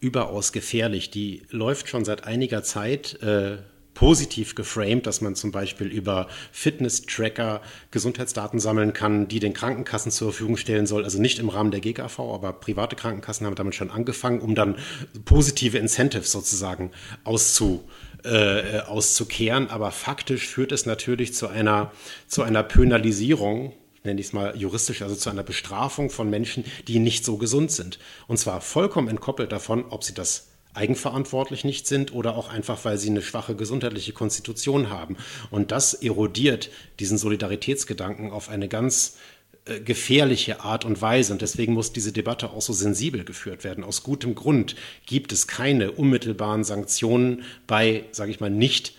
überaus 0.00 0.52
gefährlich. 0.52 1.10
Die 1.10 1.42
läuft 1.50 1.88
schon 1.88 2.04
seit 2.04 2.24
einiger 2.24 2.62
Zeit. 2.62 3.20
Äh, 3.22 3.58
positiv 3.98 4.54
geframed, 4.54 5.08
dass 5.08 5.20
man 5.22 5.34
zum 5.34 5.50
Beispiel 5.50 5.88
über 5.88 6.28
Fitness-Tracker 6.52 7.60
Gesundheitsdaten 7.90 8.60
sammeln 8.60 8.92
kann, 8.92 9.26
die 9.26 9.40
den 9.40 9.54
Krankenkassen 9.54 10.12
zur 10.12 10.30
Verfügung 10.30 10.56
stellen 10.56 10.86
soll. 10.86 11.02
Also 11.02 11.20
nicht 11.20 11.40
im 11.40 11.48
Rahmen 11.48 11.72
der 11.72 11.80
GKV, 11.80 12.20
aber 12.20 12.52
private 12.52 12.94
Krankenkassen 12.94 13.44
haben 13.44 13.56
damit 13.56 13.74
schon 13.74 13.90
angefangen, 13.90 14.38
um 14.38 14.54
dann 14.54 14.76
positive 15.24 15.78
Incentives 15.78 16.30
sozusagen 16.30 16.92
auszu, 17.24 17.82
äh, 18.22 18.82
auszukehren. 18.86 19.68
Aber 19.68 19.90
faktisch 19.90 20.46
führt 20.46 20.70
es 20.70 20.86
natürlich 20.86 21.34
zu 21.34 21.48
einer, 21.48 21.90
zu 22.28 22.44
einer 22.44 22.62
Pönalisierung 22.62 23.72
nenne 24.04 24.20
ich 24.20 24.28
es 24.28 24.32
mal 24.32 24.56
juristisch, 24.56 25.02
also 25.02 25.16
zu 25.16 25.28
einer 25.28 25.42
Bestrafung 25.42 26.08
von 26.08 26.30
Menschen, 26.30 26.64
die 26.86 27.00
nicht 27.00 27.24
so 27.24 27.36
gesund 27.36 27.72
sind. 27.72 27.98
Und 28.28 28.38
zwar 28.38 28.60
vollkommen 28.60 29.08
entkoppelt 29.08 29.50
davon, 29.50 29.86
ob 29.90 30.04
sie 30.04 30.14
das 30.14 30.47
eigenverantwortlich 30.74 31.64
nicht 31.64 31.86
sind 31.86 32.12
oder 32.12 32.36
auch 32.36 32.48
einfach, 32.48 32.84
weil 32.84 32.98
sie 32.98 33.10
eine 33.10 33.22
schwache 33.22 33.56
gesundheitliche 33.56 34.12
Konstitution 34.12 34.90
haben. 34.90 35.16
Und 35.50 35.72
das 35.72 35.94
erodiert 35.94 36.70
diesen 37.00 37.18
Solidaritätsgedanken 37.18 38.30
auf 38.30 38.48
eine 38.48 38.68
ganz 38.68 39.16
äh, 39.64 39.80
gefährliche 39.80 40.60
Art 40.60 40.84
und 40.84 41.00
Weise. 41.02 41.32
Und 41.32 41.42
deswegen 41.42 41.74
muss 41.74 41.92
diese 41.92 42.12
Debatte 42.12 42.50
auch 42.50 42.62
so 42.62 42.72
sensibel 42.72 43.24
geführt 43.24 43.64
werden. 43.64 43.84
Aus 43.84 44.02
gutem 44.02 44.34
Grund 44.34 44.76
gibt 45.06 45.32
es 45.32 45.46
keine 45.46 45.92
unmittelbaren 45.92 46.64
Sanktionen 46.64 47.42
bei, 47.66 48.04
sage 48.12 48.30
ich 48.30 48.40
mal, 48.40 48.50
nicht 48.50 48.94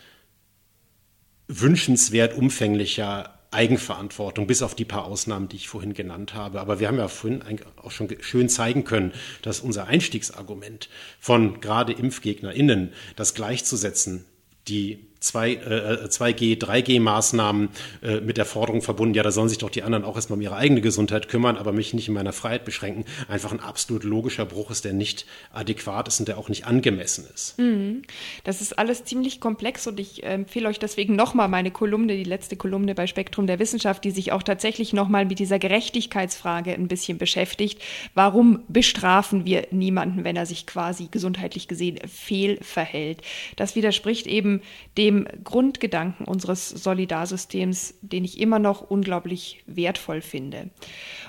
wünschenswert 1.47 2.37
umfänglicher 2.37 3.38
Eigenverantwortung, 3.51 4.45
bis 4.45 4.61
auf 4.61 4.75
die 4.75 4.85
paar 4.85 5.05
Ausnahmen, 5.05 5.49
die 5.49 5.55
ich 5.55 5.67
vorhin 5.67 5.93
genannt 5.93 6.35
habe. 6.35 6.61
Aber 6.61 6.79
wir 6.79 6.87
haben 6.87 6.97
ja 6.97 7.07
vorhin 7.07 7.43
auch 7.77 7.91
schon 7.91 8.07
schön 8.21 8.47
zeigen 8.47 8.83
können, 8.83 9.11
dass 9.41 9.59
unser 9.59 9.87
Einstiegsargument 9.87 10.89
von 11.19 11.59
gerade 11.59 11.93
ImpfgegnerInnen, 11.93 12.93
das 13.15 13.33
gleichzusetzen, 13.33 14.25
die 14.67 15.08
2, 15.19 15.53
äh, 15.53 16.07
2G, 16.07 16.57
3G-Maßnahmen 16.59 17.69
äh, 18.01 18.21
mit 18.21 18.37
der 18.37 18.45
Forderung 18.45 18.81
verbunden, 18.81 19.13
ja, 19.15 19.23
da 19.23 19.31
sollen 19.31 19.49
sich 19.49 19.57
doch 19.57 19.69
die 19.69 19.83
anderen 19.83 20.05
auch 20.05 20.15
erstmal 20.15 20.37
um 20.37 20.41
ihre 20.41 20.55
eigene 20.55 20.81
Gesundheit 20.81 21.27
kümmern, 21.27 21.57
aber 21.57 21.73
mich 21.73 21.93
nicht 21.93 22.07
in 22.07 22.13
meiner 22.13 22.33
Freiheit 22.33 22.65
beschränken, 22.65 23.05
einfach 23.27 23.51
ein 23.51 23.59
absolut 23.59 24.03
logischer 24.03 24.45
Bruch 24.45 24.71
ist, 24.71 24.85
der 24.85 24.93
nicht 24.93 25.25
adäquat 25.51 26.07
ist 26.07 26.19
und 26.19 26.27
der 26.27 26.37
auch 26.37 26.49
nicht 26.49 26.65
angemessen 26.65 27.25
ist. 27.33 27.59
Mhm. 27.59 28.03
Das 28.43 28.61
ist 28.61 28.77
alles 28.79 29.03
ziemlich 29.03 29.39
komplex 29.39 29.87
und 29.87 29.99
ich 29.99 30.23
äh, 30.23 30.27
empfehle 30.27 30.69
euch 30.69 30.79
deswegen 30.79 31.15
nochmal 31.15 31.49
meine 31.49 31.71
Kolumne, 31.71 32.15
die 32.15 32.23
letzte 32.23 32.55
Kolumne 32.55 32.95
bei 32.95 33.07
Spektrum 33.07 33.45
der 33.45 33.59
Wissenschaft, 33.59 34.03
die 34.05 34.11
sich 34.11 34.31
auch 34.31 34.43
tatsächlich 34.43 34.93
nochmal 34.93 35.25
mit 35.25 35.39
dieser 35.39 35.59
Gerechtigkeitsfrage 35.59 36.73
ein 36.73 36.87
bisschen 36.87 37.17
beschäftigt. 37.17 37.81
Warum 38.13 38.61
bestrafen 38.69 39.45
wir 39.45 39.67
niemanden, 39.71 40.23
wenn 40.23 40.37
er 40.37 40.45
sich 40.45 40.65
quasi 40.65 41.09
gesundheitlich 41.11 41.67
gesehen 41.67 41.99
fehlverhält? 42.07 43.21
Das 43.57 43.75
widerspricht 43.75 44.25
eben 44.27 44.61
dem 44.97 45.08
dem 45.09 45.27
Grundgedanken 45.43 46.25
unseres 46.25 46.69
Solidarsystems, 46.69 47.95
den 48.01 48.23
ich 48.23 48.39
immer 48.39 48.59
noch 48.59 48.81
unglaublich 48.81 49.63
wertvoll 49.65 50.21
finde. 50.21 50.69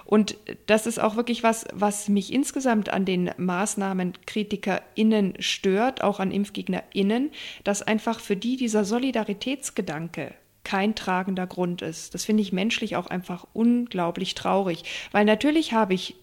Und 0.05 0.37
das 0.67 0.87
ist 0.87 1.01
auch 1.01 1.17
wirklich 1.17 1.43
was, 1.43 1.65
was 1.73 2.09
mich 2.09 2.33
insgesamt 2.33 2.91
an 2.91 3.07
den 3.07 3.31
Maßnahmen 3.39 4.13
KritikerInnen 4.27 5.35
stört, 5.41 6.03
auch 6.03 6.21
an 6.21 6.31
ImpfgegnerInnen, 6.31 7.31
dass 7.65 7.83
einfach 7.83 8.21
für 8.21 8.37
die 8.37 8.57
dieser 8.57 8.85
Solidaritätsgedanke 8.85 10.35
kein 10.63 10.95
tragender 10.95 11.47
Grund 11.47 11.81
ist. 11.81 12.15
Das 12.15 12.27
finde 12.27 12.43
ich 12.43 12.53
menschlich 12.53 12.97
auch 12.97 13.07
einfach 13.07 13.47
unglaublich 13.55 14.35
traurig, 14.35 14.85
weil 15.11 15.25
natürlich 15.25 15.73
habe 15.73 15.95
ich 15.95 16.17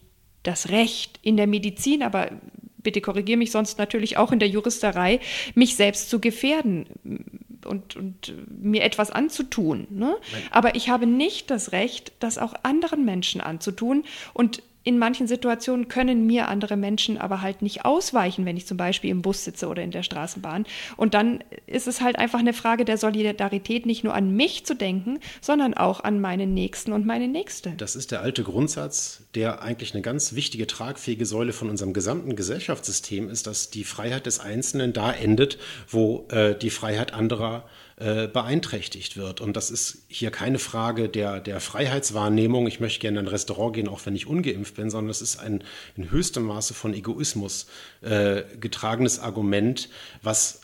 das 0.43 0.69
Recht 0.69 1.19
in 1.23 1.37
der 1.37 1.47
Medizin, 1.47 2.03
aber 2.03 2.29
bitte 2.87 3.01
korrigiere 3.01 3.37
mich 3.37 3.51
sonst 3.51 3.79
natürlich 3.79 4.15
auch 4.15 4.31
in 4.31 4.39
der 4.39 4.47
Juristerei, 4.47 5.19
mich 5.55 5.75
selbst 5.75 6.09
zu 6.09 6.21
gefährden 6.21 6.85
und, 7.65 7.95
und 7.95 8.33
mir 8.47 8.83
etwas 8.83 9.11
anzutun. 9.11 9.87
Ne? 9.89 10.15
Aber 10.51 10.75
ich 10.75 10.89
habe 10.89 11.07
nicht 11.07 11.49
das 11.49 11.71
Recht, 11.71 12.13
das 12.19 12.37
auch 12.37 12.53
anderen 12.63 13.05
Menschen 13.05 13.41
anzutun. 13.41 14.03
Und 14.33 14.61
in 14.87 14.99
manchen 14.99 15.27
Situationen 15.27 15.89
können 15.89 16.25
mir 16.25 16.47
andere 16.47 16.77
Menschen 16.77 17.17
aber 17.17 17.41
halt 17.41 17.61
nicht 17.61 17.83
ausweichen, 17.83 18.45
wenn 18.45 18.55
ich 18.55 18.65
zum 18.65 18.77
Beispiel 18.77 19.09
im 19.09 19.21
Bus 19.21 19.43
sitze 19.43 19.67
oder 19.67 19.83
in 19.83 19.91
der 19.91 20.01
Straßenbahn. 20.01 20.65
Und 20.95 21.13
dann 21.13 21.43
ist 21.65 21.89
es 21.89 21.99
halt 21.99 22.17
einfach 22.17 22.39
eine 22.39 22.53
Frage 22.53 22.85
der 22.85 22.97
Solidarität, 22.97 23.85
nicht 23.85 24.05
nur 24.05 24.13
an 24.13 24.33
mich 24.33 24.65
zu 24.65 24.77
denken, 24.77 25.19
sondern 25.41 25.73
auch 25.73 26.05
an 26.05 26.21
meinen 26.21 26.53
Nächsten 26.53 26.93
und 26.93 27.05
meine 27.05 27.27
Nächste. 27.27 27.73
Das 27.75 27.97
ist 27.97 28.11
der 28.11 28.21
alte 28.21 28.43
Grundsatz, 28.43 29.23
der 29.35 29.61
eigentlich 29.61 29.93
eine 29.93 30.01
ganz 30.01 30.35
wichtige, 30.35 30.67
tragfähige 30.67 31.25
Säule 31.25 31.51
von 31.51 31.69
unserem 31.69 31.91
gesamten 31.91 32.37
Gesellschaftssystem 32.37 33.27
ist, 33.29 33.45
dass 33.45 33.69
die 33.69 33.83
Freiheit 33.83 34.25
des 34.25 34.39
Einzelnen 34.39 34.93
da 34.93 35.11
endet, 35.11 35.57
wo 35.89 36.27
äh, 36.29 36.57
die 36.57 36.69
Freiheit 36.69 37.13
anderer 37.13 37.65
äh, 37.65 37.86
äh, 37.97 38.27
beeinträchtigt 38.27 39.17
wird. 39.17 39.41
Und 39.41 39.57
das 39.57 39.71
ist 39.71 40.03
hier 40.07 40.29
keine 40.29 40.59
Frage 40.59 41.09
der, 41.09 41.39
der 41.39 41.59
Freiheitswahrnehmung. 41.59 42.67
Ich 42.67 42.79
möchte 42.79 42.99
gerne 42.99 43.19
in 43.19 43.25
ein 43.25 43.29
Restaurant 43.29 43.73
gehen, 43.73 43.87
auch 43.87 44.05
wenn 44.05 44.15
ich 44.15 44.27
ungeimpft 44.27 44.75
bin, 44.75 44.91
sondern 44.91 45.09
es 45.09 45.21
ist 45.21 45.37
ein 45.37 45.63
in 45.95 46.11
höchstem 46.11 46.43
Maße 46.43 46.75
von 46.75 46.93
Egoismus 46.93 47.65
äh, 48.01 48.43
getragenes 48.59 49.17
Argument, 49.17 49.89
was 50.21 50.61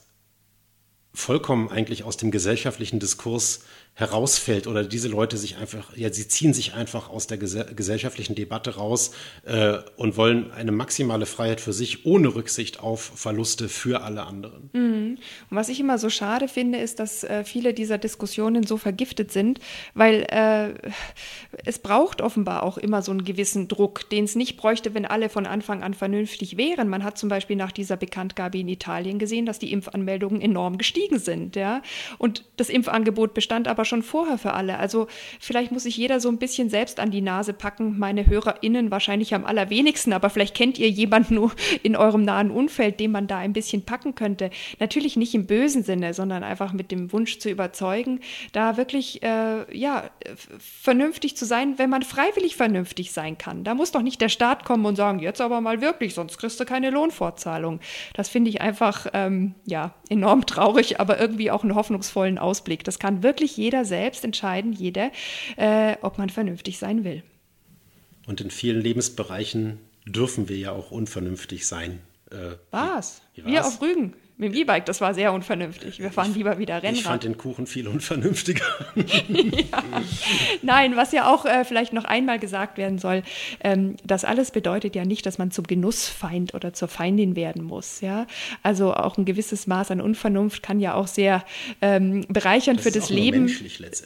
vollkommen 1.14 1.70
eigentlich 1.70 2.04
aus 2.04 2.18
dem 2.18 2.30
gesellschaftlichen 2.30 3.00
Diskurs 3.00 3.62
herausfällt 3.96 4.66
oder 4.66 4.84
diese 4.84 5.08
Leute 5.08 5.38
sich 5.38 5.58
einfach, 5.58 5.96
ja, 5.96 6.12
sie 6.12 6.28
ziehen 6.28 6.54
sich 6.54 6.74
einfach 6.74 7.10
aus 7.10 7.28
der 7.28 7.38
gesellschaftlichen 7.38 8.34
Debatte 8.34 8.76
raus 8.76 9.12
äh, 9.46 9.78
und 9.98 10.18
wollen 10.18 10.52
eine 10.52 10.72
maximale 10.72 11.28
Freiheit 11.28 11.62
für 11.62 11.74
sich 11.74 12.04
ohne 12.06 12.34
Rücksicht 12.34 12.80
auf 12.80 13.12
Verluste 13.16 13.70
für 13.70 14.02
alle 14.02 14.24
anderen. 14.24 14.72
Mhm. 14.74 15.20
Und 15.50 15.58
was 15.58 15.70
ich 15.70 15.80
immer 15.80 16.00
so 16.00 16.10
schade 16.10 16.48
finde, 16.48 16.80
ist, 16.80 17.00
dass 17.00 17.24
äh, 17.24 17.44
viele 17.44 17.76
dieser 17.76 18.00
Diskussionen 18.00 18.64
so 18.64 18.78
vergiftet 18.78 19.32
sind, 19.32 19.60
weil 19.94 20.26
äh, 20.30 20.74
es 21.64 21.78
braucht 21.78 22.24
offenbar 22.24 22.64
auch 22.64 22.80
immer 22.80 23.04
so 23.04 23.12
einen 23.12 23.24
gewissen 23.24 23.68
Druck, 23.68 24.10
den 24.10 24.24
es 24.24 24.36
nicht 24.36 24.58
bräuchte, 24.58 24.96
wenn 24.96 25.06
alle 25.06 25.30
von 25.30 25.46
Anfang 25.46 25.84
an 25.84 25.94
vernünftig 25.94 26.58
wären. 26.58 26.90
Man 26.90 27.04
hat 27.04 27.20
zum 27.20 27.30
Beispiel 27.30 27.58
nach 27.58 27.72
dieser 27.72 27.98
Bekanntgabe 27.98 28.58
in 28.58 28.70
Italien 28.70 29.20
gesehen, 29.20 29.46
dass 29.46 29.60
die 29.60 29.72
Impfanmeldungen 29.72 30.42
enorm 30.42 30.80
gestiegen 30.80 31.20
sind, 31.20 31.56
ja. 31.56 31.84
Und 32.18 32.46
das 32.58 32.70
Impfangebot 32.70 33.36
bestand 33.36 33.68
aber 33.68 33.83
war 33.84 33.86
schon 33.86 34.02
vorher 34.02 34.38
für 34.38 34.54
alle. 34.54 34.80
Also 34.80 35.08
vielleicht 35.42 35.74
muss 35.74 35.84
sich 35.84 35.98
jeder 35.98 36.22
so 36.22 36.30
ein 36.30 36.38
bisschen 36.38 36.70
selbst 36.70 37.02
an 37.02 37.12
die 37.12 37.20
Nase 37.20 37.52
packen. 37.52 38.00
Meine 38.00 38.26
HörerInnen 38.26 38.92
wahrscheinlich 38.92 39.36
am 39.36 39.44
allerwenigsten, 39.44 40.14
aber 40.14 40.30
vielleicht 40.30 40.56
kennt 40.56 40.80
ihr 40.80 40.90
jemanden 40.90 41.36
nur 41.36 41.52
in 41.82 41.98
eurem 41.98 42.24
nahen 42.24 42.50
Umfeld, 42.50 43.02
den 43.02 43.12
man 43.12 43.28
da 43.28 43.40
ein 43.40 43.52
bisschen 43.52 43.84
packen 43.84 44.16
könnte. 44.16 44.52
Natürlich 44.80 45.18
nicht 45.18 45.36
im 45.36 45.48
bösen 45.48 45.84
Sinne, 45.84 46.14
sondern 46.14 46.46
einfach 46.46 46.72
mit 46.72 46.92
dem 46.92 47.12
Wunsch 47.12 47.40
zu 47.40 47.50
überzeugen, 47.50 48.22
da 48.54 48.78
wirklich 48.78 49.22
äh, 49.22 49.78
ja 49.78 50.10
vernünftig 50.60 51.36
zu 51.36 51.44
sein, 51.44 51.78
wenn 51.78 51.90
man 51.90 52.04
freiwillig 52.04 52.56
vernünftig 52.56 53.12
sein 53.12 53.38
kann. 53.38 53.66
Da 53.66 53.76
muss 53.76 53.92
doch 53.92 54.02
nicht 54.02 54.22
der 54.22 54.30
Staat 54.30 54.64
kommen 54.64 54.86
und 54.86 54.96
sagen, 54.96 55.20
jetzt 55.20 55.42
aber 55.42 55.60
mal 55.60 55.82
wirklich, 55.82 56.14
sonst 56.14 56.38
kriegst 56.38 56.58
du 56.58 56.64
keine 56.64 56.90
Lohnfortzahlung. 56.90 57.82
Das 58.14 58.30
finde 58.30 58.50
ich 58.50 58.62
einfach 58.62 59.08
ähm, 59.12 59.56
ja 59.66 59.94
enorm 60.08 60.46
traurig, 60.46 61.02
aber 61.02 61.20
irgendwie 61.20 61.52
auch 61.52 61.64
einen 61.64 61.76
hoffnungsvollen 61.76 62.38
Ausblick. 62.38 62.86
Das 62.86 62.98
kann 62.98 63.24
wirklich 63.24 63.58
jeder 63.58 63.73
selbst 63.82 64.24
entscheiden, 64.24 64.74
jeder, 64.74 65.12
äh, 65.58 65.96
ob 66.02 66.18
man 66.18 66.30
vernünftig 66.30 66.78
sein 66.78 67.04
will. 67.04 67.24
Und 68.28 68.40
in 68.40 68.52
vielen 68.52 68.82
Lebensbereichen 68.82 69.80
dürfen 70.06 70.50
wir 70.50 70.58
ja 70.58 70.72
auch 70.72 70.92
unvernünftig 70.92 71.66
sein. 71.68 72.00
Äh, 72.32 72.56
Was? 72.72 73.22
Wir 73.36 73.66
auf 73.66 73.82
Rügen. 73.82 74.14
Mit 74.36 74.52
dem 74.52 74.62
E-Bike, 74.62 74.86
das 74.88 75.00
war 75.00 75.14
sehr 75.14 75.32
unvernünftig. 75.32 76.00
Wir 76.00 76.12
fahren 76.12 76.34
lieber 76.34 76.58
wieder 76.58 76.82
Rennrad. 76.82 76.96
Ich 76.96 77.04
fand 77.04 77.24
den 77.24 77.38
Kuchen 77.38 77.68
viel 77.68 77.88
unvernünftiger. 77.88 78.66
ja. 78.96 79.84
Nein, 80.64 80.96
was 80.96 81.12
ja 81.12 81.32
auch 81.32 81.46
äh, 81.46 81.64
vielleicht 81.64 81.94
noch 81.94 82.06
einmal 82.06 82.40
gesagt 82.40 82.80
werden 82.80 82.98
soll, 82.98 83.22
ähm, 83.60 83.96
das 84.04 84.26
alles 84.26 84.50
bedeutet 84.50 84.96
ja 84.96 85.06
nicht, 85.06 85.28
dass 85.28 85.38
man 85.38 85.52
zum 85.52 85.68
Genussfeind 85.68 86.56
oder 86.56 86.74
zur 86.74 86.88
Feindin 86.88 87.36
werden 87.36 87.64
muss. 87.64 88.02
Ja? 88.02 88.26
Also 88.64 88.96
auch 88.96 89.18
ein 89.18 89.26
gewisses 89.26 89.68
Maß 89.68 89.92
an 89.92 90.02
Unvernunft 90.02 90.64
kann 90.64 90.80
ja 90.80 90.96
auch 90.96 91.08
sehr 91.08 91.46
ähm, 91.82 92.26
bereichernd 92.28 92.80
das 92.80 92.86
für 92.86 92.92
das 92.92 93.12
Leben. 93.12 93.52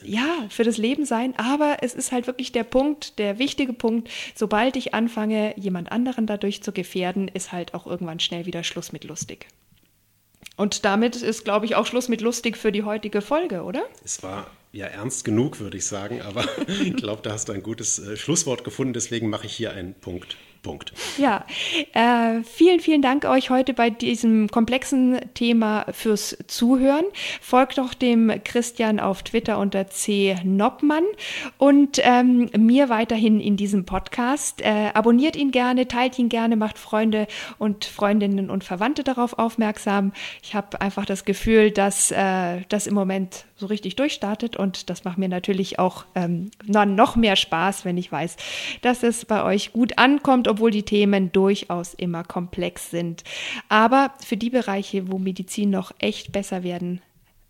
Ja, 0.04 0.28
für 0.50 0.66
das 0.66 0.78
Leben 0.78 1.06
sein. 1.06 1.36
Aber 1.38 1.78
es 1.82 1.94
ist 1.94 2.12
halt 2.12 2.28
wirklich 2.28 2.52
der 2.52 2.66
Punkt, 2.66 3.18
der 3.18 3.40
wichtige 3.40 3.72
Punkt, 3.72 4.10
sobald 4.36 4.76
ich 4.76 4.94
anfange, 4.94 5.54
jemand 5.58 5.90
anderen 5.90 6.28
dadurch 6.28 6.62
zu 6.64 6.74
gefährden, 6.74 7.30
ist 7.30 7.54
halt 7.54 7.74
auch 7.74 7.88
irgendwann 7.88 8.20
schnell 8.20 8.46
wieder 8.46 8.66
Schluss 8.66 8.92
mit 8.92 9.06
lustig. 9.06 9.48
Und 10.58 10.86
damit 10.86 11.16
ist, 11.16 11.46
glaube 11.46 11.66
ich, 11.66 11.76
auch 11.76 11.86
Schluss 11.86 12.10
mit 12.10 12.20
lustig 12.20 12.58
für 12.58 12.72
die 12.72 12.84
heutige 12.84 13.22
Folge, 13.22 13.62
oder? 13.62 13.84
Es 14.04 14.24
war 14.24 14.48
ja 14.74 14.88
ernst 14.88 15.24
genug, 15.24 15.60
würde 15.60 15.78
ich 15.78 15.86
sagen, 15.86 16.22
aber 16.22 16.44
ich 16.68 16.96
glaube, 16.96 17.22
da 17.22 17.32
hast 17.32 17.48
du 17.48 17.54
ein 17.54 17.64
gutes 17.64 18.00
äh, 18.00 18.18
Schlusswort 18.18 18.64
gefunden, 18.64 18.94
deswegen 18.94 19.30
mache 19.30 19.46
ich 19.46 19.54
hier 19.54 19.72
einen 19.72 19.94
Punkt. 19.94 20.36
Punkt. 20.62 20.94
Ja, 21.18 21.46
äh, 21.94 22.44
vielen, 22.44 22.80
vielen 22.80 23.02
Dank 23.02 23.26
euch 23.26 23.50
heute 23.50 23.74
bei 23.74 23.90
diesem 23.90 24.50
komplexen 24.50 25.20
Thema 25.34 25.86
fürs 25.92 26.38
Zuhören. 26.48 27.06
Folgt 27.42 27.78
doch 27.78 27.94
dem 27.94 28.32
Christian 28.44 29.00
auf 29.00 29.24
Twitter 29.24 29.58
unter 29.60 29.88
C. 29.88 30.36
Noppmann 30.44 31.04
und 31.58 32.00
ähm, 32.04 32.50
mir 32.58 32.90
weiterhin 32.90 33.40
in 33.40 33.58
diesem 33.58 33.86
Podcast. 33.86 34.62
Äh, 34.62 34.92
abonniert 34.94 35.36
ihn 35.36 35.52
gerne, 35.52 35.88
teilt 35.88 36.18
ihn 36.20 36.30
gerne, 36.30 36.56
macht 36.56 36.78
Freunde 36.78 37.28
und 37.58 37.86
Freundinnen 37.86 38.50
und 38.50 38.64
Verwandte 38.64 39.04
darauf 39.04 39.38
aufmerksam. 39.40 40.14
Ich 40.44 40.56
habe 40.56 40.82
einfach 40.82 41.06
das 41.06 41.26
Gefühl, 41.26 41.72
dass 41.72 42.12
äh, 42.12 42.62
das 42.70 42.88
im 42.88 42.94
Moment 42.94 43.46
so 43.58 43.66
richtig 43.66 43.96
durchstartet 43.96 44.56
und 44.56 44.90
das 44.90 45.04
macht 45.04 45.18
mir 45.18 45.28
natürlich 45.28 45.80
auch 45.80 46.06
ähm, 46.16 46.52
noch 46.66 47.16
mehr 47.16 47.36
Spaß, 47.36 47.86
wenn 47.86 47.98
ich 47.98 48.12
weiß, 48.12 48.38
dass 48.82 49.04
es 49.04 49.26
bei 49.26 49.44
euch 49.44 49.74
gut 49.74 49.98
ankommt, 49.98 50.48
obwohl 50.48 50.72
die 50.72 50.84
Themen 50.84 51.32
durchaus 51.32 51.94
immer 51.96 52.24
komplex 52.24 52.92
sind. 52.92 53.24
Aber 53.68 54.14
für 54.24 54.38
die 54.38 54.52
Bereiche, 54.52 55.12
wo 55.12 55.18
Medizin 55.18 55.72
noch 55.72 55.92
echt 56.00 56.32
besser 56.32 56.64
werden 56.64 57.02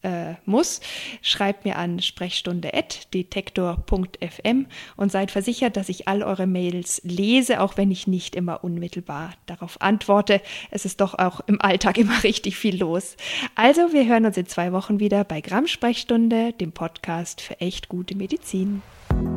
äh, 0.03 0.35
muss, 0.45 0.79
schreibt 1.21 1.65
mir 1.65 1.77
an 1.77 1.99
sprechstunde.detektor.fm 1.99 4.67
und 4.95 5.11
seid 5.11 5.31
versichert, 5.31 5.75
dass 5.75 5.89
ich 5.89 6.07
all 6.07 6.23
eure 6.23 6.47
Mails 6.47 7.01
lese, 7.03 7.59
auch 7.61 7.75
wenn 7.77 7.91
ich 7.91 8.07
nicht 8.07 8.35
immer 8.35 8.63
unmittelbar 8.63 9.33
darauf 9.47 9.81
antworte. 9.81 10.41
Es 10.71 10.85
ist 10.85 11.01
doch 11.01 11.15
auch 11.15 11.41
im 11.47 11.59
Alltag 11.61 11.97
immer 12.03 12.23
richtig 12.23 12.55
viel 12.57 12.79
los. 12.79 13.17
Also, 13.55 13.91
wir 13.93 14.05
hören 14.05 14.25
uns 14.25 14.37
in 14.37 14.47
zwei 14.47 14.71
Wochen 14.71 14.99
wieder 14.99 15.23
bei 15.23 15.41
Gramm 15.41 15.67
Sprechstunde, 15.67 16.53
dem 16.53 16.71
Podcast 16.71 17.41
für 17.41 17.59
echt 17.59 17.89
gute 17.89 18.15
Medizin. 18.15 18.81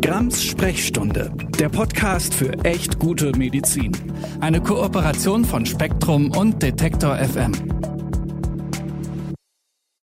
Grams 0.02 0.44
Sprechstunde, 0.44 1.32
der 1.58 1.68
Podcast 1.68 2.34
für 2.34 2.52
echt 2.64 2.98
gute 2.98 3.36
Medizin. 3.36 3.92
Eine 4.40 4.60
Kooperation 4.60 5.44
von 5.44 5.64
Spektrum 5.64 6.30
und 6.32 6.62
Detektor 6.62 7.16
FM. 7.16 7.99